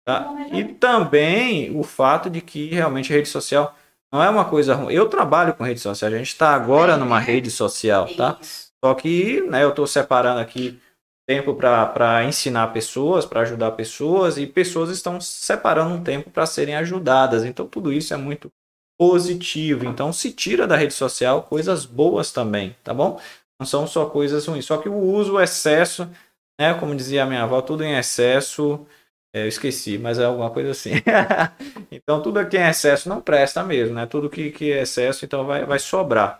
Tá? 0.07 0.33
E 0.53 0.63
também 0.63 1.77
o 1.77 1.83
fato 1.83 2.29
de 2.29 2.39
que 2.39 2.67
realmente 2.67 3.11
a 3.11 3.15
rede 3.17 3.27
social 3.27 3.75
não 4.09 4.23
é 4.23 4.29
uma 4.29 4.45
coisa 4.45 4.73
ruim. 4.73 4.93
Eu 4.93 5.09
trabalho 5.09 5.53
com 5.53 5.65
rede 5.65 5.81
social, 5.81 6.09
a 6.09 6.17
gente 6.17 6.27
está 6.27 6.55
agora 6.55 6.95
numa 6.95 7.19
rede 7.19 7.51
social, 7.51 8.07
tá? 8.15 8.39
Só 8.81 8.93
que 8.93 9.41
né, 9.41 9.65
eu 9.65 9.71
estou 9.71 9.85
separando 9.85 10.39
aqui 10.39 10.79
tempo 11.27 11.53
para 11.55 12.23
ensinar 12.23 12.67
pessoas, 12.67 13.25
para 13.25 13.41
ajudar 13.41 13.71
pessoas, 13.71 14.37
e 14.37 14.47
pessoas 14.47 14.91
estão 14.91 15.19
separando 15.19 15.95
um 15.95 16.01
tempo 16.01 16.29
para 16.29 16.45
serem 16.45 16.77
ajudadas. 16.77 17.43
Então 17.43 17.67
tudo 17.67 17.91
isso 17.91 18.13
é 18.13 18.17
muito 18.17 18.49
positivo. 18.97 19.83
Então 19.83 20.13
se 20.13 20.31
tira 20.31 20.65
da 20.65 20.77
rede 20.77 20.93
social 20.93 21.43
coisas 21.43 21.85
boas 21.85 22.31
também, 22.31 22.73
tá 22.81 22.93
bom? 22.93 23.19
Não 23.59 23.67
são 23.67 23.85
só 23.85 24.05
coisas 24.05 24.45
ruins. 24.45 24.63
Só 24.63 24.77
que 24.77 24.87
o 24.87 24.95
uso, 24.95 25.33
o 25.33 25.41
excesso, 25.41 26.09
né? 26.57 26.73
Como 26.75 26.95
dizia 26.95 27.23
a 27.23 27.25
minha 27.25 27.43
avó, 27.43 27.61
tudo 27.61 27.83
em 27.83 27.97
excesso. 27.97 28.87
É, 29.37 29.43
eu 29.43 29.47
esqueci, 29.47 29.97
mas 29.97 30.19
é 30.19 30.25
alguma 30.25 30.49
coisa 30.51 30.71
assim. 30.71 30.91
então 31.91 32.21
tudo 32.21 32.39
aqui 32.39 32.57
em 32.57 32.67
excesso 32.67 33.09
não 33.09 33.21
presta 33.21 33.63
mesmo, 33.63 33.95
né? 33.95 34.05
Tudo 34.05 34.29
que, 34.29 34.51
que 34.51 34.71
é 34.71 34.81
excesso, 34.81 35.25
então 35.25 35.45
vai, 35.45 35.65
vai 35.65 35.79
sobrar. 35.79 36.39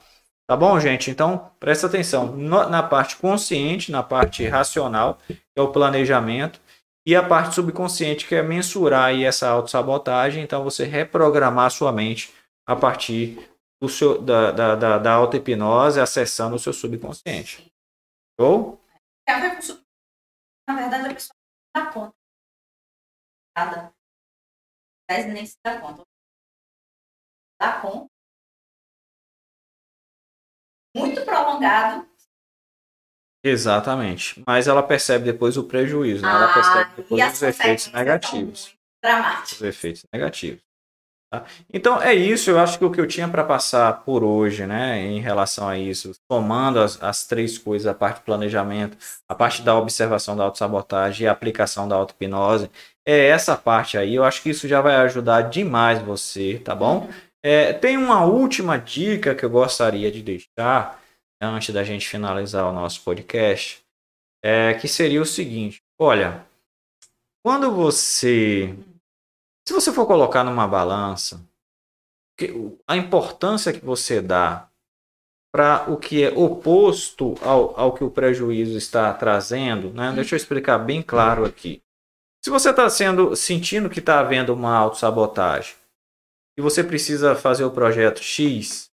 Tá 0.50 0.56
bom, 0.56 0.80
gente? 0.80 1.12
Então, 1.12 1.52
presta 1.60 1.88
atenção 1.88 2.28
no- 2.28 2.70
na 2.70 2.82
parte 2.82 3.18
consciente, 3.18 3.92
na 3.92 4.02
parte 4.02 4.48
racional, 4.48 5.20
que 5.28 5.38
é 5.58 5.62
o 5.62 5.72
planejamento, 5.72 6.62
e 7.06 7.16
a 7.16 7.24
parte 7.24 7.56
subconsciente, 7.56 8.26
que 8.26 8.36
é 8.36 8.42
mensurar 8.42 9.06
aí 9.06 9.26
essa 9.26 9.50
autossabotagem. 9.50 10.44
Então, 10.44 10.64
você 10.64 10.86
reprogramar 10.86 11.66
a 11.66 11.70
sua 11.70 11.92
mente 11.92 12.34
a 12.66 12.76
partir 12.76 13.50
do 13.82 13.90
seu, 13.90 14.22
da, 14.22 14.52
da, 14.52 14.76
da, 14.76 14.98
da 14.98 15.14
auto-hipnose, 15.14 16.00
acessando 16.00 16.56
o 16.56 16.60
seu 16.60 16.74
subconsciente. 16.74 17.72
Show? 18.40 18.80
Isso. 19.60 19.82
Na 20.68 20.76
verdade, 20.76 21.08
a 21.08 21.14
pessoa 21.14 21.36
dá 21.76 21.86
conta. 21.88 22.17
Nada. 23.58 23.92
Mas 25.10 25.26
nem 25.26 25.46
se 25.46 25.58
dá 25.66 25.82
conta. 25.82 26.04
Dá 27.60 27.82
conta. 27.82 28.08
Muito 30.96 31.26
prolongado. 31.26 32.08
Exatamente. 33.44 34.44
Mas 34.46 34.68
ela 34.68 34.84
percebe 34.84 35.26
depois 35.26 35.58
o 35.58 35.64
prejuízo, 35.64 36.22
né? 36.22 36.30
ela 36.30 36.52
Ah, 36.52 36.54
percebe 36.54 36.96
depois 36.98 37.34
os 37.34 37.42
efeitos 37.42 37.86
são 37.86 37.94
negativos. 37.94 38.78
Dramáticos. 39.04 39.52
os 39.54 39.62
efeitos 39.62 40.06
negativos. 40.14 40.62
tá? 41.32 41.46
Então 41.72 42.02
é 42.02 42.14
isso, 42.14 42.50
eu 42.50 42.60
acho 42.60 42.78
que 42.80 42.84
o 42.86 42.92
que 42.92 43.00
eu 43.00 43.08
tinha 43.08 43.30
para 43.30 43.44
passar 43.44 44.04
por 44.04 44.24
hoje, 44.24 44.66
né, 44.66 45.00
em 45.00 45.20
relação 45.22 45.70
a 45.70 45.78
isso, 45.78 46.14
somando 46.30 46.80
as, 46.82 47.02
as 47.02 47.26
três 47.28 47.58
coisas, 47.58 47.88
a 47.88 47.94
parte 47.94 48.20
do 48.20 48.24
planejamento, 48.26 48.98
a 49.30 49.36
parte 49.36 49.62
da 49.62 49.76
observação 49.78 50.36
da 50.36 50.44
autossabotagem 50.44 51.26
e 51.26 51.28
a 51.28 51.32
aplicação 51.32 51.88
da 51.88 51.96
auto-hipnose, 51.96 52.72
é 53.08 53.28
essa 53.28 53.56
parte 53.56 53.98
aí, 53.98 54.16
eu 54.16 54.26
acho 54.26 54.44
que 54.44 54.50
isso 54.50 54.68
já 54.68 54.82
vai 54.82 54.96
ajudar 54.98 55.44
demais 55.44 56.02
você, 56.02 56.60
tá 56.60 56.76
bom? 56.76 57.10
É, 57.42 57.72
tem 57.72 57.96
uma 57.96 58.26
última 58.26 58.78
dica 58.78 59.34
que 59.34 59.46
eu 59.46 59.50
gostaria 59.50 60.12
de 60.12 60.22
deixar, 60.22 61.02
antes 61.42 61.74
da 61.74 61.84
gente 61.86 62.08
finalizar 62.08 62.66
o 62.66 62.74
nosso 62.74 63.02
podcast, 63.04 63.82
é, 64.44 64.74
que 64.74 64.90
seria 64.90 65.22
o 65.22 65.26
seguinte, 65.26 65.82
olha, 65.98 66.46
quando 67.46 67.72
você 67.72 68.76
se 69.66 69.74
você 69.74 69.92
for 69.92 70.06
colocar 70.06 70.44
numa 70.44 70.68
balança 70.68 71.42
a 72.88 72.96
importância 72.96 73.74
que 73.74 73.84
você 73.84 74.22
dá 74.22 74.70
para 75.52 75.90
o 75.90 75.98
que 75.98 76.24
é 76.24 76.30
oposto 76.30 77.36
ao, 77.42 77.78
ao 77.80 77.94
que 77.94 78.04
o 78.04 78.12
prejuízo 78.12 78.78
está 78.78 79.14
trazendo, 79.14 79.92
né? 79.92 80.12
Deixa 80.14 80.36
eu 80.36 80.38
explicar 80.38 80.78
bem 80.78 81.02
claro 81.02 81.46
aqui. 81.46 81.82
Se 82.48 82.52
você 82.52 82.70
está 82.70 82.90
sendo 82.90 83.36
sentindo 83.36 83.90
que 83.90 84.00
está 84.00 84.22
havendo 84.22 84.54
uma 84.54 84.74
autossabotagem 84.74 85.76
e 86.58 86.62
você 86.62 86.82
precisa 86.82 87.36
fazer 87.36 87.66
o 87.66 87.72
projeto 87.72 88.24
X, 88.24 88.90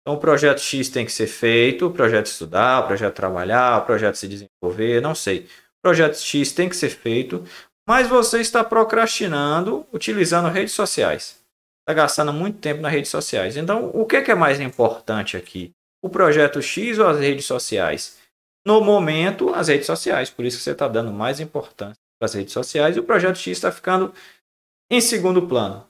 então 0.00 0.16
o 0.16 0.18
projeto 0.18 0.58
X 0.58 0.88
tem 0.88 1.04
que 1.04 1.12
ser 1.12 1.26
feito, 1.26 1.86
o 1.88 1.92
projeto 1.92 2.24
estudar, 2.24 2.82
o 2.82 2.86
projeto 2.86 3.14
trabalhar, 3.14 3.82
o 3.82 3.84
projeto 3.84 4.14
se 4.14 4.26
desenvolver, 4.26 5.02
não 5.02 5.14
sei. 5.14 5.40
O 5.40 5.82
projeto 5.82 6.16
X 6.16 6.50
tem 6.50 6.70
que 6.70 6.76
ser 6.76 6.88
feito, 6.88 7.44
mas 7.86 8.08
você 8.08 8.40
está 8.40 8.64
procrastinando 8.64 9.86
utilizando 9.92 10.48
redes 10.48 10.72
sociais. 10.72 11.38
está 11.82 11.92
gastando 11.92 12.32
muito 12.32 12.60
tempo 12.60 12.80
nas 12.80 12.92
redes 12.92 13.10
sociais. 13.10 13.58
Então, 13.58 13.90
o 13.92 14.06
que 14.06 14.16
é, 14.16 14.22
que 14.22 14.30
é 14.30 14.34
mais 14.34 14.58
importante 14.58 15.36
aqui? 15.36 15.70
O 16.02 16.08
projeto 16.08 16.62
X 16.62 16.98
ou 16.98 17.08
as 17.08 17.20
redes 17.20 17.44
sociais? 17.44 18.16
No 18.66 18.80
momento, 18.80 19.52
as 19.52 19.68
redes 19.68 19.86
sociais. 19.86 20.30
Por 20.30 20.46
isso 20.46 20.56
que 20.56 20.62
você 20.62 20.70
está 20.70 20.88
dando 20.88 21.12
mais 21.12 21.40
importância 21.40 22.07
para 22.18 22.26
as 22.26 22.34
redes 22.34 22.52
sociais 22.52 22.96
e 22.96 23.00
o 23.00 23.04
projeto 23.04 23.36
X 23.36 23.58
está 23.58 23.70
ficando 23.70 24.12
em 24.90 25.00
segundo 25.00 25.46
plano. 25.46 25.86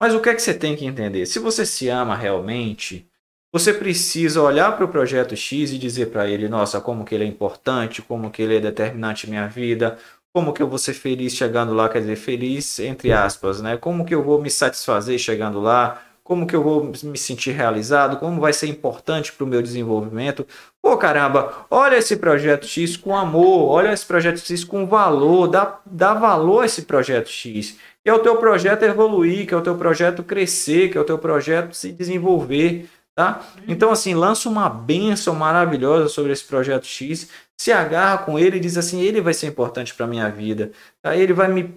Mas 0.00 0.14
o 0.14 0.20
que 0.20 0.28
é 0.28 0.34
que 0.34 0.42
você 0.42 0.54
tem 0.54 0.76
que 0.76 0.86
entender? 0.86 1.26
Se 1.26 1.38
você 1.38 1.64
se 1.64 1.88
ama 1.88 2.16
realmente, 2.16 3.08
você 3.52 3.72
precisa 3.72 4.42
olhar 4.42 4.74
para 4.76 4.84
o 4.84 4.88
projeto 4.88 5.36
X 5.36 5.70
e 5.70 5.78
dizer 5.78 6.10
para 6.10 6.28
ele, 6.28 6.48
nossa, 6.48 6.80
como 6.80 7.04
que 7.04 7.14
ele 7.14 7.24
é 7.24 7.26
importante, 7.26 8.02
como 8.02 8.30
que 8.30 8.42
ele 8.42 8.56
é 8.56 8.60
determinante 8.60 9.26
em 9.26 9.30
minha 9.30 9.46
vida, 9.46 9.98
como 10.32 10.52
que 10.52 10.60
eu 10.60 10.68
vou 10.68 10.78
ser 10.78 10.94
feliz 10.94 11.34
chegando 11.34 11.72
lá, 11.72 11.88
quer 11.88 12.00
dizer, 12.00 12.16
feliz 12.16 12.80
entre 12.80 13.12
aspas, 13.12 13.60
né? 13.60 13.76
Como 13.76 14.04
que 14.04 14.14
eu 14.14 14.24
vou 14.24 14.42
me 14.42 14.50
satisfazer 14.50 15.18
chegando 15.18 15.60
lá, 15.60 16.02
como 16.24 16.46
que 16.46 16.56
eu 16.56 16.62
vou 16.62 16.90
me 17.02 17.18
sentir 17.18 17.52
realizado, 17.52 18.16
como 18.16 18.40
vai 18.40 18.52
ser 18.54 18.66
importante 18.66 19.30
para 19.30 19.44
o 19.44 19.46
meu 19.46 19.60
desenvolvimento. 19.60 20.46
Pô, 20.80 20.96
caramba, 20.96 21.66
olha 21.70 21.96
esse 21.96 22.16
projeto 22.16 22.66
X 22.66 22.96
com 22.96 23.14
amor, 23.14 23.68
olha 23.68 23.92
esse 23.92 24.06
projeto 24.06 24.38
X 24.38 24.64
com 24.64 24.86
valor, 24.86 25.48
dá, 25.48 25.78
dá 25.84 26.14
valor 26.14 26.62
a 26.62 26.66
esse 26.66 26.82
projeto 26.82 27.28
X. 27.28 27.76
Que 28.02 28.08
é 28.08 28.14
o 28.14 28.20
teu 28.20 28.36
projeto 28.38 28.84
evoluir, 28.84 29.46
que 29.46 29.52
é 29.52 29.56
o 29.56 29.62
teu 29.62 29.76
projeto 29.76 30.22
crescer, 30.22 30.90
que 30.90 30.96
é 30.96 31.00
o 31.00 31.04
teu 31.04 31.18
projeto 31.18 31.74
se 31.74 31.92
desenvolver, 31.92 32.88
tá? 33.14 33.46
Então, 33.68 33.90
assim, 33.90 34.14
lança 34.14 34.48
uma 34.48 34.68
benção 34.68 35.34
maravilhosa 35.34 36.08
sobre 36.08 36.32
esse 36.32 36.44
projeto 36.44 36.86
X, 36.86 37.28
se 37.60 37.70
agarra 37.70 38.18
com 38.18 38.38
ele 38.38 38.56
e 38.56 38.60
diz 38.60 38.78
assim, 38.78 39.00
ele 39.02 39.20
vai 39.20 39.34
ser 39.34 39.46
importante 39.46 39.94
para 39.94 40.06
minha 40.06 40.30
vida, 40.30 40.72
tá? 41.02 41.14
Ele 41.14 41.34
vai 41.34 41.48
me 41.48 41.74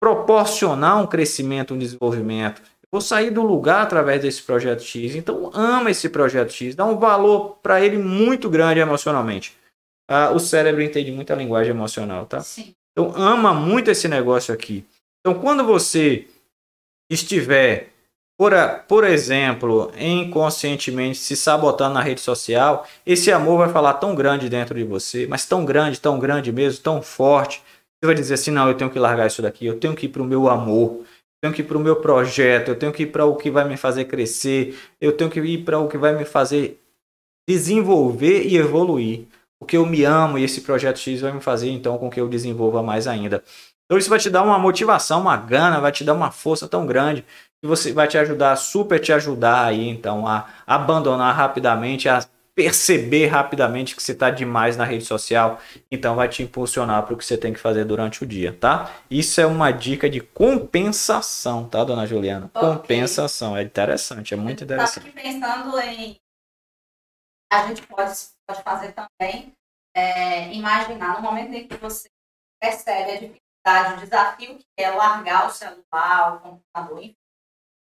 proporcionar 0.00 1.00
um 1.00 1.06
crescimento, 1.06 1.74
um 1.74 1.78
desenvolvimento 1.78 2.60
Vou 2.90 3.00
sair 3.02 3.30
do 3.30 3.42
lugar 3.42 3.82
através 3.82 4.22
desse 4.22 4.42
projeto 4.42 4.82
X. 4.82 5.14
Então, 5.14 5.50
ama 5.52 5.90
esse 5.90 6.08
projeto 6.08 6.52
X. 6.52 6.74
Dá 6.74 6.86
um 6.86 6.98
valor 6.98 7.58
para 7.62 7.84
ele 7.84 7.98
muito 7.98 8.48
grande 8.48 8.80
emocionalmente. 8.80 9.54
Ah, 10.08 10.30
o 10.30 10.38
cérebro 10.38 10.82
entende 10.82 11.12
muita 11.12 11.34
linguagem 11.34 11.70
emocional, 11.70 12.24
tá? 12.24 12.40
Sim. 12.40 12.72
Então, 12.92 13.12
ama 13.14 13.52
muito 13.52 13.90
esse 13.90 14.08
negócio 14.08 14.54
aqui. 14.54 14.84
Então, 15.20 15.38
quando 15.38 15.64
você 15.64 16.26
estiver, 17.10 17.90
por, 18.38 18.52
por 18.88 19.04
exemplo, 19.04 19.92
inconscientemente 19.98 21.18
se 21.18 21.36
sabotando 21.36 21.94
na 21.94 22.00
rede 22.00 22.22
social, 22.22 22.86
esse 23.04 23.30
amor 23.30 23.58
vai 23.58 23.68
falar 23.68 23.94
tão 23.94 24.14
grande 24.14 24.48
dentro 24.48 24.74
de 24.74 24.84
você, 24.84 25.26
mas 25.26 25.44
tão 25.44 25.64
grande, 25.64 26.00
tão 26.00 26.18
grande 26.18 26.50
mesmo, 26.50 26.82
tão 26.82 27.02
forte. 27.02 27.62
Você 28.00 28.06
vai 28.06 28.14
dizer 28.14 28.34
assim: 28.34 28.50
não, 28.50 28.66
eu 28.66 28.76
tenho 28.76 28.90
que 28.90 28.98
largar 28.98 29.26
isso 29.26 29.42
daqui, 29.42 29.66
eu 29.66 29.78
tenho 29.78 29.94
que 29.94 30.06
ir 30.06 30.08
para 30.08 30.22
o 30.22 30.24
meu 30.24 30.48
amor 30.48 31.04
tenho 31.40 31.54
que 31.54 31.62
ir 31.62 31.64
para 31.64 31.76
o 31.76 31.80
meu 31.80 31.96
projeto, 31.96 32.68
eu 32.68 32.76
tenho 32.76 32.92
que 32.92 33.04
ir 33.04 33.06
para 33.06 33.24
o 33.24 33.36
que 33.36 33.50
vai 33.50 33.66
me 33.66 33.76
fazer 33.76 34.04
crescer, 34.06 34.78
eu 35.00 35.12
tenho 35.12 35.30
que 35.30 35.40
ir 35.40 35.64
para 35.64 35.78
o 35.78 35.88
que 35.88 35.96
vai 35.96 36.16
me 36.16 36.24
fazer 36.24 36.80
desenvolver 37.48 38.42
e 38.46 38.56
evoluir. 38.56 39.26
O 39.60 39.66
que 39.66 39.76
eu 39.76 39.84
me 39.86 40.04
amo 40.04 40.38
e 40.38 40.44
esse 40.44 40.60
projeto 40.60 40.98
X 40.98 41.20
vai 41.20 41.32
me 41.32 41.40
fazer 41.40 41.70
então 41.70 41.98
com 41.98 42.10
que 42.10 42.20
eu 42.20 42.28
desenvolva 42.28 42.82
mais 42.82 43.06
ainda. 43.06 43.42
Então 43.86 43.98
isso 43.98 44.10
vai 44.10 44.18
te 44.18 44.28
dar 44.28 44.42
uma 44.42 44.58
motivação, 44.58 45.22
uma 45.22 45.36
gana, 45.36 45.80
vai 45.80 45.90
te 45.90 46.04
dar 46.04 46.14
uma 46.14 46.30
força 46.30 46.68
tão 46.68 46.86
grande 46.86 47.24
que 47.60 47.66
você 47.66 47.92
vai 47.92 48.06
te 48.06 48.18
ajudar, 48.18 48.54
super 48.56 49.00
te 49.00 49.12
ajudar 49.12 49.64
aí 49.64 49.88
então 49.88 50.26
a 50.26 50.46
abandonar 50.66 51.34
rapidamente 51.34 52.08
a 52.08 52.22
perceber 52.58 53.26
rapidamente 53.26 53.94
que 53.94 54.02
você 54.02 54.10
está 54.10 54.30
demais 54.30 54.76
na 54.76 54.82
rede 54.82 55.04
social, 55.04 55.60
então 55.92 56.16
vai 56.16 56.28
te 56.28 56.42
impulsionar 56.42 57.04
para 57.04 57.14
o 57.14 57.16
que 57.16 57.24
você 57.24 57.38
tem 57.38 57.52
que 57.52 57.60
fazer 57.60 57.84
durante 57.84 58.24
o 58.24 58.26
dia, 58.26 58.52
tá? 58.52 58.92
Isso 59.08 59.40
é 59.40 59.46
uma 59.46 59.70
dica 59.70 60.10
de 60.10 60.20
compensação, 60.20 61.68
tá, 61.68 61.84
dona 61.84 62.04
Juliana? 62.04 62.46
Okay. 62.46 62.60
Compensação, 62.60 63.56
é 63.56 63.62
interessante, 63.62 64.34
é 64.34 64.36
muito 64.36 64.64
interessante. 64.64 65.06
Aqui 65.06 65.12
pensando 65.12 65.78
em. 65.78 66.16
A 67.52 67.68
gente 67.68 67.86
pode, 67.86 68.12
pode 68.44 68.62
fazer 68.64 68.92
também, 68.92 69.52
é, 69.96 70.52
imaginar 70.52 71.14
no 71.14 71.22
momento 71.22 71.54
em 71.54 71.68
que 71.68 71.76
você 71.76 72.08
percebe 72.60 73.12
a 73.12 73.20
dificuldade, 73.20 73.94
o 73.94 74.00
desafio 74.00 74.58
que 74.58 74.64
é 74.76 74.90
largar 74.90 75.46
o 75.46 75.50
celular, 75.52 76.34
o 76.34 76.40
computador, 76.40 76.98
enfim, 77.04 77.14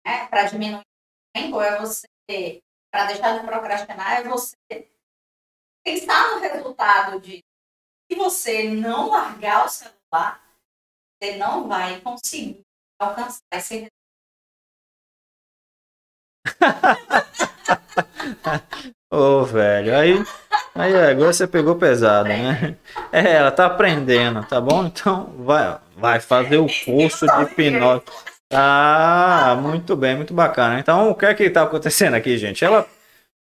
né, 0.05 0.27
para 0.27 0.43
diminuir 0.43 0.81
o 0.81 1.39
tempo, 1.41 1.61
é 1.61 1.79
você 1.79 2.61
para 2.97 3.05
deixar 3.05 3.39
de 3.39 3.47
procrastinar 3.47 4.21
é 4.21 4.25
você 4.25 4.57
pensar 5.85 6.33
no 6.33 6.41
resultado 6.41 7.21
de 7.21 7.45
se 8.11 8.17
você 8.17 8.71
não 8.71 9.11
largar 9.11 9.67
o 9.67 9.69
celular, 9.69 10.43
você 11.21 11.37
não 11.37 11.69
vai 11.69 12.01
conseguir 12.01 12.63
alcançar 12.99 13.43
esse 13.53 13.87
Ô, 19.13 19.41
oh, 19.41 19.45
velho, 19.45 19.95
aí, 19.95 20.15
aí 20.75 20.97
agora 20.97 21.35
você 21.35 21.47
pegou 21.47 21.77
pesado, 21.77 22.31
né? 22.31 22.79
É, 23.13 23.35
ela 23.35 23.53
tá 23.53 23.67
aprendendo, 23.67 24.43
tá 24.47 24.59
bom? 24.59 24.87
Então 24.87 25.27
vai, 25.45 25.79
vai 25.95 26.19
fazer 26.19 26.57
o 26.57 26.67
curso 26.85 27.27
de 27.27 27.43
hipnose. 27.43 28.05
Ah, 28.53 29.59
muito 29.61 29.97
bem, 29.97 30.17
muito 30.17 30.33
bacana. 30.33 30.79
Então, 30.79 31.11
o 31.11 31.15
que 31.15 31.27
é 31.27 31.35
que 31.35 31.45
está 31.45 31.63
acontecendo 31.63 32.15
aqui, 32.15 32.39
gente? 32.39 32.65
Ela 32.65 32.87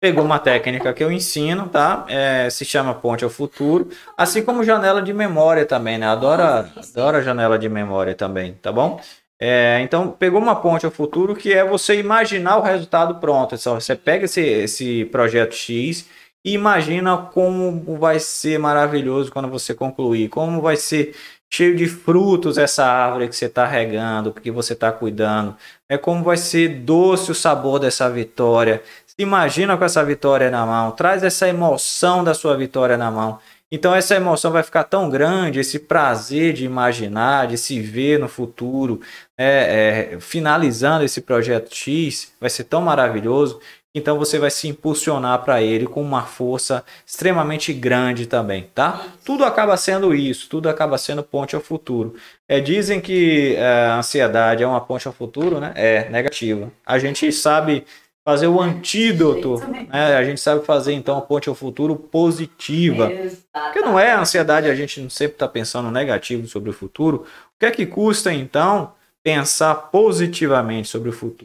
pegou 0.01 0.25
uma 0.25 0.39
técnica 0.39 0.93
que 0.95 1.05
eu 1.05 1.13
ensino, 1.13 1.69
tá? 1.69 2.07
É, 2.09 2.49
se 2.51 2.65
chama 2.65 2.95
Ponte 2.95 3.25
ao 3.25 3.31
Futuro, 3.31 3.89
assim 4.17 4.43
como 4.43 4.65
janela 4.65 5.03
de 5.03 5.13
memória 5.13 5.67
também, 5.67 5.99
né? 5.99 6.07
Adora, 6.07 6.71
adora 6.77 7.23
janela 7.23 7.59
de 7.59 7.69
memória 7.69 8.15
também, 8.15 8.55
tá 8.55 8.73
bom? 8.73 9.01
É, 9.39 9.81
então, 9.83 10.11
pegou 10.11 10.41
uma 10.41 10.57
ponte 10.57 10.87
ao 10.87 10.93
futuro 10.93 11.35
que 11.35 11.53
é 11.53 11.65
você 11.65 11.99
imaginar 11.99 12.57
o 12.59 12.63
resultado 12.63 13.17
pronto. 13.21 13.55
Então, 13.55 13.79
você 13.79 13.95
pega 13.97 14.25
esse, 14.25 14.41
esse 14.41 15.05
projeto 15.07 15.55
X 15.55 16.09
e 16.45 16.53
imagina 16.55 17.17
como 17.19 17.99
vai 17.99 18.19
ser 18.21 18.59
maravilhoso 18.59 19.31
quando 19.33 19.49
você 19.49 19.75
concluir, 19.75 20.29
como 20.29 20.63
vai 20.63 20.77
ser 20.77 21.15
cheio 21.55 21.77
de 21.77 21.87
frutos 21.87 22.59
essa 22.59 22.85
árvore 22.85 23.29
que 23.29 23.37
você 23.37 23.47
está 23.47 23.65
regando, 23.65 24.33
que 24.33 24.51
você 24.51 24.73
está 24.73 24.91
cuidando. 24.91 25.57
É 25.89 25.97
como 25.97 26.25
vai 26.25 26.37
ser 26.37 26.81
doce 26.81 27.31
o 27.31 27.35
sabor 27.35 27.79
dessa 27.79 28.11
vitória. 28.11 28.83
Se 29.07 29.15
imagina 29.19 29.77
com 29.77 29.85
essa 29.85 30.05
vitória 30.05 30.51
na 30.51 30.67
mão, 30.67 30.91
traz 30.91 31.23
essa 31.23 31.49
emoção 31.49 32.25
da 32.25 32.35
sua 32.35 32.57
vitória 32.57 32.97
na 32.97 33.09
mão. 33.09 33.39
Então 33.71 33.95
essa 33.95 34.17
emoção 34.17 34.51
vai 34.51 34.65
ficar 34.65 34.85
tão 34.85 35.09
grande, 35.09 35.61
esse 35.61 35.79
prazer 35.79 36.53
de 36.53 36.65
imaginar, 36.65 37.47
de 37.47 37.57
se 37.57 37.81
ver 37.81 38.19
no 38.19 38.29
futuro, 38.29 39.01
é, 39.39 40.13
é, 40.15 40.21
finalizando 40.21 41.05
esse 41.05 41.21
projeto 41.21 41.75
X, 41.75 42.33
vai 42.41 42.51
ser 42.51 42.65
tão 42.65 42.83
maravilhoso 42.83 43.61
então 43.95 44.19
você 44.19 44.39
vai 44.39 44.51
se 44.51 44.67
impulsionar 44.67 45.45
para 45.45 45.63
ele 45.63 45.87
com 45.87 46.03
uma 46.03 46.23
força 46.23 46.85
extremamente 47.07 47.73
grande 47.73 48.27
também, 48.27 48.69
tá? 48.75 49.07
Tudo 49.25 49.45
acaba 49.45 49.77
sendo 49.77 50.13
isso, 50.13 50.49
tudo 50.49 50.69
acaba 50.69 50.99
sendo 50.99 51.23
ponte 51.23 51.55
ao 51.55 51.61
futuro. 51.61 52.17
É, 52.49 52.61
dizem 52.61 53.01
que 53.01 53.55
é, 53.55 53.87
a 53.87 53.99
ansiedade 53.99 54.65
é 54.65 54.67
uma 54.67 54.81
ponte 54.81 55.07
ao 55.07 55.13
futuro, 55.13 55.61
né? 55.61 55.73
É 55.77 56.09
negativa. 56.11 56.73
A 56.85 56.99
gente 56.99 57.31
sabe 57.31 57.85
fazer 58.25 58.49
o 58.49 58.61
antídoto, 58.61 59.59
né? 59.69 59.87
A 59.93 60.25
gente 60.25 60.41
sabe 60.41 60.65
fazer 60.65 60.93
então 60.95 61.17
a 61.17 61.23
ponte 61.23 61.49
ao 61.49 61.55
futuro 61.55 61.95
positiva. 61.95 63.09
Porque 63.53 63.81
não 63.81 64.01
é 64.01 64.11
a 64.11 64.21
ansiedade, 64.21 64.69
a 64.69 64.75
gente 64.75 65.09
sempre 65.11 65.35
está 65.35 65.47
pensando 65.47 65.91
negativo 65.91 66.49
sobre 66.49 66.71
o 66.71 66.73
futuro. 66.73 67.27
O 67.55 67.59
que 67.61 67.67
é 67.67 67.71
que 67.71 67.87
custa 67.87 68.33
então 68.33 68.93
pensar 69.23 69.75
positivamente 69.75 70.89
sobre 70.89 71.11
o 71.11 71.13
futuro? 71.13 71.45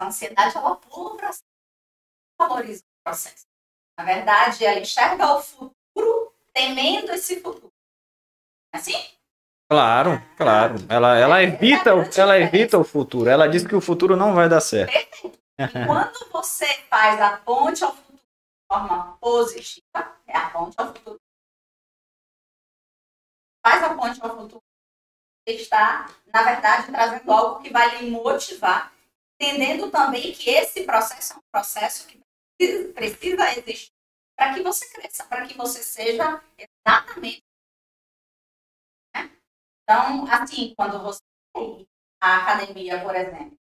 A 0.00 0.08
ansiedade 0.08 0.56
ela 0.56 0.74
pula 0.74 1.16
para 1.16 1.30
valoriza 2.48 2.82
o 2.82 3.04
processo. 3.04 3.46
Na 3.98 4.04
verdade, 4.04 4.64
ela 4.64 4.80
enxerga 4.80 5.34
o 5.34 5.42
futuro 5.42 6.32
temendo 6.52 7.12
esse 7.12 7.40
futuro. 7.40 7.72
Assim? 8.72 8.94
Claro, 9.70 10.22
claro. 10.36 10.74
Ela, 10.88 11.16
ela, 11.16 11.42
evita, 11.42 11.90
ela 12.16 12.38
evita 12.38 12.78
o 12.78 12.84
futuro. 12.84 13.30
Ela 13.30 13.48
diz 13.48 13.66
que 13.66 13.74
o 13.74 13.80
futuro 13.80 14.16
não 14.16 14.34
vai 14.34 14.48
dar 14.48 14.60
certo. 14.60 14.92
Perfeito. 14.92 15.38
E 15.58 15.86
quando 15.86 16.30
você 16.30 16.66
faz 16.90 17.20
a 17.20 17.36
ponte 17.38 17.84
ao 17.84 17.94
futuro 17.94 18.18
de 18.18 18.66
forma 18.70 19.16
positiva, 19.18 20.18
é 20.26 20.36
a 20.36 20.50
ponte 20.50 20.74
ao 20.76 20.88
futuro. 20.88 21.20
Faz 23.64 23.82
a 23.82 23.94
ponte 23.94 24.20
ao 24.20 24.36
futuro. 24.36 24.62
Você 25.46 25.56
está, 25.56 26.10
na 26.32 26.42
verdade, 26.42 26.86
trazendo 26.88 27.30
algo 27.30 27.62
que 27.62 27.70
vai 27.70 27.98
lhe 27.98 28.10
motivar, 28.10 28.92
entendendo 29.38 29.90
também 29.90 30.32
que 30.32 30.50
esse 30.50 30.84
processo 30.84 31.34
é 31.34 31.36
um 31.36 31.42
processo 31.52 32.06
que 32.06 32.23
precisa 32.94 33.58
existir 33.58 33.92
para 34.36 34.54
que 34.54 34.62
você 34.62 34.88
cresça, 34.92 35.24
para 35.24 35.46
que 35.46 35.56
você 35.56 35.82
seja 35.82 36.42
exatamente. 36.58 37.44
Né? 39.14 39.30
Então, 39.82 40.26
assim, 40.30 40.74
quando 40.76 41.00
você 41.02 41.20
tem 41.54 41.88
a 42.20 42.38
academia, 42.38 43.02
por 43.02 43.14
exemplo, 43.14 43.58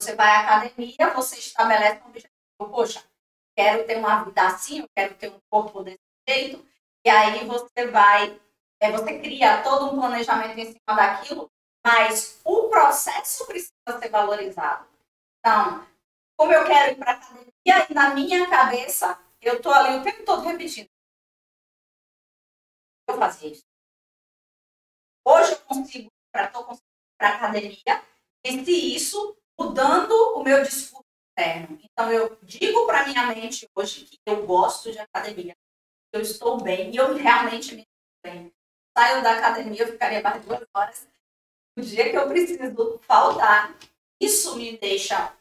você 0.00 0.14
vai 0.14 0.28
à 0.28 0.40
academia, 0.40 1.14
você 1.14 1.38
estabelece 1.38 2.02
um 2.02 2.08
objetivo. 2.08 2.34
Poxa, 2.58 3.04
quero 3.56 3.86
ter 3.86 3.96
uma 3.96 4.24
vida 4.24 4.46
assim, 4.46 4.80
eu 4.80 4.88
quero 4.96 5.14
ter 5.14 5.28
um 5.28 5.40
corpo 5.50 5.82
desse 5.82 5.98
jeito, 6.28 6.66
e 7.04 7.10
aí 7.10 7.46
você 7.46 7.86
vai, 7.86 8.40
é, 8.80 8.90
você 8.90 9.18
cria 9.20 9.62
todo 9.62 9.86
um 9.86 10.00
planejamento 10.00 10.58
em 10.58 10.66
cima 10.66 10.96
daquilo, 10.96 11.50
mas 11.86 12.40
o 12.44 12.68
processo 12.68 13.46
precisa 13.46 13.72
ser 14.00 14.08
valorizado. 14.08 14.86
Então, 15.38 15.86
como 16.38 16.52
eu 16.52 16.64
quero 16.64 16.92
ir 16.92 16.96
para 16.96 17.12
academia, 17.12 17.86
e 17.90 17.94
na 17.94 18.14
minha 18.14 18.48
cabeça, 18.48 19.20
eu 19.42 19.60
tô 19.60 19.72
ali 19.72 19.98
o 19.98 20.04
tempo 20.04 20.24
todo 20.24 20.42
repetindo. 20.42 20.88
Eu 23.08 23.18
fazia 23.18 23.50
isso. 23.50 23.64
Hoje 25.24 25.52
eu 25.52 25.58
consigo, 25.62 26.12
conseguindo 26.32 26.82
para 27.18 27.34
academia, 27.34 28.04
e 28.44 28.94
isso 28.94 29.36
mudando 29.58 30.12
o 30.36 30.44
meu 30.44 30.62
discurso 30.62 31.04
interno. 31.32 31.76
Então, 31.82 32.12
eu 32.12 32.38
digo 32.42 32.86
para 32.86 33.06
minha 33.06 33.26
mente 33.26 33.68
hoje 33.74 34.04
que 34.04 34.20
eu 34.24 34.46
gosto 34.46 34.92
de 34.92 34.98
academia, 35.00 35.56
eu 36.12 36.20
estou 36.20 36.62
bem 36.62 36.92
e 36.92 36.96
eu 36.96 37.14
realmente 37.14 37.74
me 37.74 37.80
sinto 37.80 38.22
bem. 38.22 38.54
Saio 38.96 39.22
da 39.24 39.32
academia, 39.32 39.82
eu 39.82 39.88
ficaria 39.88 40.22
mais 40.22 40.44
duas 40.44 40.64
horas. 40.72 41.08
O 41.76 41.80
dia 41.80 42.10
que 42.10 42.16
eu 42.16 42.28
preciso 42.28 42.98
faltar, 43.00 43.76
isso 44.20 44.56
me 44.56 44.78
deixa, 44.78 45.36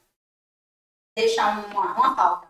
deixa 1.17 1.41
uma, 1.49 1.95
uma 1.95 2.15
falta. 2.15 2.47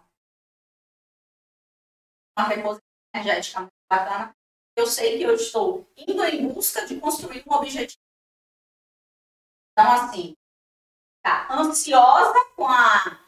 Uma 2.38 2.49
reposição 2.49 2.84
energética 3.15 3.61
muito 3.61 3.74
bacana. 3.89 4.36
Eu 4.76 4.86
sei 4.86 5.18
que 5.18 5.24
eu 5.24 5.34
estou 5.34 5.89
indo 5.95 6.24
em 6.26 6.53
busca 6.53 6.86
de 6.86 6.99
construir 6.99 7.43
um 7.47 7.53
objetivo. 7.53 8.01
Então, 9.72 9.91
assim, 9.93 10.36
tá 11.24 11.47
ansiosa 11.49 12.36
com 12.55 12.68
a 12.68 13.26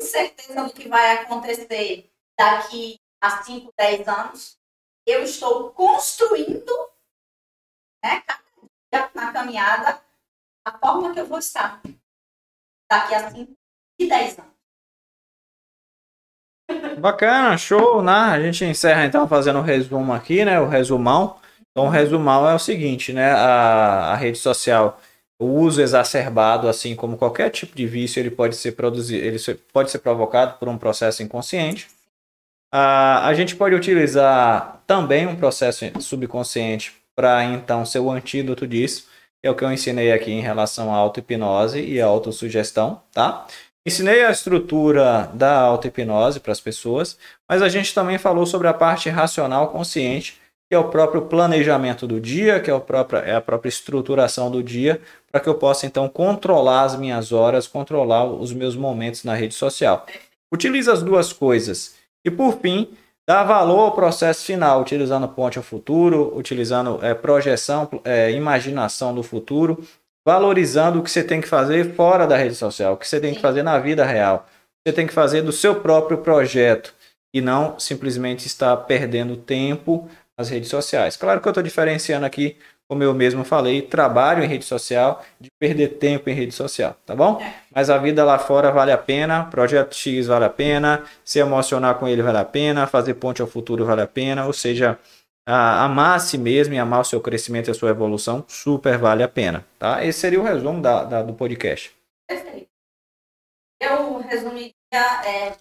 certeza 0.00 0.64
do 0.64 0.74
que 0.74 0.88
vai 0.88 1.18
acontecer 1.18 2.10
daqui 2.36 3.00
a 3.22 3.42
5, 3.44 3.72
10 3.78 4.08
anos. 4.08 4.58
Eu 5.06 5.22
estou 5.22 5.72
construindo, 5.72 6.72
né, 8.04 8.24
na 9.14 9.32
caminhada, 9.32 10.04
a 10.66 10.78
forma 10.78 11.14
que 11.14 11.20
eu 11.20 11.26
vou 11.26 11.38
estar 11.38 11.80
daqui 12.90 13.14
a 13.14 13.30
5 13.30 13.56
e 14.00 14.08
10 14.08 14.38
anos. 14.40 14.59
Bacana, 16.98 17.56
show, 17.56 18.02
né? 18.02 18.12
A 18.12 18.40
gente 18.40 18.64
encerra 18.64 19.06
então 19.06 19.26
fazendo 19.26 19.56
o 19.56 19.60
um 19.60 19.64
resumo 19.64 20.12
aqui, 20.12 20.44
né? 20.44 20.60
O 20.60 20.68
resumão. 20.68 21.36
Então, 21.70 21.86
o 21.86 21.90
resumão 21.90 22.48
é 22.48 22.54
o 22.54 22.58
seguinte, 22.58 23.12
né? 23.12 23.32
A, 23.32 24.12
a 24.12 24.16
rede 24.16 24.38
social 24.38 25.00
o 25.40 25.46
uso 25.46 25.80
exacerbado, 25.80 26.68
assim 26.68 26.94
como 26.94 27.16
qualquer 27.16 27.48
tipo 27.48 27.74
de 27.74 27.86
vício, 27.86 28.20
ele 28.20 28.30
pode 28.30 28.54
ser 28.54 28.72
produzido, 28.72 29.24
ele 29.24 29.38
pode 29.72 29.90
ser 29.90 30.00
provocado 30.00 30.58
por 30.58 30.68
um 30.68 30.76
processo 30.76 31.22
inconsciente. 31.22 31.88
Ah, 32.70 33.26
a 33.26 33.32
gente 33.32 33.56
pode 33.56 33.74
utilizar 33.74 34.82
também 34.86 35.26
um 35.26 35.34
processo 35.34 35.86
subconsciente 35.98 36.92
para 37.16 37.42
então 37.42 37.86
ser 37.86 38.00
o 38.00 38.10
antídoto 38.10 38.66
disso. 38.66 39.08
É 39.42 39.50
o 39.50 39.54
que 39.54 39.64
eu 39.64 39.72
ensinei 39.72 40.12
aqui 40.12 40.30
em 40.30 40.42
relação 40.42 40.92
à 40.94 40.98
auto-hipnose 40.98 41.80
e 41.80 42.02
à 42.02 42.06
autossugestão, 42.06 43.02
tá? 43.10 43.46
Ensinei 43.86 44.24
a 44.24 44.30
estrutura 44.30 45.30
da 45.32 45.58
auto-hipnose 45.60 46.38
para 46.38 46.52
as 46.52 46.60
pessoas, 46.60 47.16
mas 47.48 47.62
a 47.62 47.68
gente 47.68 47.94
também 47.94 48.18
falou 48.18 48.44
sobre 48.44 48.68
a 48.68 48.74
parte 48.74 49.08
racional 49.08 49.68
consciente, 49.68 50.38
que 50.68 50.74
é 50.74 50.78
o 50.78 50.90
próprio 50.90 51.22
planejamento 51.22 52.06
do 52.06 52.20
dia, 52.20 52.60
que 52.60 52.70
é, 52.70 52.74
o 52.74 52.80
próprio, 52.80 53.20
é 53.20 53.34
a 53.34 53.40
própria 53.40 53.70
estruturação 53.70 54.50
do 54.50 54.62
dia, 54.62 55.00
para 55.32 55.40
que 55.40 55.48
eu 55.48 55.54
possa 55.54 55.86
então 55.86 56.08
controlar 56.08 56.82
as 56.82 56.94
minhas 56.94 57.32
horas, 57.32 57.66
controlar 57.66 58.24
os 58.24 58.52
meus 58.52 58.76
momentos 58.76 59.24
na 59.24 59.34
rede 59.34 59.54
social. 59.54 60.06
Utilize 60.52 60.90
as 60.90 61.02
duas 61.02 61.32
coisas. 61.32 61.94
E 62.24 62.30
por 62.30 62.60
fim, 62.60 62.88
dá 63.26 63.42
valor 63.42 63.80
ao 63.80 63.92
processo 63.92 64.44
final, 64.44 64.82
utilizando 64.82 65.26
ponte 65.26 65.56
ao 65.56 65.64
futuro, 65.64 66.36
utilizando 66.36 66.98
é, 67.02 67.14
projeção, 67.14 67.88
é, 68.04 68.30
imaginação 68.30 69.14
do 69.14 69.22
futuro, 69.22 69.82
valorizando 70.26 70.98
o 70.98 71.02
que 71.02 71.10
você 71.10 71.24
tem 71.24 71.40
que 71.40 71.48
fazer 71.48 71.94
fora 71.94 72.26
da 72.26 72.36
rede 72.36 72.54
social, 72.54 72.94
o 72.94 72.96
que 72.96 73.08
você 73.08 73.20
tem 73.20 73.34
que 73.34 73.40
fazer 73.40 73.62
na 73.62 73.78
vida 73.78 74.04
real. 74.04 74.46
Você 74.86 74.94
tem 74.94 75.06
que 75.06 75.12
fazer 75.12 75.42
do 75.42 75.52
seu 75.52 75.80
próprio 75.80 76.18
projeto 76.18 76.94
e 77.34 77.40
não 77.40 77.78
simplesmente 77.78 78.46
estar 78.46 78.76
perdendo 78.78 79.36
tempo 79.36 80.08
nas 80.38 80.48
redes 80.48 80.70
sociais. 80.70 81.16
Claro 81.16 81.40
que 81.40 81.48
eu 81.48 81.50
estou 81.50 81.62
diferenciando 81.62 82.26
aqui 82.26 82.56
como 82.90 83.04
eu 83.04 83.14
mesmo 83.14 83.44
falei, 83.44 83.82
trabalho 83.82 84.42
em 84.42 84.48
rede 84.48 84.64
social, 84.64 85.24
de 85.40 85.48
perder 85.60 85.90
tempo 85.90 86.28
em 86.28 86.34
rede 86.34 86.52
social, 86.52 86.96
tá 87.06 87.14
bom? 87.14 87.40
É. 87.40 87.54
Mas 87.72 87.88
a 87.88 87.96
vida 87.96 88.24
lá 88.24 88.36
fora 88.36 88.72
vale 88.72 88.90
a 88.90 88.98
pena, 88.98 89.44
projeto 89.44 89.94
X 89.94 90.26
vale 90.26 90.46
a 90.46 90.50
pena, 90.50 91.04
se 91.24 91.38
emocionar 91.38 91.94
com 92.00 92.08
ele 92.08 92.20
vale 92.20 92.38
a 92.38 92.44
pena, 92.44 92.88
fazer 92.88 93.14
ponte 93.14 93.40
ao 93.40 93.46
futuro 93.46 93.84
vale 93.84 94.02
a 94.02 94.08
pena, 94.08 94.44
ou 94.44 94.52
seja, 94.52 94.98
amar-se 95.50 96.36
mesmo 96.38 96.74
e 96.74 96.78
amar 96.78 97.00
o 97.00 97.04
seu 97.04 97.20
crescimento 97.20 97.68
e 97.68 97.70
a 97.70 97.74
sua 97.74 97.90
evolução 97.90 98.44
super 98.48 98.98
vale 98.98 99.22
a 99.22 99.28
pena, 99.28 99.66
tá? 99.78 100.04
Esse 100.04 100.20
seria 100.20 100.40
o 100.40 100.44
resumo 100.44 100.80
da, 100.80 101.04
da 101.04 101.22
do 101.22 101.34
podcast. 101.34 101.96
Perfeito. 102.28 102.68
Eu 103.80 104.18
resumiria 104.18 104.74
é, 105.24 105.56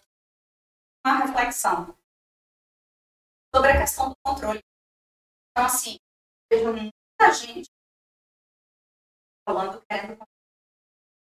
uma 1.05 1.25
reflexão 1.25 1.95
sobre 3.55 3.71
a 3.71 3.79
questão 3.79 4.09
do 4.09 4.15
controle. 4.25 4.59
Então, 5.51 5.65
assim, 5.65 5.97
vejo 6.51 6.71
muita 6.71 7.33
gente 7.33 7.69
falando 9.47 9.81
querendo, 9.89 10.19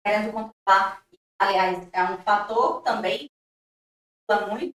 querendo 0.06 0.34
controlar. 0.34 1.06
Aliás, 1.40 1.88
é 1.94 2.04
um 2.04 2.18
fator 2.24 2.82
também 2.82 3.30
que 4.30 4.46
muito. 4.50 4.77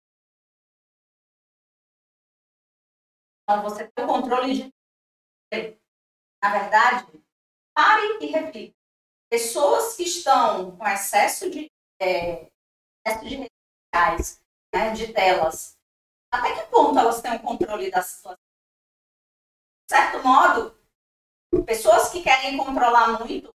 Você 3.57 3.91
tem 3.91 4.05
o 4.05 4.09
controle 4.09 4.55
de. 4.55 4.75
Na 6.43 6.53
verdade, 6.53 7.07
pare 7.75 8.19
e 8.21 8.27
reflita. 8.27 8.75
Pessoas 9.31 9.97
que 9.97 10.05
estão 10.05 10.77
com 10.77 10.89
excesso 10.89 11.51
de, 11.51 11.71
é, 12.01 12.51
excesso 13.07 13.29
de 13.29 13.37
redes 13.37 13.51
sociais, 13.95 14.43
né, 14.75 14.93
de 14.93 15.13
telas, 15.13 15.77
até 16.33 16.55
que 16.55 16.71
ponto 16.71 16.99
elas 16.99 17.21
têm 17.21 17.37
o 17.37 17.43
controle 17.43 17.91
da 17.91 18.03
situação? 18.03 18.39
De 19.89 19.97
certo 19.97 20.23
modo, 20.27 20.81
Pessoas 21.67 22.11
que 22.11 22.23
querem 22.23 22.57
controlar 22.57 23.19
muito 23.19 23.53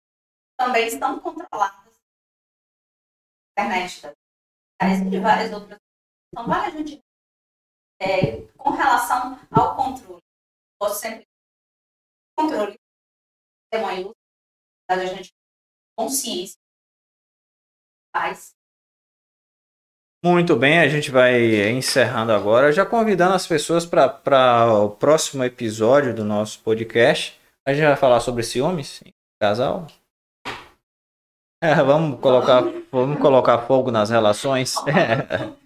também 0.59 0.89
estão 0.89 1.21
controladas. 1.21 1.95
Internet 3.53 4.03
parece 4.77 5.09
de 5.09 5.21
várias 5.21 5.53
outras. 5.53 5.79
Então, 6.33 6.47
vale 6.47 6.67
a 6.67 6.71
gente. 6.71 7.04
É, 8.05 8.43
com 8.59 8.71
relação 8.71 9.39
ao 9.51 9.77
controle, 9.77 10.21
você 10.79 11.09
sempre. 11.09 11.27
Controle 12.37 12.75
é 13.73 13.79
uma 13.79 13.95
ilusão, 13.95 14.15
a 14.91 15.07
gente 15.07 15.33
consciência 15.99 16.59
faz. 18.15 18.55
Muito 20.23 20.55
bem, 20.57 20.81
a 20.81 20.89
gente 20.89 21.11
vai 21.11 21.71
encerrando 21.71 22.33
agora, 22.33 22.73
já 22.73 22.85
convidando 22.85 23.35
as 23.35 23.47
pessoas 23.47 23.87
para 23.87 24.73
o 24.73 24.91
próximo 24.91 25.43
episódio 25.45 26.15
do 26.15 26.25
nosso 26.25 26.61
podcast. 26.61 27.41
A 27.67 27.73
gente 27.73 27.87
vai 27.87 27.97
falar 27.97 28.21
sobre 28.21 28.43
ciúmes 28.43 29.03
casal? 29.41 29.87
É, 31.63 31.75
vamos 31.77 32.21
colocar, 32.21 32.63
vamos 32.91 33.19
colocar 33.19 33.67
fogo 33.67 33.91
nas 33.91 34.11
relações. 34.11 34.75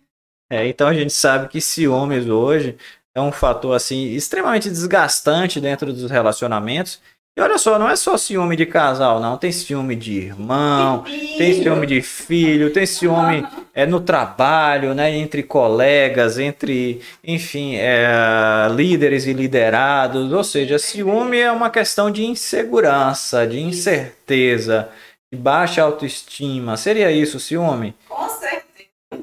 É, 0.50 0.66
então 0.66 0.88
a 0.88 0.94
gente 0.94 1.12
sabe 1.12 1.48
que 1.48 1.60
ciúmes 1.60 2.26
hoje 2.26 2.76
é 3.14 3.20
um 3.20 3.32
fator 3.32 3.74
assim 3.74 4.12
extremamente 4.12 4.68
desgastante 4.68 5.60
dentro 5.60 5.92
dos 5.92 6.10
relacionamentos 6.10 7.00
e 7.38 7.40
olha 7.40 7.56
só, 7.56 7.78
não 7.78 7.88
é 7.88 7.94
só 7.94 8.16
ciúme 8.16 8.56
de 8.56 8.66
casal, 8.66 9.20
não. 9.20 9.38
Tem 9.38 9.52
ciúme 9.52 9.94
de 9.94 10.12
irmão, 10.12 11.04
tem 11.36 11.62
ciúme 11.62 11.86
de 11.86 12.02
filho, 12.02 12.72
tem 12.72 12.84
ciúme 12.84 13.46
é, 13.72 13.86
no 13.86 14.00
trabalho, 14.00 14.92
né? 14.92 15.16
Entre 15.16 15.44
colegas, 15.44 16.36
entre, 16.36 17.00
enfim, 17.22 17.76
é, 17.76 18.66
líderes 18.74 19.24
e 19.28 19.32
liderados. 19.32 20.32
Ou 20.32 20.42
seja, 20.42 20.80
ciúme 20.80 21.38
é 21.38 21.52
uma 21.52 21.70
questão 21.70 22.10
de 22.10 22.24
insegurança, 22.24 23.46
de 23.46 23.60
incerteza, 23.60 24.88
de 25.32 25.38
baixa 25.38 25.80
autoestima. 25.80 26.76
Seria 26.76 27.12
isso, 27.12 27.38
ciúme? 27.38 27.94
Com 28.08 28.28
certeza. 28.30 28.67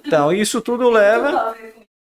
Então, 0.06 0.32
isso 0.32 0.62
tudo 0.62 0.90
leva. 0.90 1.56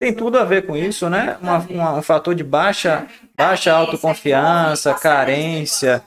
Tem 0.01 0.15
tudo 0.15 0.39
a 0.39 0.45
ver 0.45 0.67
com 0.67 0.77
isso, 0.77 1.11
né? 1.11 1.37
Uma, 1.43 1.59
uma, 1.59 1.95
um 1.99 2.03
fator 2.03 2.35
de 2.35 2.43
baixa 2.43 3.07
baixa 3.37 3.73
autoconfiança, 3.73 4.95
carência. 4.95 6.03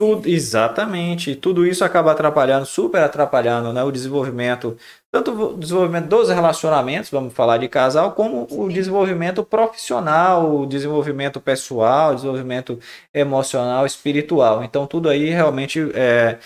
Tudo, 0.00 0.28
exatamente. 0.28 1.34
Tudo 1.34 1.66
isso 1.66 1.84
acaba 1.84 2.12
atrapalhando, 2.12 2.64
super 2.66 3.02
atrapalhando 3.02 3.72
né, 3.72 3.82
o 3.82 3.90
desenvolvimento, 3.90 4.76
tanto 5.12 5.32
o 5.32 5.58
desenvolvimento 5.58 6.06
dos 6.06 6.28
relacionamentos, 6.28 7.10
vamos 7.10 7.34
falar 7.34 7.58
de 7.58 7.68
casal, 7.68 8.12
como 8.12 8.46
o 8.48 8.68
desenvolvimento 8.68 9.42
profissional, 9.42 10.60
o 10.60 10.66
desenvolvimento 10.66 11.40
pessoal, 11.40 12.12
o 12.12 12.14
desenvolvimento 12.14 12.78
emocional, 13.12 13.84
espiritual. 13.86 14.62
Então, 14.62 14.86
tudo 14.86 15.08
aí 15.08 15.30
realmente 15.30 15.90
é, 15.94 16.38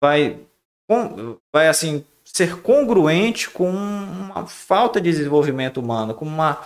vai, 0.00 0.38
vai 1.52 1.66
assim 1.66 2.04
ser 2.34 2.60
congruente 2.62 3.48
com 3.48 3.70
uma 3.70 4.46
falta 4.46 5.00
de 5.00 5.10
desenvolvimento 5.10 5.78
humano, 5.78 6.14
com 6.14 6.24
uma 6.24 6.60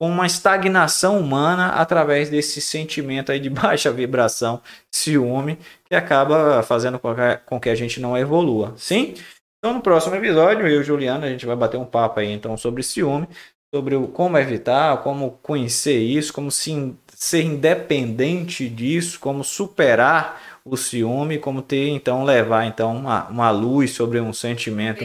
com 0.00 0.08
uma 0.08 0.26
estagnação 0.26 1.18
humana 1.18 1.70
através 1.70 2.30
desse 2.30 2.60
sentimento 2.60 3.32
aí 3.32 3.40
de 3.40 3.50
baixa 3.50 3.90
vibração, 3.90 4.62
ciúme, 4.94 5.58
que 5.84 5.94
acaba 5.94 6.62
fazendo 6.62 7.00
com 7.44 7.58
que 7.58 7.68
a 7.68 7.74
gente 7.74 8.00
não 8.00 8.16
evolua. 8.16 8.74
Sim? 8.76 9.14
Então, 9.58 9.74
no 9.74 9.82
próximo 9.82 10.14
episódio, 10.14 10.68
eu 10.68 10.76
e 10.76 10.78
o 10.78 10.84
Juliano, 10.84 11.24
a 11.24 11.28
gente 11.28 11.44
vai 11.44 11.56
bater 11.56 11.78
um 11.78 11.84
papo 11.84 12.20
aí, 12.20 12.30
então, 12.30 12.56
sobre 12.56 12.84
ciúme, 12.84 13.28
sobre 13.74 13.96
o, 13.96 14.06
como 14.06 14.38
evitar, 14.38 15.02
como 15.02 15.32
conhecer 15.42 15.98
isso, 15.98 16.32
como 16.32 16.48
se, 16.48 16.94
ser 17.08 17.42
independente 17.42 18.68
disso, 18.68 19.18
como 19.18 19.42
superar 19.42 20.57
o 20.74 20.76
ciúme, 20.76 21.38
como 21.38 21.62
ter, 21.62 21.88
então, 21.88 22.24
levar, 22.24 22.64
então, 22.66 22.96
uma, 22.96 23.26
uma 23.28 23.50
luz 23.50 23.92
sobre 23.92 24.20
um 24.20 24.32
sentimento 24.32 25.04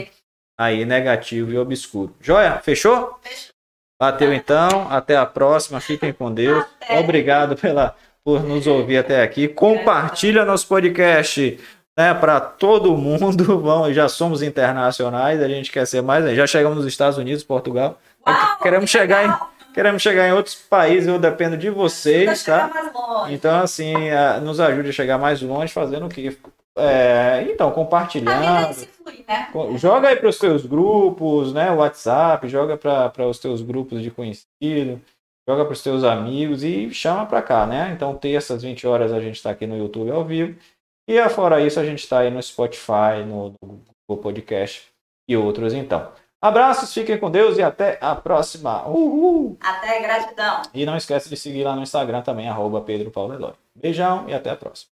aí 0.60 0.86
negativo 0.86 1.52
e 1.52 1.58
obscuro. 1.58 2.16
Joia? 2.22 2.60
Fechou? 2.60 3.18
Fechou. 3.22 3.54
Bateu 4.02 4.34
então, 4.34 4.88
até 4.90 5.16
a 5.16 5.26
próxima, 5.26 5.80
fiquem 5.80 6.12
com 6.12 6.34
Deus. 6.34 6.66
Até. 6.82 7.00
Obrigado 7.00 7.56
pela, 7.56 7.96
por 8.24 8.44
nos 8.44 8.68
ouvir 8.68 8.98
até 8.98 9.22
aqui. 9.22 9.48
Compartilha 9.48 10.44
nosso 10.44 10.68
podcast 10.68 11.60
né, 11.98 12.14
para 12.14 12.40
todo 12.40 12.98
mundo. 12.98 13.44
Vamos, 13.62 13.96
já 13.96 14.10
somos 14.10 14.42
internacionais, 14.42 15.42
a 15.42 15.48
gente 15.48 15.72
quer 15.72 15.86
ser 15.86 16.02
mais. 16.02 16.36
Já 16.36 16.46
chegamos 16.46 16.78
nos 16.78 16.88
Estados 16.88 17.18
Unidos, 17.18 17.44
Portugal. 17.44 17.98
Uau, 18.28 18.58
queremos 18.62 18.92
que 18.92 18.98
chegar 18.98 19.26
em. 19.26 19.53
Queremos 19.74 20.02
chegar 20.02 20.28
em 20.28 20.34
outros 20.34 20.56
países, 20.56 21.08
eu 21.08 21.20
dependo 21.20 21.58
de 21.58 21.70
vocês, 21.70 22.44
tá? 22.44 22.70
Então, 23.30 23.62
assim, 23.62 23.94
nos 24.42 24.60
ajude 24.60 24.90
a 24.90 24.94
chegar 24.94 25.18
mais 25.18 25.42
longe, 25.42 25.74
fazendo 25.74 26.06
o 26.06 26.10
quê? 26.10 26.38
É, 26.76 27.46
então, 27.52 27.70
compartilhando. 27.72 28.74
flui, 28.74 29.24
né? 29.28 29.50
Joga 29.78 30.10
aí 30.10 30.16
para 30.16 30.30
os 30.30 30.40
teus 30.40 30.66
grupos, 30.66 31.54
né? 31.54 31.72
WhatsApp, 31.72 32.48
joga 32.48 32.78
para 32.78 33.28
os 33.28 33.40
teus 33.40 33.62
grupos 33.62 34.02
de 34.02 34.10
conhecido, 34.10 35.00
joga 35.48 35.66
para 35.66 35.74
os 35.74 35.84
teus 35.84 36.04
amigos 36.04 36.64
e 36.64 36.92
chama 36.92 37.26
para 37.26 37.42
cá, 37.42 37.66
né? 37.66 37.92
Então, 37.96 38.16
terças, 38.16 38.64
20 38.64 38.88
horas, 38.88 39.14
a 39.14 39.20
gente 39.20 39.36
está 39.36 39.52
aqui 39.52 39.68
no 39.68 39.78
YouTube 39.78 40.12
ao 40.12 40.26
vivo. 40.26 40.58
E 41.08 41.30
fora 41.30 41.62
isso, 41.62 41.80
a 41.80 41.86
gente 41.86 42.00
está 42.00 42.20
aí 42.20 42.32
no 42.32 42.42
Spotify, 42.42 43.24
no, 43.26 43.54
no 43.62 43.82
Google 44.10 44.24
Podcast 44.24 44.88
e 45.30 45.38
outros, 45.38 45.74
então. 45.74 46.12
Abraços, 46.44 46.94
fiquem 46.94 47.18
com 47.18 47.32
Deus 47.32 47.58
e 47.58 47.64
até 47.64 47.98
a 48.02 48.14
próxima. 48.14 48.86
Uhul! 48.86 49.56
Até 49.62 50.02
gratidão. 50.02 50.62
E 50.74 50.86
não 50.86 50.98
esquece 50.98 51.30
de 51.30 51.38
seguir 51.38 51.64
lá 51.64 51.74
no 51.74 51.82
Instagram 51.82 52.22
também, 52.22 52.50
arroba 52.50 52.82
Pedro 52.82 53.10
Paulo 53.12 53.34
Eloy. 53.34 53.54
Beijão 53.74 54.26
e 54.28 54.34
até 54.34 54.50
a 54.50 54.56
próxima. 54.58 54.93